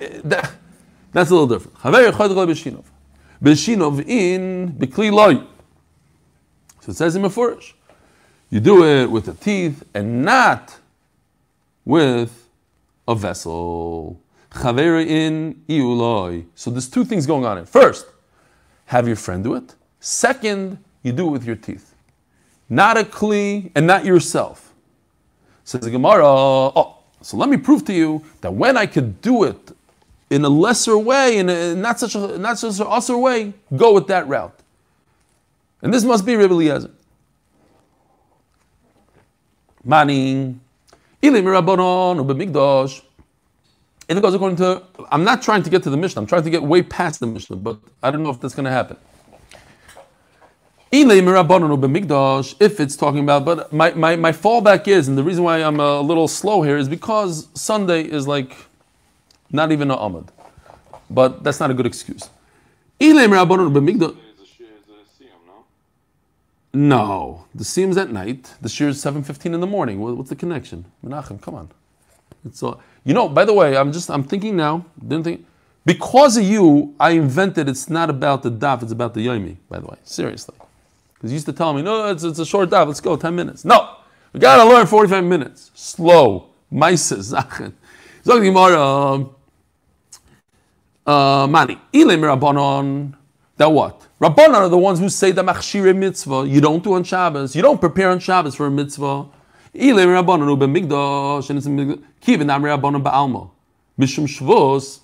eh, 0.00 0.20
that, 0.24 0.52
that's 1.12 1.30
a 1.30 1.34
little 1.34 1.48
different. 1.48 1.76
Beshinov 3.42 4.06
in 4.06 4.72
Bikli 4.72 5.12
loy. 5.12 5.36
So 6.80 6.90
it 6.90 6.96
says 6.96 7.16
in 7.16 7.22
Mefurish. 7.22 7.74
You 8.50 8.60
do 8.60 8.84
it 8.84 9.10
with 9.10 9.26
the 9.26 9.34
teeth 9.34 9.84
and 9.94 10.24
not 10.24 10.78
with 11.84 12.48
a 13.06 13.14
vessel. 13.14 14.20
Chavera 14.50 15.06
in. 15.06 15.62
So 16.54 16.70
there's 16.70 16.88
two 16.88 17.04
things 17.04 17.26
going 17.26 17.44
on 17.44 17.58
here. 17.58 17.66
First, 17.66 18.06
have 18.86 19.06
your 19.06 19.16
friend 19.16 19.44
do 19.44 19.54
it. 19.54 19.74
Second, 20.00 20.78
you 21.02 21.12
do 21.12 21.28
it 21.28 21.30
with 21.30 21.44
your 21.44 21.56
teeth. 21.56 21.94
Not 22.68 22.96
a 22.96 23.04
kli 23.04 23.70
and 23.74 23.86
not 23.86 24.04
yourself. 24.04 24.72
Says 25.64 25.82
the 25.82 25.90
Gemara, 25.90 26.24
oh, 26.26 26.96
so 27.20 27.36
let 27.36 27.50
me 27.50 27.58
prove 27.58 27.84
to 27.86 27.92
you 27.92 28.24
that 28.40 28.52
when 28.52 28.76
I 28.76 28.86
could 28.86 29.20
do 29.20 29.44
it 29.44 29.72
in 30.30 30.44
a 30.44 30.48
lesser 30.48 30.98
way, 30.98 31.38
in 31.38 31.48
a, 31.48 31.74
not 31.74 31.98
such 31.98 32.14
a 32.14 32.38
not 32.38 32.58
such 32.58 32.78
a 32.80 32.86
usher 32.86 33.16
way, 33.16 33.54
go 33.76 33.94
with 33.94 34.06
that 34.08 34.28
route. 34.28 34.58
And 35.82 35.92
this 35.94 36.04
must 36.04 36.26
be 36.26 36.36
Rebbe 36.36 36.52
Eliezer. 36.52 36.90
Meaning, 39.84 40.60
Ilim 41.22 41.44
Rabbanon 41.44 42.24
Ubemigdosh. 42.24 43.02
If 44.08 44.16
it 44.16 44.20
goes 44.22 44.34
according 44.34 44.56
to, 44.56 44.82
I'm 45.10 45.24
not 45.24 45.42
trying 45.42 45.62
to 45.62 45.70
get 45.70 45.82
to 45.82 45.90
the 45.90 45.96
Mishnah. 45.96 46.22
I'm 46.22 46.26
trying 46.26 46.42
to 46.44 46.50
get 46.50 46.62
way 46.62 46.82
past 46.82 47.20
the 47.20 47.26
Mishnah, 47.26 47.56
but 47.56 47.78
I 48.02 48.10
don't 48.10 48.22
know 48.22 48.30
if 48.30 48.40
that's 48.40 48.54
going 48.54 48.64
to 48.64 48.70
happen. 48.70 48.96
If 50.90 52.80
it's 52.80 52.96
talking 52.96 53.20
about, 53.20 53.44
but 53.44 53.70
my, 53.70 53.90
my, 53.92 54.16
my 54.16 54.32
fallback 54.32 54.88
is, 54.88 55.08
and 55.08 55.18
the 55.18 55.22
reason 55.22 55.44
why 55.44 55.62
I'm 55.62 55.78
a 55.80 56.00
little 56.00 56.26
slow 56.26 56.62
here 56.62 56.78
is 56.78 56.88
because 56.88 57.48
Sunday 57.52 58.02
is 58.02 58.26
like 58.26 58.56
not 59.50 59.72
even 59.72 59.90
a 59.90 59.96
Ahmad. 59.96 60.30
But 61.10 61.42
that's 61.42 61.58
not 61.60 61.70
a 61.70 61.74
good 61.74 61.86
excuse. 61.86 62.28
No, 66.74 67.46
the 67.54 67.64
seams 67.64 67.96
at 67.96 68.10
night. 68.10 68.54
The 68.60 68.68
shear 68.68 68.88
is 68.88 69.00
seven 69.00 69.22
fifteen 69.22 69.54
in 69.54 69.60
the 69.60 69.66
morning. 69.66 70.00
What's 70.00 70.28
the 70.28 70.36
connection? 70.36 70.84
Menachem, 71.04 71.40
come 71.40 71.54
on. 71.54 71.70
It's 72.44 72.62
all, 72.62 72.80
you 73.04 73.14
know. 73.14 73.28
By 73.28 73.44
the 73.46 73.54
way, 73.54 73.76
I'm 73.76 73.90
just 73.90 74.10
I'm 74.10 74.22
thinking 74.22 74.54
now. 74.56 74.84
Didn't 75.00 75.24
think 75.24 75.46
because 75.86 76.36
of 76.36 76.44
you. 76.44 76.94
I 77.00 77.12
invented. 77.12 77.68
It's 77.68 77.88
not 77.88 78.10
about 78.10 78.42
the 78.42 78.50
daf. 78.50 78.82
It's 78.82 78.92
about 78.92 79.14
the 79.14 79.26
yomi. 79.26 79.56
By 79.70 79.78
the 79.80 79.86
way, 79.86 79.96
seriously, 80.04 80.54
because 81.14 81.30
you 81.30 81.36
used 81.36 81.46
to 81.46 81.52
tell 81.54 81.72
me, 81.72 81.80
no, 81.82 82.10
it's, 82.10 82.22
it's 82.22 82.38
a 82.38 82.46
short 82.46 82.68
daf. 82.68 82.86
Let's 82.86 83.00
go 83.00 83.16
ten 83.16 83.34
minutes. 83.34 83.64
No, 83.64 83.96
we 84.32 84.40
gotta 84.40 84.68
learn 84.68 84.86
forty 84.86 85.08
five 85.08 85.24
minutes. 85.24 85.70
Slow. 85.74 86.48
Mises. 86.70 87.28
Zog 87.28 87.72
Gemara. 88.26 88.80
Um, 88.80 89.34
Uh, 91.08 91.46
mani. 91.46 91.78
Ilim 91.94 92.20
Rabbanon. 92.20 93.14
That 93.56 93.72
what? 93.72 94.06
Rabbanon 94.20 94.56
are 94.56 94.68
the 94.68 94.76
ones 94.76 94.98
who 94.98 95.08
say 95.08 95.30
the 95.30 95.42
machshire 95.42 95.96
mitzvah. 95.96 96.46
You 96.46 96.60
don't 96.60 96.84
do 96.84 96.92
on 96.92 97.02
Shabbos. 97.02 97.56
You 97.56 97.62
don't 97.62 97.80
prepare 97.80 98.10
on 98.10 98.18
Shabbos 98.18 98.54
for 98.54 98.66
a 98.66 98.70
mitzvah. 98.70 99.24
Ilim 99.74 100.22
Rabbanon 100.22 100.50
ube 100.50 100.68
migdosh. 100.68 101.48
And 101.48 101.58
it's. 101.58 101.66
Kivin 102.20 102.52
am 102.52 102.62
Rabbanon 102.62 103.02
ba'alma. 103.02 103.50
Mishum 103.98 104.26
shvos. 104.26 105.00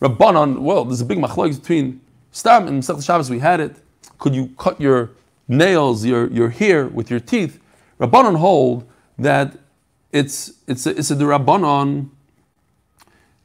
Rabbanon, 0.00 0.60
well, 0.60 0.84
there's 0.84 1.00
a 1.00 1.04
big 1.04 1.18
machlok 1.18 1.58
between 1.60 2.00
Stam 2.30 2.68
and 2.68 2.80
Masech 2.80 3.04
Shabbos. 3.04 3.28
We 3.28 3.40
had 3.40 3.58
it. 3.58 3.74
Could 4.18 4.36
you 4.36 4.54
cut 4.56 4.80
your 4.80 5.10
nails, 5.48 6.06
your, 6.06 6.30
your 6.30 6.50
hair 6.50 6.86
with 6.86 7.10
your 7.10 7.18
teeth? 7.18 7.60
Rabbanon 7.98 8.36
hold 8.36 8.88
that 9.18 9.56
it's 10.12 10.52
it's 10.68 10.86
a, 10.86 10.90
it's 10.90 11.10
a 11.10 11.16
Rabbanon 11.16 12.10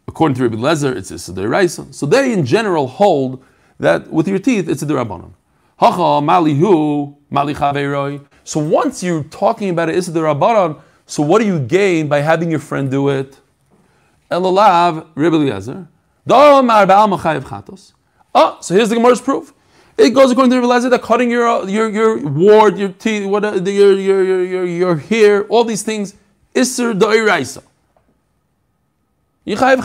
According 0.07 0.35
to 0.35 0.43
Rabbi 0.43 0.55
Lezer, 0.55 0.95
it's 0.95 1.11
a 1.11 1.33
Deraisa. 1.33 1.93
So 1.93 2.05
they 2.05 2.31
in 2.33 2.45
general 2.45 2.87
hold 2.87 3.43
that 3.79 4.09
with 4.09 4.27
your 4.27 4.39
teeth, 4.39 4.69
it's 4.69 4.81
a 4.81 4.85
Derabanan. 4.85 5.33
Hacha 5.77 5.97
malihu 5.97 7.15
mali 7.29 7.53
So 8.43 8.59
once 8.59 9.03
you're 9.03 9.23
talking 9.25 9.69
about 9.69 9.89
it, 9.89 9.95
it's 9.95 10.07
a 10.07 10.11
Derabanan. 10.11 10.81
So 11.05 11.21
what 11.23 11.39
do 11.39 11.45
you 11.45 11.59
gain 11.59 12.07
by 12.07 12.21
having 12.21 12.49
your 12.49 12.59
friend 12.59 12.89
do 12.89 13.09
it? 13.09 13.37
Elalav 14.31 15.07
Rabbi 15.15 15.35
Lezer. 15.35 15.87
Oh, 18.35 18.57
so 18.61 18.75
here's 18.75 18.89
the 18.89 18.95
Gemara's 18.95 19.21
proof. 19.21 19.53
It 19.97 20.09
goes 20.11 20.31
according 20.31 20.51
to 20.51 20.59
Rabbi 20.59 20.67
Lezer 20.67 20.89
that 20.89 21.01
cutting 21.01 21.31
your 21.31 21.47
uh, 21.47 21.65
your 21.65 21.89
your 21.89 22.27
ward, 22.27 22.77
your 22.77 22.89
teeth, 22.89 23.25
what 23.25 23.45
uh, 23.45 23.53
your 23.53 23.93
your 23.93 24.23
your 24.23 24.43
your, 24.43 24.65
your 24.65 24.95
hair, 24.97 25.45
all 25.45 25.63
these 25.63 25.83
things, 25.83 26.15
iser 29.47 29.77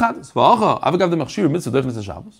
da'iraisa. 1.71 2.33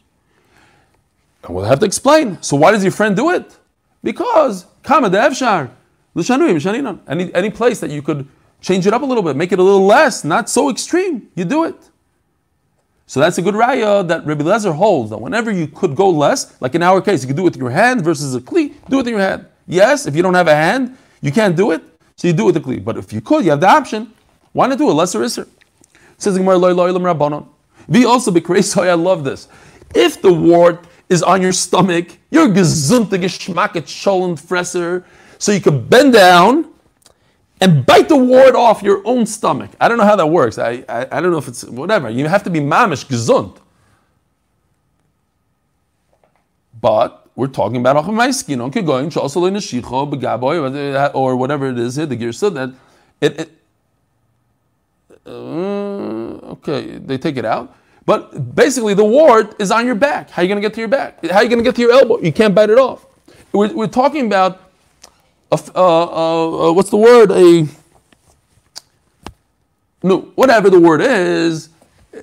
We'll 1.49 1.64
have 1.64 1.81
to 1.81 1.87
explain. 1.87 2.41
So 2.41 2.57
why 2.57 2.70
does 2.73 2.83
your 2.83 2.93
friend 2.93 3.16
do 3.16 3.31
it? 3.31 3.57
Because 4.03 4.66
any 7.09 7.35
any 7.35 7.51
place 7.51 7.81
that 7.81 7.91
you 7.91 8.03
could 8.03 8.29
change 8.61 8.87
it 8.87 8.93
up 8.93 9.03
a 9.03 9.05
little 9.05 9.23
bit, 9.23 9.37
make 9.37 9.53
it 9.53 9.59
a 9.59 9.62
little 9.62 9.85
less, 9.85 10.25
not 10.25 10.49
so 10.49 10.70
extreme, 10.70 11.29
you 11.35 11.45
do 11.45 11.64
it. 11.64 11.77
So 13.07 13.20
that's 13.20 13.37
a 13.37 13.43
good 13.43 13.55
raya 13.55 14.07
that 14.09 14.25
Rabbi 14.25 14.43
Lezer 14.45 14.75
holds 14.75 15.11
that 15.11 15.20
whenever 15.20 15.51
you 15.51 15.66
could 15.66 15.95
go 15.95 16.09
less, 16.09 16.57
like 16.61 16.75
in 16.75 16.83
our 16.83 17.03
case, 17.03 17.23
you 17.23 17.27
could 17.27 17.37
do 17.37 17.43
it 17.43 17.53
with 17.53 17.57
your 17.57 17.70
hand 17.70 18.03
versus 18.03 18.35
a 18.35 18.41
kli, 18.41 18.75
do 18.89 18.97
it 18.97 19.01
with 19.01 19.09
your 19.09 19.18
hand. 19.18 19.47
Yes, 19.66 20.07
if 20.07 20.16
you 20.16 20.23
don't 20.23 20.35
have 20.35 20.49
a 20.49 20.55
hand, 20.55 20.97
you 21.20 21.31
can't 21.31 21.57
do 21.57 21.73
it, 21.73 21.83
so 22.16 22.29
you 22.29 22.33
do 22.33 22.45
it 22.45 22.47
with 22.47 22.57
a 22.57 22.61
kli. 22.61 22.83
But 22.83 22.97
if 22.97 23.12
you 23.12 23.20
could, 23.20 23.45
you 23.45 23.51
have 23.51 23.61
the 23.61 23.68
option. 23.68 24.12
Why 24.53 24.66
not 24.66 24.79
do 24.79 24.89
a 24.89 24.93
lesser 24.93 25.20
isser? 25.20 25.47
Says 26.18 26.36
Gemara, 26.36 26.58
loy 26.58 26.92
rabbanon. 26.92 27.48
Be 27.90 28.04
also 28.04 28.30
be 28.30 28.40
crazy. 28.40 28.80
I 28.80 28.94
love 28.94 29.24
this. 29.24 29.48
If 29.94 30.22
the 30.22 30.32
wart 30.32 30.86
is 31.08 31.22
on 31.22 31.42
your 31.42 31.52
stomach, 31.52 32.18
you're 32.30 32.48
gesunte 32.48 33.10
geschmacket 33.10 33.84
scholend 33.84 34.40
fresser, 34.40 35.04
so 35.38 35.52
you 35.52 35.60
can 35.60 35.86
bend 35.86 36.12
down 36.12 36.72
and 37.60 37.84
bite 37.86 38.08
the 38.08 38.16
wart 38.16 38.54
off 38.54 38.82
your 38.82 39.02
own 39.06 39.26
stomach. 39.26 39.70
I 39.80 39.88
don't 39.88 39.98
know 39.98 40.04
how 40.04 40.16
that 40.16 40.26
works. 40.26 40.58
I, 40.58 40.84
I, 40.88 41.06
I 41.12 41.20
don't 41.20 41.30
know 41.30 41.38
if 41.38 41.48
it's 41.48 41.64
whatever. 41.64 42.10
You 42.10 42.26
have 42.26 42.42
to 42.44 42.50
be 42.50 42.60
mamish 42.60 43.06
gesund. 43.06 43.58
But 46.80 47.28
we're 47.36 47.46
talking 47.46 47.76
about 47.76 48.04
achamaiskin, 48.04 48.60
okay, 48.62 48.82
going 48.82 49.10
or 51.14 51.36
whatever 51.36 51.68
it 51.68 51.78
is 51.78 51.96
here, 51.96 52.06
the 52.06 52.16
girsa 52.16 52.52
that 52.54 52.74
it, 53.20 53.40
it 53.40 53.61
uh, 55.27 56.53
okay, 56.55 56.99
they 56.99 57.18
take 57.18 57.37
it 57.37 57.45
out. 57.45 57.77
But 58.05 58.55
basically, 58.55 58.95
the 58.95 59.05
wart 59.05 59.55
is 59.61 59.70
on 59.70 59.87
your 59.87 59.95
back. 59.95 60.31
How 60.31 60.43
are 60.43 60.45
you 60.45 60.49
going 60.49 60.61
to 60.61 60.66
get 60.68 60.75
to 60.75 60.81
your 60.81 60.89
back? 60.89 61.25
How 61.25 61.39
are 61.39 61.43
you 61.43 61.49
going 61.49 61.62
to 61.62 61.64
get 61.64 61.77
to 61.77 61.83
your 61.83 61.93
elbow? 61.93 62.20
You 62.20 62.33
can't 62.33 62.55
bite 62.55 62.70
it 62.70 62.79
off. 62.79 63.07
We're, 63.53 63.73
we're 63.73 63.87
talking 63.87 64.27
about, 64.27 64.61
a, 65.53 65.55
uh, 65.55 65.61
uh, 65.77 66.68
uh, 66.68 66.73
what's 66.73 66.91
the 66.91 66.97
word? 66.97 67.31
A, 67.31 67.66
no, 70.03 70.33
whatever 70.35 70.68
the 70.68 70.81
word 70.81 71.01
is, 71.01 71.68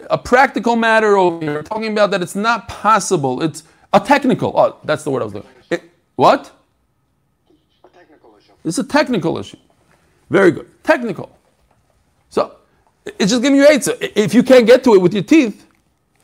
a 0.10 0.18
practical 0.18 0.76
matter 0.76 1.18
over 1.18 1.44
here. 1.44 1.54
We're 1.56 1.64
talking 1.64 1.92
about 1.92 2.12
that 2.12 2.22
it's 2.22 2.36
not 2.36 2.68
possible. 2.68 3.42
It's 3.42 3.64
a 3.94 4.00
technical, 4.00 4.54
oh, 4.58 4.78
that's 4.84 5.04
the 5.04 5.12
word 5.12 5.22
I 5.22 5.26
was 5.26 5.34
looking 5.34 5.52
it, 5.70 5.84
What? 6.16 6.52
A 7.84 7.88
technical 7.90 8.36
issue. 8.38 8.52
It's 8.66 8.78
a 8.78 8.84
technical 8.84 9.38
issue. 9.38 9.58
Very 10.30 10.52
good. 10.52 10.68
Technical. 10.84 11.36
So, 12.30 12.56
it's 13.18 13.32
just 13.32 13.42
giving 13.42 13.58
you 13.58 13.68
eight. 13.68 13.88
If 14.16 14.34
you 14.34 14.44
can't 14.44 14.66
get 14.68 14.84
to 14.84 14.94
it 14.94 15.02
with 15.02 15.14
your 15.14 15.24
teeth, 15.24 15.66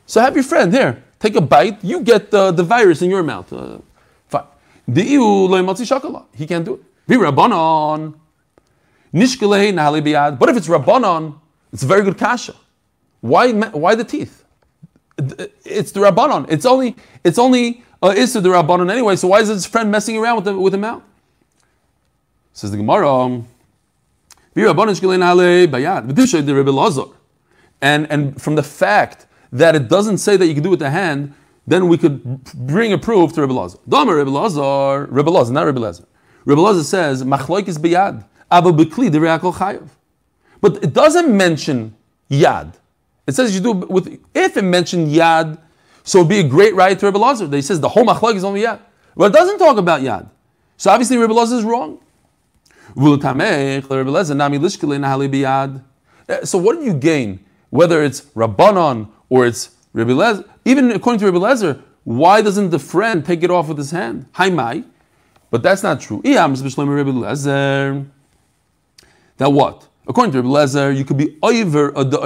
so 0.05 0.21
have 0.21 0.35
your 0.35 0.43
friend 0.43 0.73
here. 0.73 1.03
Take 1.19 1.35
a 1.35 1.41
bite. 1.41 1.83
You 1.83 2.01
get 2.01 2.29
the, 2.31 2.51
the 2.51 2.63
virus 2.63 3.01
in 3.01 3.09
your 3.09 3.23
mouth. 3.23 3.51
Uh, 3.51 3.79
fine. 4.27 4.43
He 4.87 6.45
can't 6.45 6.65
do 6.65 6.73
it. 6.75 6.83
Be 7.07 7.15
rabbanon. 7.15 8.13
But 9.11 10.49
if 10.49 10.57
it's 10.57 10.67
rabbanon, 10.67 11.39
it's 11.71 11.83
a 11.83 11.87
very 11.87 12.03
good 12.03 12.17
kasha. 12.17 12.55
Why, 13.21 13.51
why 13.53 13.95
the 13.95 14.03
teeth? 14.03 14.43
It's 15.17 15.91
the 15.91 16.01
rabbanon. 16.01 16.51
It's 16.51 16.65
only 16.65 16.95
it's 17.23 17.39
only 17.39 17.83
uh, 18.03 18.13
issa 18.15 18.41
the 18.41 18.49
rabbanon 18.49 18.91
anyway. 18.91 19.15
So 19.15 19.29
why 19.29 19.39
is 19.39 19.47
his 19.47 19.65
friend 19.65 19.89
messing 19.89 20.17
around 20.17 20.35
with 20.35 20.45
the 20.45 20.59
with 20.59 20.73
the 20.73 20.77
mouth? 20.77 21.01
Says 22.53 22.71
the 22.71 22.77
Gemara. 22.77 23.43
And, 24.55 24.67
and 28.09 28.41
from 28.41 28.55
the 28.55 28.63
fact 28.63 29.27
that 29.51 29.75
it 29.75 29.89
doesn't 29.89 30.19
say 30.19 30.37
that 30.37 30.47
you 30.47 30.53
can 30.53 30.63
do 30.63 30.69
it 30.69 30.71
with 30.71 30.79
the 30.79 30.89
hand, 30.89 31.33
then 31.67 31.87
we 31.87 31.97
could 31.97 32.43
bring 32.53 32.93
a 32.93 32.97
proof 32.97 33.33
to 33.33 33.41
Rebbe 33.41 33.53
Lazar. 33.53 33.77
Domer 33.89 34.17
Rebbe 34.17 34.29
Lazar, 34.29 35.07
Rebbe 35.07 35.29
Lazar, 35.29 35.53
not 35.53 35.65
Rebbe 35.65 35.79
Lazar. 35.79 36.05
Rebbe 36.45 36.61
Lazar 36.61 36.83
says, 36.83 37.23
Machloik 37.23 37.67
is 37.67 37.77
biyad, 37.77 38.23
bekli 38.51 39.09
dereakol 39.09 39.53
chayav. 39.53 39.89
But 40.61 40.83
it 40.83 40.93
doesn't 40.93 41.35
mention 41.35 41.95
yad. 42.29 42.75
It 43.27 43.33
says 43.33 43.55
you 43.55 43.61
do 43.61 43.71
with, 43.71 44.19
if 44.33 44.55
it 44.55 44.61
mentioned 44.61 45.09
yad, 45.09 45.59
so 46.03 46.19
it'd 46.19 46.29
be 46.29 46.39
a 46.39 46.47
great 46.47 46.75
right 46.75 46.97
to 46.97 47.05
Rebbe 47.07 47.17
Lazar. 47.17 47.47
They 47.47 47.61
says 47.61 47.79
the 47.79 47.89
whole 47.89 48.05
machloik 48.05 48.35
is 48.35 48.43
only 48.43 48.61
yad. 48.61 48.79
But 49.17 49.31
it 49.31 49.33
doesn't 49.33 49.57
talk 49.57 49.77
about 49.77 50.01
yad. 50.01 50.29
So 50.77 50.91
obviously 50.91 51.17
Rebbe 51.17 51.33
Lazar 51.33 51.57
is 51.57 51.63
wrong. 51.63 51.99
Uh, 52.97 53.03
so 56.43 56.57
what 56.57 56.79
do 56.79 56.83
you 56.83 56.93
gain? 56.93 57.39
Whether 57.69 58.03
it's 58.03 58.21
Rabbanon 58.21 59.09
or 59.29 59.45
it's 59.45 59.75
Rebbe 59.93 60.13
Lezer, 60.13 60.47
even 60.63 60.91
according 60.91 61.19
to 61.19 61.25
Rebbe 61.25 61.39
Lezer, 61.39 61.81
why 62.03 62.41
doesn't 62.41 62.69
the 62.69 62.79
friend 62.79 63.25
take 63.25 63.43
it 63.43 63.51
off 63.51 63.67
with 63.67 63.77
his 63.77 63.91
hand? 63.91 64.27
Hi 64.33 64.49
mai. 64.49 64.83
But 65.51 65.61
that's 65.63 65.83
not 65.83 65.99
true. 65.99 66.21
That 69.37 69.51
what? 69.51 69.87
According 70.07 70.31
to 70.33 70.41
Rebbe 70.41 70.49
Lezer, 70.49 70.95
you 70.95 71.03
could 71.03 71.17
be 71.17 71.37
over 71.41 71.91
a 71.95 72.03
the. 72.03 72.17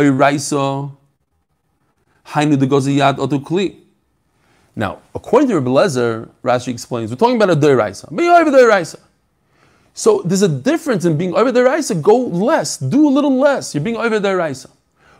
Hainu 2.30 2.58
otukli. 2.58 3.76
Now, 4.76 5.00
according 5.16 5.50
to 5.50 5.56
Rebbe 5.56 5.70
Lezer, 5.70 6.30
Rashi 6.44 6.68
explains, 6.68 7.10
we're 7.10 7.18
talking 7.18 7.36
about 7.36 7.50
a 7.50 7.56
doiraisa. 7.56 8.16
Be 8.16 8.28
over 8.30 8.52
doiraisa. 8.52 9.00
So 10.00 10.22
there's 10.24 10.44
a 10.44 10.48
difference 10.48 11.04
in 11.04 11.18
being 11.18 11.36
over 11.36 11.52
the 11.52 11.62
raisa. 11.62 11.94
Go 11.94 12.16
less, 12.16 12.78
do 12.78 13.06
a 13.06 13.12
little 13.12 13.38
less. 13.38 13.76
You're 13.76 13.84
being 13.84 13.98
over 13.98 14.18
the 14.18 14.34
raisa. 14.34 14.70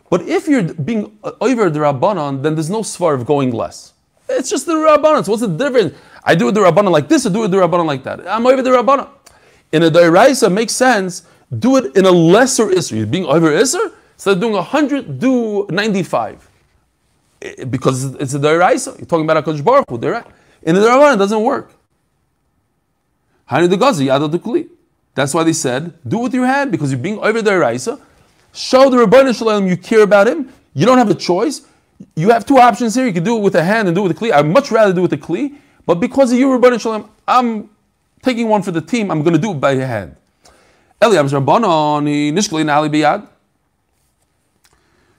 But 0.08 0.22
if 0.22 0.48
you're 0.48 0.72
being 0.72 1.18
over 1.38 1.68
the 1.68 1.80
rabbanon, 1.80 2.42
then 2.42 2.54
there's 2.54 2.70
no 2.70 2.80
svar 2.80 3.12
of 3.14 3.26
going 3.26 3.50
less. 3.50 3.92
It's 4.26 4.48
just 4.48 4.64
the 4.64 4.72
rabbanon. 4.72 5.26
So 5.26 5.32
what's 5.32 5.42
the 5.42 5.48
difference? 5.48 5.92
I 6.24 6.34
do 6.34 6.50
the 6.50 6.60
rabbanon 6.60 6.92
like 6.92 7.08
this, 7.08 7.26
I 7.26 7.28
do 7.28 7.46
the 7.46 7.58
rabbanon 7.58 7.84
like 7.84 8.04
that. 8.04 8.26
I'm 8.26 8.46
over 8.46 8.62
the 8.62 8.70
rabbanon. 8.70 9.06
In 9.70 9.82
a 9.82 9.90
deraisa 9.90 10.50
makes 10.50 10.72
sense. 10.72 11.24
Do 11.58 11.76
it 11.76 11.94
in 11.94 12.06
a 12.06 12.10
lesser 12.10 12.68
isser. 12.68 12.96
You're 12.96 13.06
being 13.06 13.26
over 13.26 13.50
isser. 13.50 13.92
Instead 14.14 14.36
of 14.36 14.40
doing 14.40 14.54
100, 14.54 15.20
do 15.20 15.66
95. 15.68 16.48
Eh, 17.42 17.64
because 17.64 18.14
it's 18.14 18.32
a 18.32 18.38
deraisa. 18.38 18.96
You're 18.96 19.04
talking 19.04 19.28
about 19.28 19.46
a 19.46 19.62
Baruch 19.62 19.90
Hu. 19.90 19.96
In 19.96 20.74
the 20.74 20.80
rabbanon, 20.80 21.16
it 21.16 21.18
doesn't 21.18 21.42
work. 21.42 21.70
That's 23.50 25.34
why 25.34 25.42
they 25.42 25.52
said, 25.52 25.92
do 26.06 26.20
it 26.20 26.22
with 26.22 26.34
your 26.34 26.46
hand 26.46 26.70
because 26.70 26.92
you're 26.92 27.00
being 27.00 27.18
over 27.18 27.42
the 27.42 27.58
Raisa. 27.58 27.98
Show 28.52 28.90
the 28.90 28.96
Ribono 28.96 29.36
Shel 29.36 29.48
Olam 29.48 29.68
you 29.68 29.76
care 29.76 30.02
about 30.02 30.28
him. 30.28 30.52
You 30.72 30.86
don't 30.86 30.98
have 30.98 31.10
a 31.10 31.14
choice. 31.14 31.62
You 32.16 32.30
have 32.30 32.46
two 32.46 32.58
options 32.58 32.94
here. 32.94 33.06
You 33.06 33.12
can 33.12 33.24
do 33.24 33.36
it 33.36 33.40
with 33.40 33.54
a 33.56 33.62
hand 33.62 33.88
and 33.88 33.94
do 33.94 34.04
it 34.04 34.08
with 34.08 34.16
a 34.16 34.20
Kli. 34.20 34.32
I'd 34.32 34.46
much 34.46 34.70
rather 34.70 34.92
do 34.92 35.00
it 35.00 35.02
with 35.02 35.12
a 35.12 35.18
Kli. 35.18 35.56
But 35.84 35.96
because 35.96 36.32
of 36.32 36.38
you, 36.38 36.46
Ribono 36.48 36.80
Shel 36.80 36.92
Olam, 37.00 37.08
I'm 37.26 37.70
taking 38.22 38.48
one 38.48 38.62
for 38.62 38.70
the 38.70 38.80
team. 38.80 39.10
I'm 39.10 39.22
going 39.22 39.34
to 39.34 39.40
do 39.40 39.50
it 39.52 39.60
by 39.60 39.72
your 39.72 39.86
hand. 39.86 40.16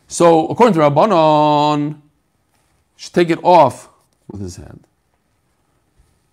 So, 0.08 0.48
according 0.48 0.74
to 0.76 0.80
Rabbanon, 0.80 2.02
should 2.96 3.14
take 3.14 3.30
it 3.30 3.40
off 3.44 3.90
with 4.28 4.42
his 4.42 4.56
hand. 4.58 4.86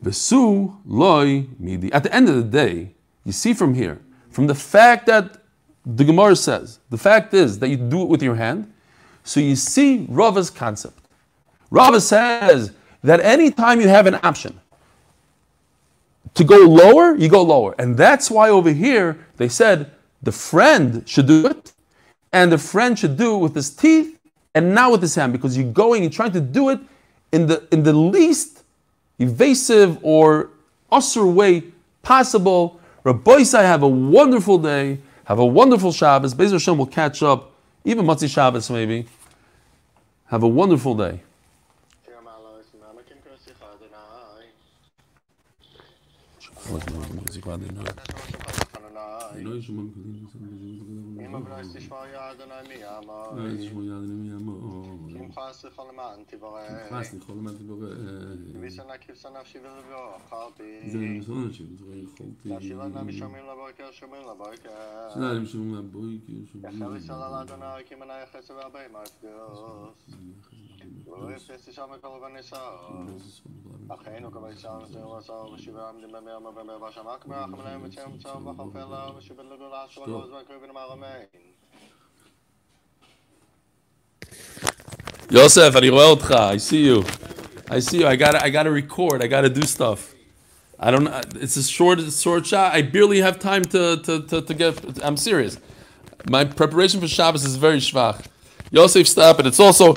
Vesu 0.03 0.77
loy 0.87 1.47
midi. 1.59 1.93
At 1.93 2.03
the 2.03 2.15
end 2.15 2.29
of 2.29 2.37
the 2.37 2.43
day, 2.43 2.95
you 3.25 3.33
see 3.33 3.53
from 3.53 3.75
here, 3.75 4.01
from 4.31 4.47
the 4.47 4.55
fact 4.55 5.07
that 5.07 5.39
the 5.85 6.05
Gemara 6.05 6.37
says, 6.37 6.79
the 6.91 6.99
fact 6.99 7.35
is 7.35 7.59
that 7.59 7.69
you 7.69 7.77
do 7.77 8.03
it 8.03 8.09
with 8.09 8.23
your 8.23 8.35
hand, 8.35 8.73
so 9.25 9.41
you 9.41 9.57
see 9.57 10.07
Rava's 10.09 10.51
concept. 10.51 10.99
Rava 11.71 12.01
says 12.01 12.73
that 13.03 13.21
anytime 13.21 13.81
you 13.81 13.89
have 13.89 14.07
an 14.07 14.19
option 14.23 14.61
to 16.35 16.45
go 16.45 16.57
lower, 16.57 17.17
you 17.17 17.29
go 17.29 17.43
lower. 17.43 17.75
And 17.79 17.97
that's 17.97 18.31
why 18.31 18.49
over 18.49 18.71
here 18.71 19.19
they 19.37 19.49
said 19.49 19.91
the 20.23 20.33
friend 20.33 21.09
should 21.09 21.27
do 21.27 21.47
it, 21.47 21.73
and 22.33 22.53
the 22.53 22.59
friend 22.59 22.99
should 22.99 23.17
do 23.17 23.35
it 23.37 23.39
with 23.39 23.55
his 23.55 23.71
teeth 23.71 24.19
and 24.55 24.75
not 24.75 24.93
with 24.93 25.03
his 25.03 25.15
hand, 25.15 25.33
because 25.33 25.57
you're 25.57 25.73
going 25.73 26.05
and 26.05 26.13
trying 26.13 26.33
to 26.33 26.41
do 26.41 26.69
it 26.69 26.81
in 27.33 27.47
the 27.47 27.67
in 27.71 27.83
the 27.83 27.93
least 27.93 28.65
evasive 29.19 29.99
or 30.03 30.51
usher 30.91 31.27
way 31.27 31.65
possible. 32.03 32.81
Rabbi 33.05 33.45
I 33.55 33.63
have 33.63 33.83
a 33.83 33.89
wonderful 33.89 34.59
day. 34.59 34.99
Have 35.25 35.39
a 35.39 35.47
wonderful 35.47 35.93
Shabbos. 35.93 36.35
Bezer 36.35 36.53
Hashem 36.53 36.79
will 36.79 36.87
catch 36.87 37.23
up, 37.23 37.53
even 37.85 38.07
Matzi 38.07 38.29
Shabbos 38.29 38.71
maybe. 38.71 39.07
Have 40.27 40.43
a 40.43 40.49
wonderful 40.49 40.95
day. 40.95 41.21
שמחה 55.29 55.53
סליחה 55.53 55.83
למען 55.93 56.25
תברך. 56.27 56.89
שמחה 56.89 57.05
סליחה 57.05 57.33
למען 57.33 57.55
תברך. 57.55 57.99
וישנה 58.61 58.99
כבשנה 58.99 59.45
שיבה 59.45 59.69
וברכרתי. 59.79 60.91
זה 60.91 60.99
נכון 60.99 61.53
שבדברי 61.53 61.99
יכולתי. 61.99 62.49
להשיבנה 62.49 63.03
משומרים 63.03 63.45
לבויקר 63.47 63.91
שומרים 63.91 64.23
לבויקר. 64.31 65.11
שניים 65.15 65.47
שומרים 65.47 65.75
לבויקר 65.75 66.33
שומרים 66.53 66.75
לבויקר. 66.75 66.85
יחד 66.85 66.97
ושאלה 66.97 67.31
לאדוני 67.31 67.85
כי 67.87 67.95
מנה 67.95 68.15
יחסו 68.23 68.55
והרבה 68.55 68.89
מה 68.89 68.99
יפגוס. 69.03 70.21
ורף 71.07 71.51
יסי 71.55 71.71
מכל 71.71 72.09
לבני 72.17 72.43
שר. 72.43 72.77
אחינו 73.89 74.33
כבי 74.33 74.57
שר 74.57 74.79
וזהו 74.83 75.11
ועשר 75.11 75.51
ושבעה 75.55 75.89
עמדים 75.89 76.13
במאה 76.13 76.39
ובמאה 76.39 76.83
ושמק 76.83 77.27
מרחם 77.27 77.61
להם 77.65 77.81
וציום 77.85 78.19
צהר 78.19 78.49
וחופר 78.49 78.89
לה 78.89 79.11
ושבל 79.17 79.55
לגולה 79.55 79.85
שבלו 79.89 80.27
זמן 80.27 80.41
קריבין 80.47 80.71
מערמיין. 80.71 81.27
Yosef, 85.32 85.78
אני 85.78 85.90
רואה 85.90 86.06
אותך, 86.06 86.32
I 86.32 86.58
see 86.58 86.86
you. 86.86 87.04
I 87.70 87.80
see 87.80 88.00
you. 88.00 88.08
I 88.08 88.16
gotta, 88.16 88.44
I 88.44 88.50
gotta 88.50 88.70
record. 88.70 89.24
I 89.24 89.28
gotta 89.28 89.50
do 89.50 89.64
stuff. 89.64 90.14
I 90.80 90.92
don't. 90.92 91.08
It's 91.36 91.58
a 91.58 91.64
short, 91.64 92.00
short 92.12 92.46
shot. 92.46 92.74
I 92.74 92.82
barely 92.82 93.22
have 93.22 93.40
time 93.40 93.64
to, 93.66 93.98
to, 93.98 94.22
to, 94.30 94.42
to 94.42 94.54
get. 94.54 95.04
I'm 95.04 95.18
serious. 95.18 95.58
My 96.30 96.46
preparation 96.46 97.00
for 97.00 97.08
Shabbos 97.08 97.46
is 97.46 97.56
very 97.56 97.78
schwach. 97.78 98.26
Yosef, 98.70 99.08
stop 99.08 99.40
it. 99.40 99.48
It's 99.48 99.60
also 99.60 99.96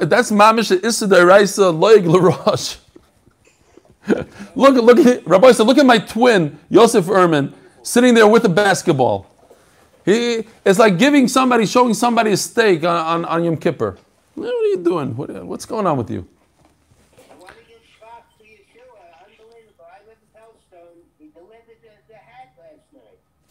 that's 0.00 0.30
mamish 0.30 0.70
issa 0.84 1.06
deraisa 1.06 1.72
loig 1.76 2.04
l'rosh. 2.06 2.76
Look, 4.54 4.74
look 4.76 4.98
at 4.98 5.26
Rabbi 5.26 5.52
said. 5.52 5.66
Look 5.66 5.78
at 5.78 5.86
my 5.86 5.98
twin 5.98 6.58
Yosef 6.68 7.08
Erman 7.08 7.52
sitting 7.82 8.14
there 8.14 8.28
with 8.28 8.44
a 8.44 8.48
basketball. 8.48 9.26
He, 10.04 10.44
it's 10.64 10.78
like 10.78 10.98
giving 10.98 11.28
somebody, 11.28 11.66
showing 11.66 11.94
somebody 11.94 12.32
a 12.32 12.36
steak 12.36 12.84
on, 12.84 12.96
on, 12.96 13.24
on 13.26 13.44
Yom 13.44 13.56
Kippur. 13.56 13.98
What 14.35 14.47
are 14.47 14.67
you 14.67 14.77
doing? 14.77 15.15
What, 15.15 15.45
what's 15.45 15.65
going 15.65 15.87
on 15.87 15.97
with 15.97 16.11
you? 16.11 16.27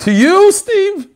To 0.04 0.12
you, 0.12 0.52
Steve? 0.52 1.08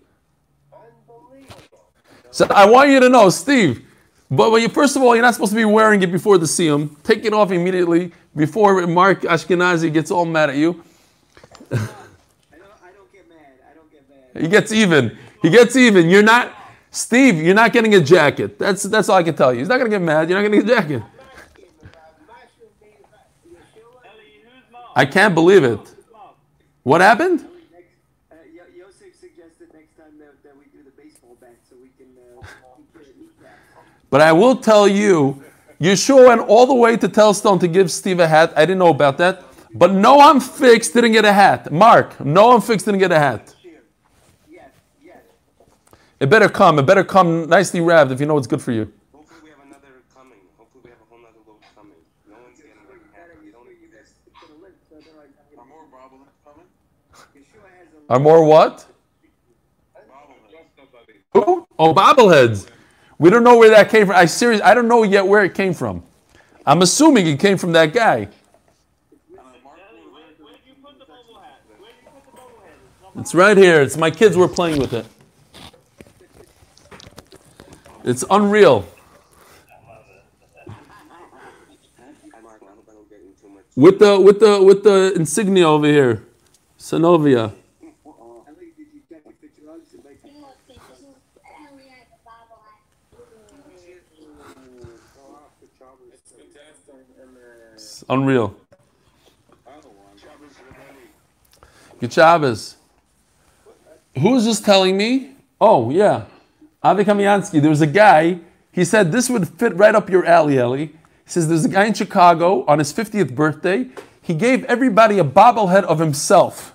Unbelievable. 0.72 1.90
So 2.30 2.46
I 2.48 2.64
want 2.64 2.88
you 2.88 3.00
to 3.00 3.10
know, 3.10 3.28
Steve. 3.28 3.84
But 4.30 4.50
when 4.50 4.62
you, 4.62 4.70
first 4.70 4.96
of 4.96 5.02
all, 5.02 5.14
you're 5.14 5.20
not 5.20 5.34
supposed 5.34 5.52
to 5.52 5.56
be 5.56 5.66
wearing 5.66 6.02
it 6.02 6.10
before 6.10 6.38
the 6.38 6.46
siyum. 6.46 6.96
Take 7.02 7.26
it 7.26 7.34
off 7.34 7.50
immediately 7.50 8.12
before 8.34 8.86
Mark 8.86 9.22
Ashkenazi 9.22 9.92
gets 9.92 10.10
all 10.10 10.24
mad 10.24 10.48
at 10.48 10.56
you. 10.56 10.82
I 11.70 11.76
don't, 11.76 11.90
I 12.82 12.90
don't 12.96 13.12
get 13.12 13.28
mad. 13.28 13.36
I 13.70 13.74
don't 13.74 13.92
get 13.92 14.08
mad. 14.08 14.42
He 14.42 14.48
gets 14.48 14.72
even. 14.72 15.18
He 15.42 15.50
gets 15.50 15.76
even. 15.76 16.08
You're 16.08 16.22
not. 16.22 16.57
Steve, 16.90 17.40
you're 17.42 17.54
not 17.54 17.72
getting 17.72 17.94
a 17.94 18.00
jacket. 18.00 18.58
That's 18.58 18.82
that's 18.84 19.08
all 19.08 19.16
I 19.16 19.22
can 19.22 19.34
tell 19.34 19.52
you. 19.52 19.60
He's 19.60 19.68
not 19.68 19.78
gonna 19.78 19.90
get 19.90 20.02
mad. 20.02 20.28
You're 20.28 20.40
not 20.40 20.48
gonna 20.48 20.62
get 20.62 20.70
a 20.70 20.74
jacket. 20.74 21.02
I 24.96 25.06
can't 25.06 25.34
believe 25.34 25.64
it. 25.64 25.80
What 26.82 27.00
happened? 27.00 27.46
But 34.10 34.22
I 34.22 34.32
will 34.32 34.56
tell 34.56 34.88
you, 34.88 35.42
Yeshua 35.80 36.28
went 36.28 36.40
all 36.40 36.66
the 36.66 36.74
way 36.74 36.96
to 36.96 37.08
tell 37.08 37.34
Stone 37.34 37.58
to 37.58 37.68
give 37.68 37.90
Steve 37.90 38.20
a 38.20 38.26
hat. 38.26 38.52
I 38.56 38.62
didn't 38.62 38.78
know 38.78 38.88
about 38.88 39.18
that. 39.18 39.44
But 39.74 39.90
Noam 39.90 40.42
Fix 40.42 40.88
didn't 40.88 41.12
get 41.12 41.26
a 41.26 41.32
hat. 41.32 41.70
Mark, 41.70 42.16
Noam 42.18 42.66
Fix 42.66 42.82
didn't 42.84 43.00
get 43.00 43.12
a 43.12 43.18
hat. 43.18 43.54
Yes, 46.20 46.26
yes. 46.26 46.26
It 46.26 46.30
better 46.30 46.48
come. 46.48 46.78
It 46.78 46.86
better 46.86 47.04
come 47.04 47.48
nicely 47.48 47.80
wrapped 47.80 48.10
if 48.10 48.20
you 48.20 48.26
know 48.26 48.34
what's 48.34 48.46
good 48.46 48.62
for 48.62 48.72
you. 48.72 48.92
Hopefully 49.12 49.40
we 49.44 49.50
have 49.50 49.60
another 49.66 50.02
coming. 50.14 50.38
Hopefully 50.56 50.82
we 50.84 50.90
have 50.90 51.00
a 51.00 51.04
whole 51.08 51.18
nother 51.18 51.38
load 51.46 51.58
coming. 51.76 51.94
No 52.28 52.36
one's 52.42 52.58
getting 52.58 52.72
like 52.88 53.14
happy. 53.14 53.38
We 53.44 53.50
don't 53.52 53.68
need 53.68 53.92
this. 53.92 54.12
Put 54.34 54.50
a 54.50 54.54
link 54.62 54.74
they're 54.90 55.64
more 55.64 55.86
bobbleheads 55.92 56.44
coming? 56.44 56.66
Yeshua 57.36 57.70
has 57.78 57.88
a 57.94 58.12
Are 58.12 58.18
more 58.20 58.44
what? 58.44 58.86
Bobbleheads. 59.94 61.22
Who? 61.34 61.66
Oh, 61.78 61.94
bobbleheads. 61.94 62.68
We 63.18 63.30
don't 63.30 63.44
know 63.44 63.58
where 63.58 63.70
that 63.70 63.90
came 63.90 64.06
from. 64.06 64.16
I 64.16 64.26
serious. 64.26 64.60
I 64.62 64.74
don't 64.74 64.88
know 64.88 65.02
yet 65.02 65.26
where 65.26 65.44
it 65.44 65.54
came 65.54 65.74
from. 65.74 66.02
I'm 66.66 66.82
assuming 66.82 67.26
it 67.26 67.40
came 67.40 67.58
from 67.58 67.72
that 67.72 67.92
guy. 67.92 68.28
It's 73.18 73.34
right 73.34 73.56
here. 73.56 73.82
It's 73.82 73.96
my 73.96 74.10
kids 74.12 74.36
were 74.36 74.48
playing 74.48 74.78
with 74.80 74.92
it. 74.92 75.04
It's 75.04 75.06
unreal. 75.06 75.06
Mark, 77.44 77.44
I 77.44 77.44
hope 77.44 77.64
I 77.64 77.84
don't 77.84 77.92
get 77.92 77.97
in 77.97 77.97
too 78.14 78.26
unreal. 78.30 78.86
With 83.76 83.98
the 83.98 84.18
with 84.18 84.40
the 84.40 84.62
with 84.62 84.82
the 84.82 85.12
insignia 85.14 85.68
over 85.68 85.86
here. 85.86 86.22
It's 86.78 86.92
unreal. 98.08 98.56
Good 102.00 102.12
Shabbos. 102.12 102.76
Who 104.16 104.30
was 104.30 104.44
just 104.44 104.64
telling 104.64 104.96
me? 104.96 105.34
Oh, 105.60 105.90
yeah. 105.90 106.24
Avi 106.82 107.04
Kamiansky. 107.04 107.60
There 107.60 107.70
was 107.70 107.80
a 107.80 107.86
guy, 107.86 108.40
he 108.72 108.84
said 108.84 109.12
this 109.12 109.28
would 109.28 109.48
fit 109.48 109.76
right 109.76 109.94
up 109.94 110.08
your 110.08 110.24
alley, 110.24 110.58
Ellie. 110.58 110.86
He 110.86 111.30
says 111.30 111.48
there's 111.48 111.64
a 111.64 111.68
guy 111.68 111.84
in 111.84 111.94
Chicago 111.94 112.64
on 112.66 112.78
his 112.78 112.92
50th 112.92 113.34
birthday. 113.34 113.88
He 114.22 114.34
gave 114.34 114.64
everybody 114.64 115.18
a 115.18 115.24
bobblehead 115.24 115.84
of 115.84 115.98
himself. 115.98 116.74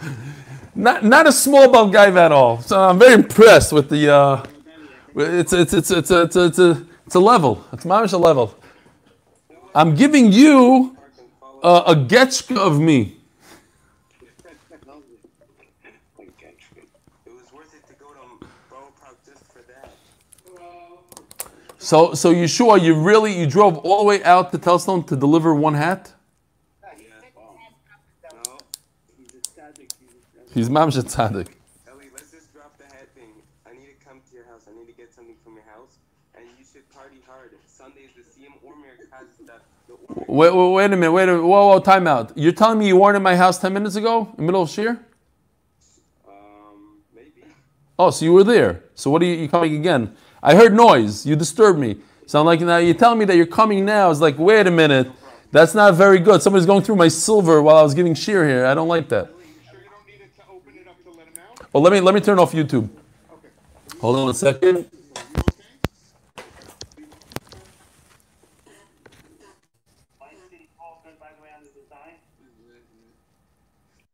not, 0.74 1.04
not 1.04 1.26
a 1.26 1.32
small 1.32 1.70
ball 1.70 1.88
guy 1.88 2.08
at 2.08 2.32
all. 2.32 2.60
So 2.62 2.80
I'm 2.80 2.98
very 2.98 3.14
impressed 3.14 3.72
with 3.72 3.88
the. 3.88 4.12
Uh, 4.12 4.44
it's, 5.16 5.52
it's, 5.52 5.72
it's, 5.72 5.90
it's, 5.90 6.10
a, 6.10 6.22
it's, 6.22 6.36
a, 6.36 6.44
it's, 6.44 6.58
a, 6.58 6.86
it's 7.06 7.14
a 7.14 7.20
level. 7.20 7.64
It's 7.72 7.84
mamish 7.84 8.12
a 8.12 8.16
level. 8.16 8.54
I'm 9.74 9.94
giving 9.94 10.32
you 10.32 10.96
a, 11.62 11.82
a 11.88 11.94
getchka 11.94 12.56
of 12.56 12.80
me. 12.80 13.16
It 16.18 17.32
was 17.32 17.52
worth 17.52 17.74
it 17.74 17.86
to 17.86 17.94
go 17.94 18.12
to 18.12 18.46
Borough 18.68 18.92
Park 19.00 19.16
just 19.24 19.44
for 19.52 19.62
that. 19.62 19.92
So, 21.82 22.12
so 22.12 22.30
Yeshua, 22.30 22.82
you 22.82 22.94
really 22.94 23.32
you 23.32 23.46
drove 23.46 23.78
all 23.78 24.00
the 24.00 24.04
way 24.04 24.22
out 24.22 24.52
to 24.52 24.58
Telstone 24.58 25.06
to 25.06 25.16
deliver 25.16 25.54
one 25.54 25.72
hat? 25.72 26.12
No, 28.22 28.58
he's 29.16 29.34
a 29.34 29.40
static. 29.42 29.88
He's 30.52 30.68
mamish 30.68 31.02
tzaddik. 31.02 31.48
Ellie, 31.88 32.04
let's 32.12 32.32
just 32.32 32.52
drop 32.52 32.76
the 32.76 32.84
hat 32.84 33.08
thing. 33.14 33.32
I 33.66 33.72
need 33.72 33.86
to 33.98 34.06
come 34.06 34.20
to 34.28 34.36
your 34.36 34.44
house. 34.44 34.68
I 34.68 34.78
need 34.78 34.88
to 34.88 34.92
get 34.92 35.14
something 35.14 35.36
from 35.42 35.54
your 35.54 35.64
house, 35.64 35.96
and 36.34 36.44
you 36.58 36.66
should 36.70 36.86
party 36.90 37.22
hard. 37.26 37.52
Sundays 37.66 38.10
the 38.14 38.24
CM 38.24 38.52
Ormir 38.62 39.00
has 39.10 39.28
the 39.38 39.50
the 39.88 39.94
Ormir. 39.94 40.28
Wait, 40.28 40.54
wait, 40.54 40.72
wait 40.72 40.84
a 40.84 40.88
minute. 40.90 41.12
Wait 41.12 41.22
a 41.22 41.26
minute. 41.32 41.46
Whoa, 41.46 41.68
whoa, 41.68 41.80
time 41.80 42.06
out. 42.06 42.36
You're 42.36 42.52
telling 42.52 42.78
me 42.78 42.88
you 42.88 42.98
weren't 42.98 43.16
in 43.16 43.22
my 43.22 43.36
house 43.36 43.56
10 43.56 43.72
minutes 43.72 43.96
ago, 43.96 44.28
in 44.32 44.36
the 44.36 44.42
middle 44.42 44.62
of 44.62 44.68
Shir? 44.68 45.00
Um, 46.28 46.98
maybe. 47.14 47.42
Oh, 47.98 48.10
so 48.10 48.26
you 48.26 48.34
were 48.34 48.44
there. 48.44 48.84
So 48.94 49.10
what 49.10 49.22
are 49.22 49.24
you, 49.24 49.36
you 49.36 49.48
coming 49.48 49.76
again? 49.76 50.14
I 50.42 50.54
heard 50.54 50.72
noise. 50.74 51.26
You 51.26 51.36
disturbed 51.36 51.78
me. 51.78 51.96
Sound 52.26 52.46
like 52.46 52.60
now 52.60 52.76
you're 52.76 52.94
telling 52.94 53.18
me 53.18 53.24
that 53.26 53.36
you're 53.36 53.46
coming 53.46 53.84
now. 53.84 54.10
It's 54.10 54.20
like, 54.20 54.38
wait 54.38 54.66
a 54.66 54.70
minute. 54.70 55.10
That's 55.52 55.74
not 55.74 55.94
very 55.94 56.20
good. 56.20 56.42
Somebody's 56.42 56.66
going 56.66 56.82
through 56.82 56.96
my 56.96 57.08
silver 57.08 57.60
while 57.60 57.76
I 57.76 57.82
was 57.82 57.94
giving 57.94 58.14
shear 58.14 58.46
here. 58.46 58.66
I 58.66 58.74
don't 58.74 58.88
like 58.88 59.08
that. 59.08 59.26
Sure 59.26 59.80
don't 59.80 60.06
need 60.06 60.24
it 60.24 60.36
to 60.36 60.42
open 60.48 60.74
it 60.76 60.86
up 60.86 61.02
to 61.02 61.10
let? 61.10 61.26
Well, 61.72 61.74
oh, 61.74 61.80
let 61.80 61.92
me 61.92 62.00
let 62.00 62.14
me 62.14 62.20
turn 62.20 62.38
off 62.38 62.52
YouTube. 62.52 62.88
Hold 64.00 64.16
on 64.16 64.28
a 64.28 64.34
second. 64.34 64.88